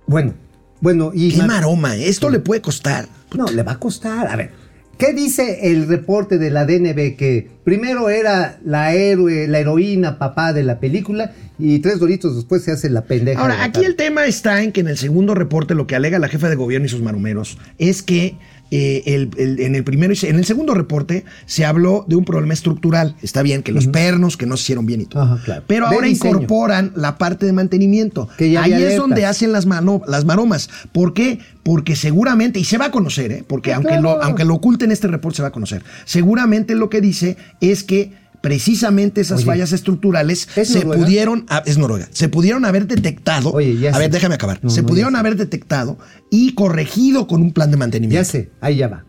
Bueno, 0.10 0.34
bueno, 0.82 1.12
y 1.14 1.32
Qué 1.34 1.38
ma- 1.38 1.45
maroma, 1.47 1.95
¿eh? 1.95 2.10
esto 2.10 2.32
le 2.32 2.39
puede 2.39 2.62
costar. 2.62 3.07
No, 3.36 3.45
le 3.45 3.62
va 3.62 3.74
a 3.74 3.80
costar. 3.80 4.28
A 4.28 4.36
ver, 4.36 4.49
¿qué 4.97 5.14
dice 5.14 5.72
el 5.72 5.88
reporte 5.88 6.39
de 6.39 6.49
la 6.49 6.66
DNB? 6.66 7.16
Que 7.16 7.47
primero 7.64 8.10
era 8.10 8.57
la 8.66 8.95
héroe, 8.95 9.47
la 9.47 9.60
heroína, 9.60 10.18
papá 10.18 10.51
de 10.51 10.64
la 10.64 10.80
película, 10.80 11.34
y 11.60 11.78
tres 11.78 11.99
doritos 11.99 12.36
después 12.36 12.64
se 12.64 12.72
hace 12.72 12.89
la 12.89 13.03
pendeja. 13.03 13.38
de 13.39 13.41
Ahora, 13.43 13.64
aquí 13.64 13.86
el 13.86 13.95
tema 13.95 14.26
está 14.26 14.64
en 14.64 14.72
que 14.72 14.80
en 14.80 14.88
el 14.88 14.97
segundo 14.97 15.36
reporte 15.36 15.76
lo 15.76 15.86
que 15.86 15.95
alega 15.95 16.18
la 16.18 16.28
jefa 16.28 16.49
de 16.49 16.55
gobierno 16.55 16.88
y 16.88 16.89
sus 16.89 17.01
marumeros 17.03 17.60
es 17.78 18.01
que 18.01 18.36
eh, 18.72 19.03
el- 19.07 19.30
el- 19.38 19.59
en 19.59 19.76
el 19.76 19.84
primero 19.84 20.13
y 20.13 20.26
en 20.28 20.36
el 20.36 20.45
segundo 20.45 20.74
reporte 20.74 21.26
se 21.45 21.65
habló 21.65 22.05
de 22.07 22.15
un 22.15 22.26
problema 22.26 22.53
estructural. 22.53 23.15
Está 23.22 23.41
bien 23.41 23.63
que 23.63 23.72
los 23.72 23.88
pernos 23.88 24.38
que 24.38 24.45
no 24.45 24.57
se 24.57 24.63
hicieron 24.63 24.86
bien 24.86 25.01
y 25.01 25.05
todo. 25.05 25.24
Ajá, 25.24 25.41
claro. 25.43 25.63
Pero 25.67 25.89
De 25.89 25.95
ahora 25.95 26.07
diseño. 26.07 26.36
incorporan 26.36 26.91
la 26.95 27.17
parte 27.17 27.45
de 27.45 27.53
mantenimiento. 27.53 28.30
Que 28.38 28.51
ya 28.51 28.63
Ahí 28.63 28.74
es 28.74 28.95
donde 28.97 29.26
hacen 29.26 29.51
las, 29.51 29.65
mano- 29.65 30.01
las 30.07 30.26
maromas. 30.26 30.70
¿Por 30.91 31.13
qué? 31.13 31.39
Porque 31.63 31.95
seguramente, 31.95 32.59
y 32.59 32.63
se 32.63 32.78
va 32.78 32.86
a 32.86 32.91
conocer, 32.91 33.32
¿eh? 33.32 33.43
porque 33.47 33.72
Ah, 33.74 33.78
aunque, 33.78 33.89
claro. 33.89 34.01
lo, 34.03 34.24
aunque 34.24 34.45
lo 34.45 34.55
oculten 34.55 34.91
este 34.91 35.07
reporte 35.07 35.38
se 35.38 35.41
va 35.41 35.47
a 35.49 35.51
conocer. 35.51 35.84
Seguramente 36.05 36.76
lo 36.76 36.89
que 36.89 37.01
dice 37.01 37.38
es 37.61 37.84
que 37.84 38.11
precisamente 38.42 39.22
esas 39.22 39.40
Oye, 39.40 39.46
fallas 39.46 39.72
estructurales 39.74 40.48
¿es 40.56 40.68
se 40.70 40.80
Noruega? 40.80 41.04
pudieron, 41.04 41.46
es 41.66 41.78
Noruega, 41.78 42.08
se 42.12 42.30
pudieron 42.30 42.66
haber 42.66 42.88
detectado. 42.88 43.52
Oye, 43.52 43.78
ya 43.78 43.92
a 43.92 43.94
sé. 43.94 44.00
ver, 44.00 44.12
déjame 44.12 44.36
acabar. 44.36 44.60
No, 44.62 44.70
se 44.70 44.82
no, 44.82 44.88
pudieron 44.88 45.14
ya 45.14 45.18
sé. 45.18 45.20
haber 45.20 45.36
detectado 45.38 45.98
y 46.30 46.54
corregido 46.54 47.28
con 47.28 47.42
un 47.42 47.52
plan 47.54 47.70
de 47.70 47.76
Ya 47.76 47.80
mantenimiento. 47.80 48.30
sé, 48.30 48.50
ahí 48.62 48.78
ya 48.78 48.88
va. 48.88 49.06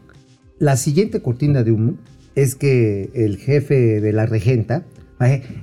La 0.59 0.76
siguiente 0.76 1.22
cortina 1.22 1.62
de 1.62 1.72
humo 1.72 1.95
es 2.35 2.55
que 2.55 3.11
el 3.14 3.39
jefe 3.39 4.01
de 4.01 4.12
la 4.12 4.26
regenta 4.26 4.85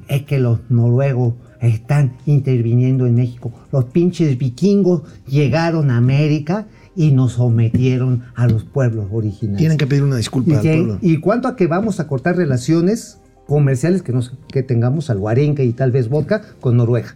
es 0.07 0.23
que 0.23 0.37
los 0.39 0.59
noruegos 0.69 1.33
están 1.61 2.17
interviniendo 2.27 3.07
en 3.07 3.15
México. 3.15 3.51
Los 3.71 3.85
pinches 3.85 4.37
vikingos 4.37 5.01
llegaron 5.27 5.89
a 5.89 5.97
América 5.97 6.67
y 6.95 7.11
nos 7.11 7.33
sometieron 7.33 8.23
a 8.35 8.47
los 8.47 8.63
pueblos 8.63 9.07
originales. 9.11 9.57
Tienen 9.59 9.77
que 9.77 9.87
pedir 9.87 10.03
una 10.03 10.17
disculpa 10.17 10.51
y, 10.51 10.55
al 10.55 10.61
pueblo. 10.61 10.99
y 11.01 11.17
cuanto 11.17 11.47
a 11.47 11.55
que 11.55 11.65
vamos 11.67 11.99
a 11.99 12.07
cortar 12.07 12.35
relaciones 12.37 13.17
comerciales 13.47 14.01
que, 14.01 14.11
nos, 14.11 14.33
que 14.51 14.63
tengamos 14.63 15.11
y 15.59 15.73
tal 15.73 15.91
vez 15.91 16.09
vodka 16.09 16.41
con 16.59 16.77
Noruega. 16.77 17.15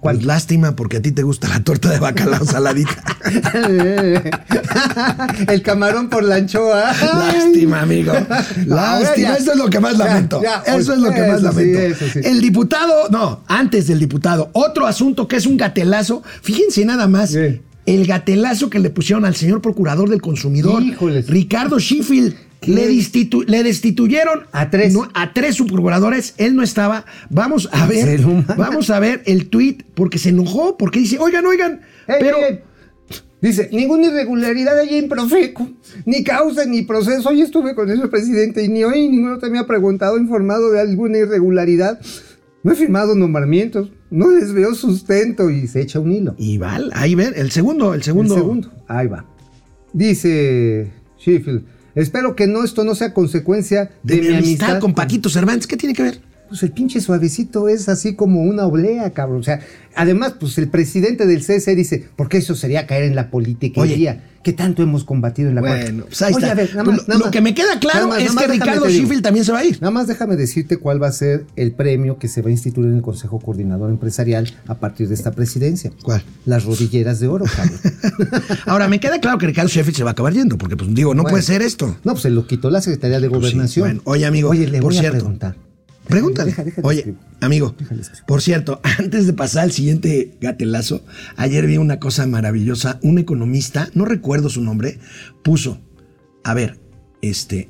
Pues 0.00 0.24
lástima 0.24 0.76
porque 0.76 0.98
a 0.98 1.02
ti 1.02 1.10
te 1.10 1.22
gusta 1.22 1.48
la 1.48 1.64
torta 1.64 1.90
de 1.90 1.98
bacalao 1.98 2.44
saladita. 2.44 3.02
el 5.48 5.62
camarón 5.62 6.08
por 6.08 6.22
la 6.22 6.36
anchoa. 6.36 6.92
Lástima, 6.92 7.82
amigo. 7.82 8.12
Lástima. 8.66 9.28
ya. 9.28 9.36
Eso 9.36 9.52
es 9.52 9.58
lo 9.58 9.68
que 9.68 9.80
más 9.80 9.98
Ya, 9.98 10.04
lamento. 10.04 10.42
ya, 10.42 10.62
eso 10.66 10.92
es 10.92 11.00
lo 11.00 11.12
que 11.12 11.26
más 11.26 11.38
sí, 11.38 11.44
lamento. 11.44 11.78
eso 11.80 12.04
sí. 12.12 12.20
El 12.22 12.40
diputado, 12.40 13.08
no, 13.10 13.42
antes 13.48 13.88
del 13.88 13.98
diputado, 13.98 14.50
otro 14.52 14.86
asunto 14.86 15.26
que 15.26 15.36
es 15.36 15.46
un 15.46 15.56
gatelazo. 15.56 16.22
Fíjense 16.42 16.84
nada 16.84 17.08
más. 17.08 17.30
Sí. 17.30 17.60
El 17.86 18.06
gatelazo 18.06 18.70
que 18.70 18.78
le 18.78 18.90
pusieron 18.90 19.24
al 19.24 19.34
señor 19.34 19.62
procurador 19.62 20.10
del 20.10 20.20
consumidor, 20.20 20.82
Híjoles. 20.82 21.26
Ricardo 21.26 21.78
Sheffield. 21.78 22.34
Le, 22.62 23.62
destituyeron 23.62 24.40
A 24.52 24.68
tres. 24.70 24.92
no, 24.92 25.08
a 25.14 25.32
tres 25.32 25.56
subprocuradores. 25.56 26.34
Él 26.38 26.56
no 26.56 26.62
estaba. 26.62 27.04
Vamos 27.30 27.68
a 27.72 27.86
ver. 27.86 28.20
Vamos 28.56 28.90
a 28.90 28.98
ver 29.00 29.22
el 29.26 29.48
tweet 29.48 29.78
porque 29.94 30.18
se 30.18 30.30
enojó. 30.30 30.76
Porque 30.76 30.98
dice, 30.98 31.18
oigan, 31.18 31.46
oigan. 31.46 31.80
Pero 32.06 32.36
Dice, 33.40 33.68
ninguna 33.72 34.08
irregularidad 34.08 34.80
allí 34.80 34.96
en 34.96 35.08
Profeco, 35.08 35.70
ni 36.04 36.24
causa 36.24 36.64
ni 36.64 36.82
proceso. 36.82 37.28
Hoy 37.28 37.42
estuve 37.42 37.74
con 37.76 37.88
ese 37.88 38.08
presidente 38.08 38.64
y 38.64 38.68
ni 38.68 38.82
hoy 38.82 39.08
ninguno 39.08 39.38
te 39.38 39.48
me 39.48 39.60
ha 39.60 39.66
preguntado, 39.66 40.18
informado 40.18 40.72
de 40.72 40.80
alguna 40.80 41.18
irregularidad. 41.18 42.00
No 42.64 42.72
he 42.72 42.74
firmado 42.74 43.14
nombramientos, 43.14 43.92
no 44.10 44.28
les 44.30 44.52
veo 44.52 44.74
sustento 44.74 45.50
y 45.50 45.68
se 45.68 45.82
echa 45.82 46.00
un 46.00 46.10
hilo. 46.10 46.34
Y 46.36 46.58
vale, 46.58 46.88
ahí 46.92 47.14
ven, 47.14 47.32
el 47.36 47.52
segundo, 47.52 47.94
el 47.94 48.02
segundo. 48.02 48.34
El 48.34 48.40
segundo, 48.40 48.72
ahí 48.88 49.06
va. 49.06 49.24
Dice 49.92 50.90
Sheffield, 51.18 51.64
espero 52.02 52.36
que 52.36 52.46
no 52.46 52.64
esto 52.64 52.84
no 52.84 52.94
sea 52.94 53.12
consecuencia 53.12 53.90
De, 54.02 54.20
mi 54.20 54.34
amistad, 54.34 54.78
con 54.78 54.94
Paquito 54.94 55.28
Cervantes, 55.28 55.66
¿qué 55.66 55.76
tiene 55.76 55.94
que 55.94 56.02
ver? 56.02 56.20
Pues 56.48 56.62
el 56.62 56.72
pinche 56.72 57.00
suavecito 57.00 57.68
es 57.68 57.88
así 57.88 58.14
como 58.14 58.42
una 58.42 58.64
oblea, 58.66 59.10
cabrón. 59.12 59.40
O 59.40 59.42
sea, 59.42 59.60
además, 59.94 60.34
pues 60.40 60.56
el 60.58 60.68
presidente 60.68 61.26
del 61.26 61.42
CC 61.42 61.74
dice, 61.74 62.08
porque 62.16 62.38
eso 62.38 62.54
sería 62.54 62.86
caer 62.86 63.04
en 63.04 63.14
la 63.14 63.30
politiquería 63.30 64.24
que 64.42 64.52
tanto 64.54 64.82
hemos 64.82 65.04
combatido 65.04 65.48
en 65.50 65.56
la 65.56 65.60
Bueno, 65.60 66.04
pues 66.06 66.22
ahí 66.22 66.32
Oye, 66.32 66.46
está. 66.46 66.52
a 66.52 66.54
ver, 66.54 66.70
nada 66.70 66.84
más, 66.84 66.96
lo, 66.96 67.02
nada 67.02 67.18
lo 67.18 67.24
más. 67.26 67.32
que 67.32 67.40
me 67.42 67.54
queda 67.54 67.78
claro 67.80 68.08
más, 68.08 68.22
es 68.22 68.34
que 68.34 68.46
Ricardo. 68.46 68.88
Sheffield 68.88 69.22
también 69.22 69.44
se 69.44 69.52
va 69.52 69.58
a 69.58 69.64
ir. 69.64 69.76
Nada 69.82 69.90
más 69.90 70.06
déjame 70.06 70.36
decirte 70.36 70.78
cuál 70.78 71.02
va 71.02 71.08
a 71.08 71.12
ser 71.12 71.44
el 71.56 71.72
premio 71.72 72.18
que 72.18 72.28
se 72.28 72.40
va 72.40 72.48
a 72.48 72.52
instituir 72.52 72.86
en 72.88 72.94
el 72.96 73.02
Consejo 73.02 73.40
Coordinador 73.40 73.90
Empresarial 73.90 74.48
a 74.66 74.76
partir 74.76 75.08
de 75.08 75.14
esta 75.14 75.32
presidencia. 75.32 75.92
¿Cuál? 76.02 76.22
Las 76.46 76.64
rodilleras 76.64 77.20
de 77.20 77.26
oro, 77.28 77.44
cabrón. 77.54 77.78
Ahora, 78.66 78.88
me 78.88 79.00
queda 79.00 79.20
claro 79.20 79.36
que 79.36 79.46
Ricardo 79.48 79.68
Sheffield 79.68 79.96
se 79.98 80.04
va 80.04 80.10
a 80.10 80.12
acabar 80.12 80.32
yendo, 80.32 80.56
porque 80.56 80.76
pues 80.76 80.94
digo, 80.94 81.14
no 81.14 81.24
Bueno. 81.24 81.32
puede 81.34 81.42
ser 81.42 81.60
esto. 81.60 81.88
No, 82.04 82.12
pues 82.12 82.22
se 82.22 82.30
lo 82.30 82.46
quitó 82.46 82.70
la 82.70 82.80
Secretaría 82.80 83.20
de 83.20 83.28
Pues 83.28 83.40
sí, 83.40 83.46
Gobernación. 83.50 83.86
bueno. 83.86 84.00
Oye, 84.04 84.24
amigo, 84.24 84.48
Oye, 84.50 84.66
le 84.68 84.80
por 84.80 84.92
voy 84.92 85.00
cierto. 85.00 85.16
a 85.16 85.20
preguntar. 85.20 85.56
Pregúntale. 86.08 86.50
Deja, 86.50 86.64
deja, 86.64 86.80
Oye, 86.82 87.14
amigo, 87.40 87.74
por 88.26 88.42
cierto, 88.42 88.80
antes 88.98 89.26
de 89.26 89.32
pasar 89.32 89.64
al 89.64 89.72
siguiente 89.72 90.36
gatelazo, 90.40 91.04
ayer 91.36 91.66
vi 91.66 91.76
una 91.76 91.98
cosa 92.00 92.26
maravillosa. 92.26 92.98
Un 93.02 93.18
economista, 93.18 93.88
no 93.94 94.04
recuerdo 94.04 94.48
su 94.48 94.62
nombre, 94.62 94.98
puso, 95.42 95.80
a 96.44 96.54
ver, 96.54 96.78
este, 97.22 97.68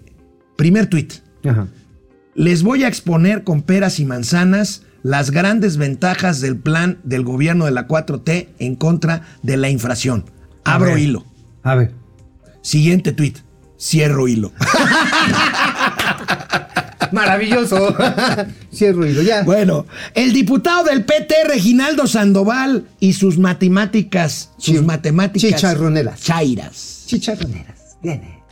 primer 0.57 0.87
tuit. 0.87 1.15
Ajá. 1.45 1.69
Les 2.35 2.63
voy 2.63 2.85
a 2.85 2.89
exponer 2.89 3.43
con 3.43 3.63
peras 3.63 3.99
y 3.99 4.05
manzanas 4.05 4.83
las 5.03 5.31
grandes 5.31 5.77
ventajas 5.77 6.41
del 6.41 6.57
plan 6.57 6.99
del 7.03 7.25
gobierno 7.25 7.65
de 7.65 7.73
la 7.73 7.89
4T 7.89 8.49
en 8.59 8.77
contra 8.77 9.23
de 9.43 9.57
la 9.57 9.71
inflación. 9.71 10.25
A 10.65 10.75
Abro 10.75 10.91
ver. 10.91 10.99
hilo. 10.99 11.25
A 11.63 11.75
ver. 11.75 11.93
Siguiente 12.63 13.13
tuit. 13.13 13.39
Cierro 13.81 14.29
hilo. 14.29 14.53
Maravilloso. 17.13 17.97
sí, 18.71 18.87
he 18.87 18.93
ruido, 18.93 19.23
ya. 19.23 19.43
Bueno, 19.43 19.87
el 20.15 20.33
diputado 20.33 20.85
del 20.85 21.05
PT, 21.05 21.35
Reginaldo 21.45 22.07
Sandoval, 22.07 22.87
y 23.01 23.13
sus 23.13 23.39
matemáticas, 23.39 24.51
sus 24.59 24.83
matemáticas. 24.83 25.51
chicharroneras. 25.51 26.21
Chairas. 26.21 27.05
Chicharroneras. 27.07 27.97
Viene. 28.03 28.43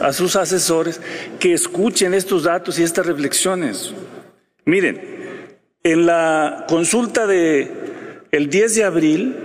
a 0.00 0.12
sus 0.12 0.36
asesores 0.36 1.00
que 1.38 1.52
escuchen 1.52 2.14
estos 2.14 2.44
datos 2.44 2.78
y 2.78 2.82
estas 2.82 3.06
reflexiones. 3.06 3.92
Miren, 4.64 5.00
en 5.82 6.06
la 6.06 6.64
consulta 6.68 7.26
de 7.26 8.22
el 8.32 8.50
10 8.50 8.74
de 8.74 8.84
abril 8.84 9.36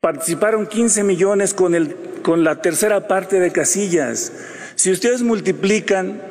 participaron 0.00 0.66
15 0.66 1.02
millones 1.02 1.54
con 1.54 1.74
el 1.74 1.96
con 2.22 2.44
la 2.44 2.60
tercera 2.60 3.08
parte 3.08 3.40
de 3.40 3.50
casillas. 3.50 4.32
Si 4.78 4.92
ustedes 4.92 5.22
multiplican 5.22 6.22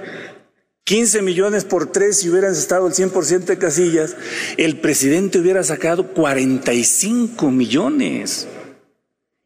15 0.85 1.21
millones 1.21 1.65
por 1.65 1.91
3 1.91 2.17
si 2.17 2.29
hubieran 2.29 2.53
estado 2.53 2.87
el 2.87 2.93
100% 2.93 3.39
de 3.39 3.57
casillas, 3.57 4.15
el 4.55 4.77
presidente 4.77 5.39
hubiera 5.39 5.65
sacado 5.65 6.13
45 6.13 7.51
millones. 7.51 8.47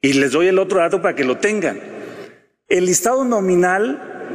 Y 0.04 0.14
les 0.14 0.34
doy 0.34 0.50
el 0.50 0.60
otro 0.60 0.78
dato 0.78 1.02
para 1.02 1.16
que 1.16 1.24
lo 1.24 1.40
tengan. 1.40 1.80
El 2.68 2.86
listado 2.86 3.26
nominal 3.26 4.30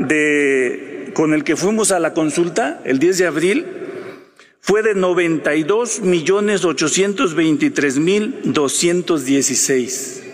con 1.14 1.32
el 1.32 1.44
que 1.44 1.54
fuimos 1.54 1.92
a 1.92 2.00
la 2.00 2.12
consulta 2.12 2.80
el 2.84 2.98
10 2.98 3.18
de 3.18 3.26
abril 3.26 3.66
fue 4.58 4.82
de 4.82 4.96
92 4.96 6.00
millones 6.00 6.64
823 6.64 7.98
mil 7.98 8.40
216. 8.42 10.25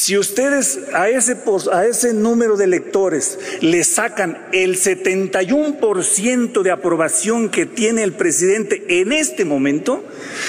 Si 0.00 0.16
ustedes 0.16 0.80
a 0.94 1.10
ese, 1.10 1.36
a 1.70 1.84
ese 1.84 2.14
número 2.14 2.56
de 2.56 2.64
electores 2.64 3.38
le 3.60 3.84
sacan 3.84 4.48
el 4.50 4.78
71% 4.78 6.62
de 6.62 6.70
aprobación 6.70 7.50
que 7.50 7.66
tiene 7.66 8.02
el 8.02 8.14
presidente 8.14 8.82
en 9.02 9.12
este 9.12 9.44
momento, 9.44 10.02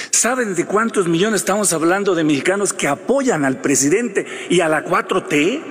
¿saben 0.10 0.56
de 0.56 0.66
cuántos 0.66 1.10
millones 1.10 1.42
estamos 1.42 1.74
hablando 1.74 2.16
de 2.16 2.24
mexicanos 2.24 2.72
que 2.72 2.88
apoyan 2.88 3.44
al 3.44 3.60
presidente 3.60 4.26
y 4.50 4.62
a 4.62 4.70
la 4.70 4.86
4T? 4.86 5.62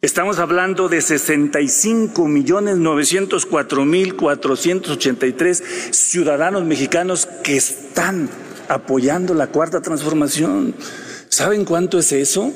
Estamos 0.00 0.38
hablando 0.38 0.88
de 0.88 1.00
65 1.00 2.28
millones 2.28 2.76
904 2.76 3.84
mil 3.84 4.14
483 4.14 5.64
ciudadanos 5.90 6.64
mexicanos 6.64 7.26
que 7.42 7.56
están 7.56 8.30
apoyando 8.68 9.34
la 9.34 9.48
cuarta 9.48 9.82
transformación. 9.82 10.76
¿Saben 11.28 11.64
cuánto 11.64 11.98
es 11.98 12.12
eso? 12.12 12.52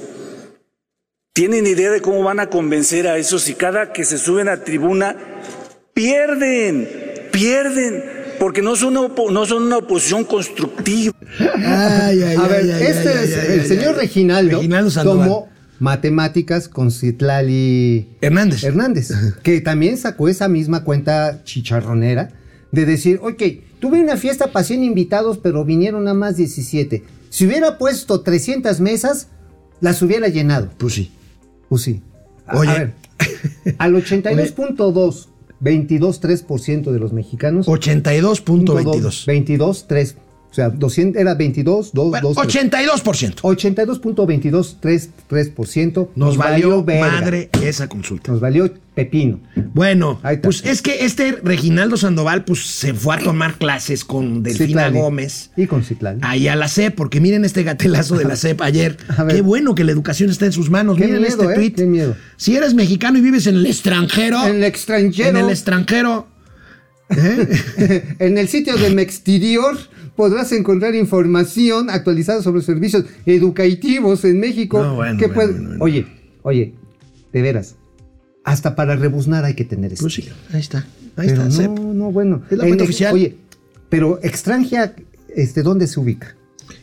¿Tienen 1.32 1.66
idea 1.66 1.90
de 1.90 2.00
cómo 2.00 2.22
van 2.22 2.40
a 2.40 2.48
convencer 2.48 3.06
a 3.06 3.16
esos 3.16 3.42
si 3.42 3.54
cada 3.54 3.92
que 3.92 4.04
se 4.04 4.18
suben 4.18 4.48
a 4.48 4.64
tribuna 4.64 5.16
pierden, 5.94 6.88
pierden, 7.32 8.02
porque 8.38 8.62
no 8.62 8.74
son 8.76 8.94
no 8.94 9.46
son 9.46 9.62
una 9.64 9.78
oposición 9.78 10.24
constructiva? 10.24 11.14
Ay, 11.38 12.22
ay, 12.22 12.36
A 12.36 12.44
ay, 12.44 12.48
ver, 12.48 12.74
ay, 12.74 12.82
este 12.86 13.08
ay, 13.10 13.24
es 13.24 13.36
ay, 13.38 13.52
el 13.54 13.60
ay, 13.60 13.66
señor 13.68 13.94
ay. 13.94 14.00
Reginaldo, 14.00 14.56
Reginaldo 14.58 14.90
Sandoval. 14.90 15.28
tomó 15.28 15.48
matemáticas 15.78 16.68
con 16.68 16.90
Citlali 16.90 18.08
Hernández. 18.20 18.64
Hernández, 18.64 19.10
que 19.42 19.60
también 19.60 19.96
sacó 19.98 20.28
esa 20.28 20.48
misma 20.48 20.84
cuenta 20.84 21.42
chicharronera 21.44 22.30
de 22.72 22.86
decir, 22.86 23.18
ok, 23.22 23.42
tuve 23.78 24.00
una 24.00 24.16
fiesta 24.16 24.52
para 24.52 24.64
100 24.64 24.84
invitados, 24.84 25.38
pero 25.38 25.64
vinieron 25.64 26.04
nada 26.04 26.14
más 26.14 26.36
17. 26.36 27.02
Si 27.30 27.46
hubiera 27.46 27.78
puesto 27.78 28.20
300 28.20 28.80
mesas, 28.80 29.28
las 29.80 30.02
hubiera 30.02 30.28
llenado. 30.28 30.68
Pues 30.76 30.94
sí. 30.94 31.10
Pues 31.68 31.82
sí. 31.82 32.02
A, 32.46 32.58
Oye. 32.58 32.70
a 32.70 32.74
ver, 32.74 32.92
al 33.78 33.94
82.2, 33.94 35.26
22.3% 35.62 36.90
de 36.90 36.98
los 36.98 37.12
mexicanos. 37.12 37.66
82.22. 37.66 39.26
22, 39.26 39.86
3. 39.86 40.16
O 40.50 40.54
sea, 40.54 40.68
200, 40.68 41.20
era 41.20 41.34
22, 41.34 41.92
2, 41.92 42.10
Bueno, 42.10 42.32
2, 42.34 42.48
3. 42.48 42.70
82%. 42.70 43.34
82.223%. 43.42 46.08
Nos 46.16 46.36
valió 46.36 46.82
verga. 46.82 47.06
madre 47.06 47.50
esa 47.62 47.86
consulta. 47.88 48.32
Nos 48.32 48.40
valió 48.40 48.68
pepino. 48.94 49.38
Bueno, 49.72 50.20
pues 50.42 50.64
es 50.64 50.82
que 50.82 51.04
este 51.04 51.38
Reginaldo 51.44 51.96
Sandoval 51.96 52.44
pues 52.44 52.66
se 52.66 52.94
fue 52.94 53.14
a 53.14 53.18
tomar 53.18 53.58
clases 53.58 54.04
con 54.04 54.42
Delfina 54.42 54.66
Citlali. 54.66 54.98
Gómez. 54.98 55.52
Y 55.56 55.68
con 55.68 55.84
Citlali. 55.84 56.18
Ahí 56.22 56.48
a 56.48 56.56
la 56.56 56.66
CEP, 56.66 56.96
porque 56.96 57.20
miren 57.20 57.44
este 57.44 57.62
gatelazo 57.62 58.16
de 58.16 58.24
la 58.24 58.34
CEP 58.40 58.60
ayer. 58.62 58.96
Qué 59.28 59.42
bueno 59.42 59.76
que 59.76 59.84
la 59.84 59.92
educación 59.92 60.30
está 60.30 60.46
en 60.46 60.52
sus 60.52 60.68
manos. 60.68 60.96
Qué 60.96 61.04
miren 61.04 61.22
miedo, 61.22 61.42
este 61.42 61.52
¿eh? 61.52 61.54
tweet. 61.54 61.74
Qué 61.74 61.86
miedo. 61.86 62.16
Si 62.36 62.56
eres 62.56 62.74
mexicano 62.74 63.18
y 63.18 63.20
vives 63.20 63.46
en 63.46 63.54
el 63.54 63.66
extranjero. 63.66 64.44
En 64.48 64.56
el 64.56 64.64
extranjero. 64.64 65.28
En 65.28 65.36
el 65.36 65.48
extranjero. 65.50 66.26
¿eh? 67.10 68.16
En 68.18 68.38
el 68.38 68.48
sitio 68.48 68.76
de 68.76 68.90
Mexterior 68.90 69.78
podrás 70.20 70.52
encontrar 70.52 70.94
información 70.94 71.88
actualizada 71.88 72.42
sobre 72.42 72.56
los 72.58 72.66
servicios 72.66 73.04
educativos 73.24 74.22
en 74.26 74.38
México. 74.38 74.82
No, 74.82 74.96
bueno, 74.96 75.18
que 75.18 75.26
bueno, 75.28 75.34
puede- 75.34 75.52
bueno, 75.52 75.68
bueno. 75.70 75.84
Oye, 75.84 76.06
oye, 76.42 76.74
de 77.32 77.40
veras. 77.42 77.76
Hasta 78.44 78.74
para 78.76 78.96
rebuznar 78.96 79.46
hay 79.46 79.54
que 79.54 79.64
tener 79.64 79.92
esto. 79.94 80.04
Pues 80.04 80.14
sí, 80.14 80.28
ahí 80.52 80.60
está. 80.60 80.78
Ahí 81.16 81.28
Pero 81.28 81.44
está, 81.44 81.44
no, 81.44 81.50
CEP. 81.74 81.78
no, 81.94 82.12
bueno. 82.12 82.42
Es 82.50 82.58
la 82.58 82.66
En 82.66 82.80
oficial. 82.82 83.14
Oye, 83.14 83.36
pero 83.88 84.20
extranjera, 84.22 84.94
este, 85.34 85.62
¿dónde 85.62 85.86
se 85.86 85.98
ubica? 86.00 86.36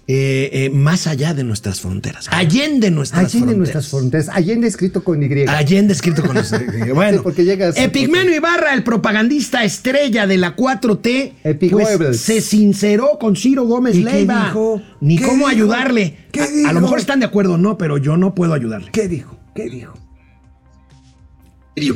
Eh, 0.08 0.50
eh, 0.54 0.70
más 0.70 1.08
allá 1.08 1.34
de 1.34 1.44
nuestras 1.44 1.82
fronteras. 1.82 2.28
Allende 2.32 2.92
nuestras 2.92 3.20
Allende 3.26 3.38
fronteras. 3.40 3.58
nuestras 3.58 3.88
fronteras. 3.90 4.30
Allende 4.30 4.68
escrito 4.68 5.04
con 5.04 5.22
Y. 5.24 5.46
Allende 5.48 5.94
escrito 5.94 6.24
con 6.24 6.36
los- 6.36 6.52
Bueno, 6.94 7.18
Sí, 7.18 7.24
porque 7.24 7.44
llegas- 7.44 7.78
Epigmenio 7.78 8.36
Ibarra, 8.36 8.74
el 8.74 8.84
propagandista 8.84 9.64
estrella 9.64 10.28
de 10.28 10.38
la 10.38 10.56
4T, 10.56 11.34
Epic 11.44 11.72
pues, 11.72 12.20
se 12.22 12.42
sinceró 12.42 13.18
con 13.20 13.36
Ciro 13.36 13.64
Gómez 13.66 13.96
¿Y 13.96 14.04
qué 14.04 14.12
Leiva. 14.12 14.46
dijo? 14.46 14.82
Ni 15.02 15.18
¿Qué 15.18 15.26
cómo 15.26 15.48
dijo? 15.48 15.50
ayudarle. 15.50 16.18
¿Qué 16.32 16.42
A- 16.42 16.44
a, 16.44 16.48
dijo? 16.48 16.72
lo 16.74 16.82
mejor 16.82 17.00
están 17.00 17.20
de 17.20 17.26
acuerdo 17.26 17.54
o 17.54 17.58
no, 17.58 17.78
pero 17.78 17.98
yo 17.98 18.18
no 18.18 18.34
puedo 18.36 18.54
ayudarle. 18.54 18.92
¿Qué 18.92 19.08
dijo? 19.08 19.38
¿Qué 19.56 19.70
dijo? 19.70 19.94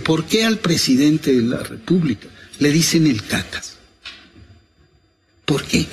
¿por 0.06 0.26
qué 0.26 0.46
al 0.46 0.60
presidente 0.60 1.34
de 1.34 1.42
la 1.42 1.58
República 1.58 2.28
le 2.60 2.72
dicen 2.72 3.08
el 3.08 3.24
cacas? 3.24 3.78
¿Por 5.46 5.64
qué? 5.64 5.86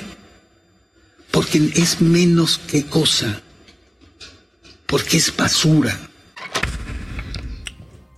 Porque 1.30 1.58
es 1.74 2.00
menos 2.00 2.58
que 2.58 2.84
cosa. 2.84 3.42
Porque 4.86 5.18
es 5.18 5.34
basura. 5.36 5.98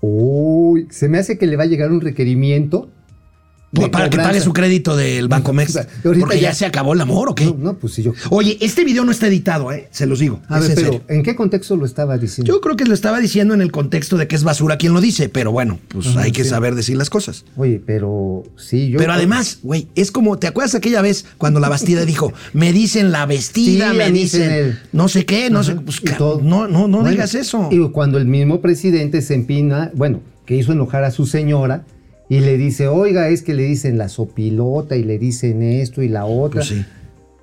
Uy, 0.01 0.87
se 0.91 1.09
me 1.09 1.19
hace 1.19 1.37
que 1.39 1.47
le 1.47 1.57
va 1.57 1.65
a 1.65 1.67
llegar 1.67 1.91
un 1.91 2.01
requerimiento. 2.01 2.91
Para 3.93 4.11
que 4.11 4.17
pague 4.17 4.41
su 4.41 4.53
crédito 4.53 4.97
del 4.97 5.29
Banco 5.29 5.53
Mex. 5.53 5.79
Porque 6.03 6.37
ya, 6.41 6.51
ya- 6.51 6.55
se 6.55 6.67
acabó 6.67 6.93
el 6.95 7.01
amor, 7.01 7.29
¿o 7.31 7.35
qué? 7.35 7.45
No, 7.45 7.55
no, 7.57 7.75
pues 7.79 7.95
sí, 7.95 8.03
yo. 8.03 8.13
Oye, 8.31 8.59
este 8.61 8.85
video 8.85 9.05
no 9.05 9.13
está 9.13 9.29
editado, 9.29 9.71
¿eh? 9.73 9.89
Se 9.93 10.07
los 10.07 10.19
digo. 10.19 10.41
A 10.49 10.59
ver, 10.59 10.71
en 10.71 10.75
pero 10.75 10.87
serio. 10.93 11.05
¿en 11.09 11.23
qué 11.23 11.37
contexto 11.37 11.77
lo 11.77 11.87
estaba 11.87 12.19
diciendo? 12.19 12.53
Yo 12.53 12.61
creo 12.61 12.77
que 12.77 12.85
lo 12.85 12.95
estaba 12.95 13.21
diciendo 13.21 13.55
en 13.55 13.61
el 13.61 13.71
contexto 13.71 14.17
de 14.17 14.27
que 14.27 14.35
es 14.35 14.43
basura 14.43 14.77
quien 14.77 14.93
lo 14.93 15.01
dice, 15.01 15.29
pero 15.29 15.53
bueno, 15.53 15.79
pues 15.89 16.09
Ajá, 16.09 16.23
hay 16.23 16.33
que 16.33 16.43
sí. 16.43 16.51
saber 16.51 16.75
decir 16.75 16.97
las 16.97 17.11
cosas. 17.11 17.45
Oye, 17.57 17.81
pero 17.85 18.43
sí, 18.57 18.91
yo. 18.91 18.99
Pero 18.99 19.13
además, 19.13 19.59
güey, 19.63 19.89
es 19.95 20.11
como, 20.11 20.39
¿te 20.39 20.49
acuerdas 20.49 20.75
aquella 20.75 21.01
vez 21.03 21.25
cuando 21.39 21.61
la 21.61 21.69
Bastida 21.69 22.05
dijo, 22.05 22.33
me 22.53 22.73
dicen 22.73 23.13
la 23.13 23.25
vestida, 23.27 23.93
Sí, 23.93 23.97
me 23.97 24.11
dicen 24.11 24.51
el- 24.51 24.79
no 24.93 25.09
sé 25.09 25.25
qué, 25.25 25.49
no 25.51 25.61
Ajá, 25.61 25.71
sé, 25.73 25.75
pues 25.77 26.01
todo. 26.19 26.41
no, 26.43 26.67
no, 26.67 26.89
no 26.89 26.99
Bueno, 26.99 27.11
digas 27.11 27.35
eso. 27.37 27.69
Y 27.71 27.79
cuando 27.91 28.19
el 28.19 28.27
mismo 28.27 28.61
presidente 28.61 29.23
se 29.23 29.35
empina, 29.35 29.91
bueno, 29.95 30.21
que 30.45 30.57
hizo 30.57 30.73
enojar 30.73 31.05
a 31.05 31.11
su 31.13 31.27
señora 31.27 31.85
y 32.31 32.41
le 32.41 32.57
dice, 32.57 32.87
oiga, 32.89 33.29
es 33.29 33.43
que 33.43 33.53
le 33.53 33.65
dicen 33.65 33.99
la 33.99 34.09
sopilota 34.09 34.97
y 34.97 35.03
le 35.05 35.19
dicen 35.19 35.63
esto 35.63 36.01
y 36.01 36.09
la 36.09 36.25
otra. 36.25 36.61
Pues 36.61 36.69
sí. 36.69 36.85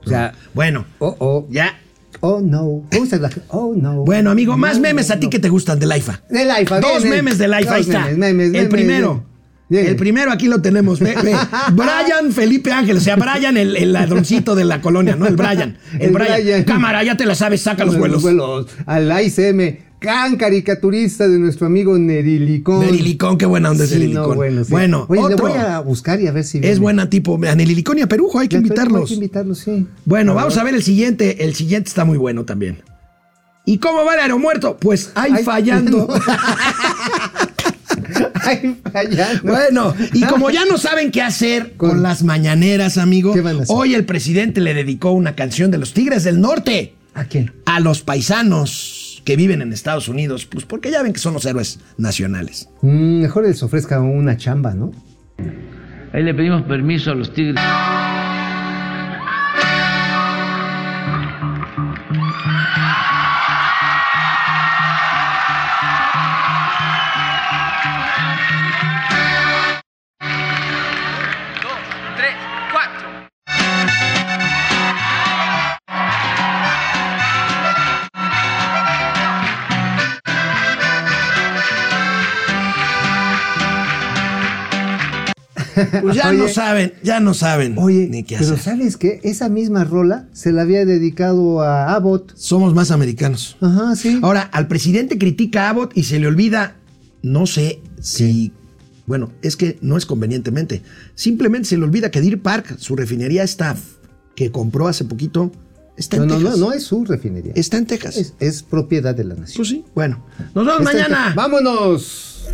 O 0.06 0.10
sea, 0.10 0.34
Bueno, 0.54 0.86
oh, 1.00 1.16
oh, 1.20 1.48
ya. 1.52 1.78
oh 2.22 2.40
no. 2.42 2.84
¿Cómo 2.92 3.06
se 3.06 3.20
la- 3.20 3.30
Oh 3.50 3.74
no. 3.76 4.06
Bueno, 4.06 4.32
amigo, 4.32 4.56
más 4.58 4.80
memes 4.80 5.10
no, 5.10 5.16
a 5.16 5.20
ti 5.20 5.30
que 5.30 5.40
te 5.40 5.50
gustan 5.50 5.78
del 5.78 5.92
AIFA. 5.92 6.22
Del 6.30 6.50
AIFA, 6.50 6.80
Dos 6.80 7.04
memes 7.06 7.38
del 7.38 7.54
AIFA, 7.54 7.76
ahí 7.76 7.82
está. 7.82 8.06
memes, 8.06 8.18
memes, 8.18 8.46
el 8.48 8.52
memes, 8.54 8.68
primero. 8.70 9.24
El 9.70 9.98
primero 9.98 10.32
aquí 10.32 10.48
lo 10.48 10.62
tenemos. 10.62 11.02
Ve, 11.02 11.14
ve. 11.22 11.36
Brian 11.74 12.32
Felipe 12.32 12.72
Ángel, 12.72 12.96
o 12.96 13.02
sea, 13.02 13.18
Brian, 13.18 13.58
el, 13.58 13.76
el 13.76 13.92
ladroncito 13.92 14.56
de 14.56 14.64
la 14.64 14.80
colonia, 14.80 15.18
¿no? 15.18 15.28
El 15.28 15.36
Brian. 15.36 15.78
El, 15.96 16.02
El 16.04 16.12
Brian. 16.12 16.42
Brian. 16.42 16.64
Cámara, 16.64 17.04
ya 17.04 17.18
te 17.18 17.26
la 17.26 17.36
sabes, 17.36 17.60
saca 17.62 17.84
los 17.84 17.98
vuelos. 17.98 18.24
Al 18.86 19.12
ICM, 19.26 19.80
gran 20.00 20.36
caricaturista 20.36 21.28
de 21.28 21.40
nuestro 21.40 21.66
amigo 21.68 21.98
Nerilicón. 21.98 22.80
Nerilicón, 22.82 23.38
qué 23.38 23.46
buena 23.46 23.72
onda 23.72 23.84
es 23.86 23.90
Sí, 23.90 23.96
Nerilicón. 23.96 24.30
no, 24.30 24.36
bueno, 24.36 24.64
sí. 24.64 24.72
Bueno, 24.72 25.06
Oye, 25.10 25.22
le 25.22 25.34
otro. 25.34 25.48
voy 25.48 25.58
a 25.58 25.80
buscar 25.80 26.22
y 26.22 26.28
a 26.28 26.32
ver 26.32 26.44
si 26.44 26.58
Es 26.60 26.62
viene. 26.62 26.80
buena 26.80 27.10
tipo. 27.10 27.40
A 27.48 27.56
Nerilicón 27.56 27.98
y 27.98 28.02
a 28.02 28.08
Perujo, 28.08 28.40
hay 28.40 28.48
que 28.48 28.58
invitarlos. 28.58 29.02
Hay 29.02 29.08
que 29.08 29.14
invitarlos, 29.16 29.60
sí. 29.60 29.88
Bueno, 30.06 30.34
vamos 30.36 30.58
a 30.58 30.64
ver 30.64 30.76
el 30.76 30.84
siguiente. 30.84 31.44
El 31.44 31.56
siguiente 31.56 31.90
está 31.90 32.06
muy 32.06 32.18
bueno 32.18 32.46
también. 32.46 32.82
¿Y 33.66 33.80
cómo 33.80 34.06
va 34.06 34.14
el 34.14 34.20
aeromuerto? 34.22 34.78
Pues 34.80 35.12
ahí 35.16 35.32
Ay, 35.36 35.44
fallando. 35.44 36.08
Ay, 38.36 38.78
fallando. 38.94 39.42
Bueno, 39.44 39.94
y 40.14 40.22
como 40.24 40.50
ya 40.50 40.66
no 40.66 40.78
saben 40.78 41.12
qué 41.12 41.22
hacer 41.22 41.74
con, 41.78 41.90
Con- 41.90 42.04
las 42.04 42.24
mañaneras, 42.24 42.98
amigo, 42.98 43.34
hoy 43.68 43.94
el 43.94 44.06
presidente 44.06 44.62
le 44.62 44.74
dedicó 44.74 45.12
una 45.12 45.36
canción 45.36 45.72
de 45.72 45.78
los 45.80 45.94
Tigres 45.94 46.24
del 46.24 46.40
Norte 46.40 46.94
¿A 47.14 47.26
quién? 47.26 47.52
a 47.66 47.80
los 47.80 48.02
paisanos 48.04 49.04
que 49.28 49.36
viven 49.36 49.62
en 49.62 49.74
Estados 49.74 50.08
Unidos, 50.08 50.46
pues 50.46 50.64
porque 50.64 50.90
ya 50.90 51.04
ven 51.04 51.12
que 51.12 51.20
son 51.20 51.34
los 51.34 51.46
héroes 51.46 51.82
nacionales. 51.98 52.70
Mm, 52.82 53.24
mejor 53.24 53.44
les 53.44 53.62
ofrezca 53.62 54.00
una 54.00 54.38
chamba, 54.38 54.74
¿no? 54.74 54.94
Ahí 56.14 56.24
le 56.24 56.34
pedimos 56.34 56.62
permiso 56.62 57.12
a 57.12 57.16
los 57.16 57.34
tigres. 57.34 57.62
Pues 86.02 86.16
ya 86.16 86.32
no 86.34 86.48
saben, 86.48 86.94
ya 87.04 87.20
no 87.20 87.34
saben 87.34 87.76
Oye, 87.78 88.08
ni 88.10 88.24
qué 88.24 88.38
pero 88.38 88.54
hacer. 88.56 88.74
¿sabes 88.74 88.98
qué? 88.98 89.20
Esa 89.24 89.50
misma 89.50 89.84
rola 89.84 90.28
se 90.34 90.52
la 90.52 90.64
había 90.64 90.86
dedicado 90.86 91.62
a 91.62 91.94
Abbott. 91.94 92.36
Somos 92.36 92.74
más 92.74 92.92
americanos. 92.92 93.58
Ajá, 93.62 93.96
sí. 93.96 94.20
Ahora, 94.22 94.42
al 94.42 94.68
presidente 94.68 95.18
critica 95.18 95.68
a 95.68 95.70
Abbott 95.70 95.92
y 95.96 96.04
se 96.04 96.20
le 96.20 96.28
olvida, 96.28 96.76
no 97.22 97.46
sé 97.46 97.80
si, 98.02 98.52
bueno, 99.06 99.32
es 99.42 99.56
que 99.56 99.78
no 99.82 99.98
es 99.98 100.06
convenientemente, 100.06 100.82
simplemente 101.16 101.70
se 101.70 101.78
le 101.78 101.84
olvida 101.84 102.12
que 102.12 102.22
Deer 102.22 102.42
Park, 102.42 102.76
su 102.78 102.96
refinería 102.96 103.44
staff, 103.44 103.80
que 104.36 104.52
compró 104.52 104.88
hace 104.88 105.04
poquito, 105.06 105.52
está 105.98 106.18
no, 106.18 106.24
en 106.24 106.30
no, 106.30 106.36
no, 106.36 106.42
Texas. 106.42 106.60
no 106.60 106.74
es 106.74 106.84
su 106.84 107.06
refinería. 107.06 107.54
Está 107.56 107.78
en 107.78 107.86
Texas. 107.88 108.18
Es, 108.18 108.34
es 108.40 108.64
propiedad 108.64 109.16
de 109.16 109.24
la 109.24 109.36
nación. 109.36 109.58
Pues 109.58 109.70
sí, 109.70 109.84
bueno. 109.96 110.24
Nos 110.54 110.66
vemos 110.66 110.82
Está 110.82 110.94
mañana. 110.94 111.34
¡Vámonos! 111.36 112.46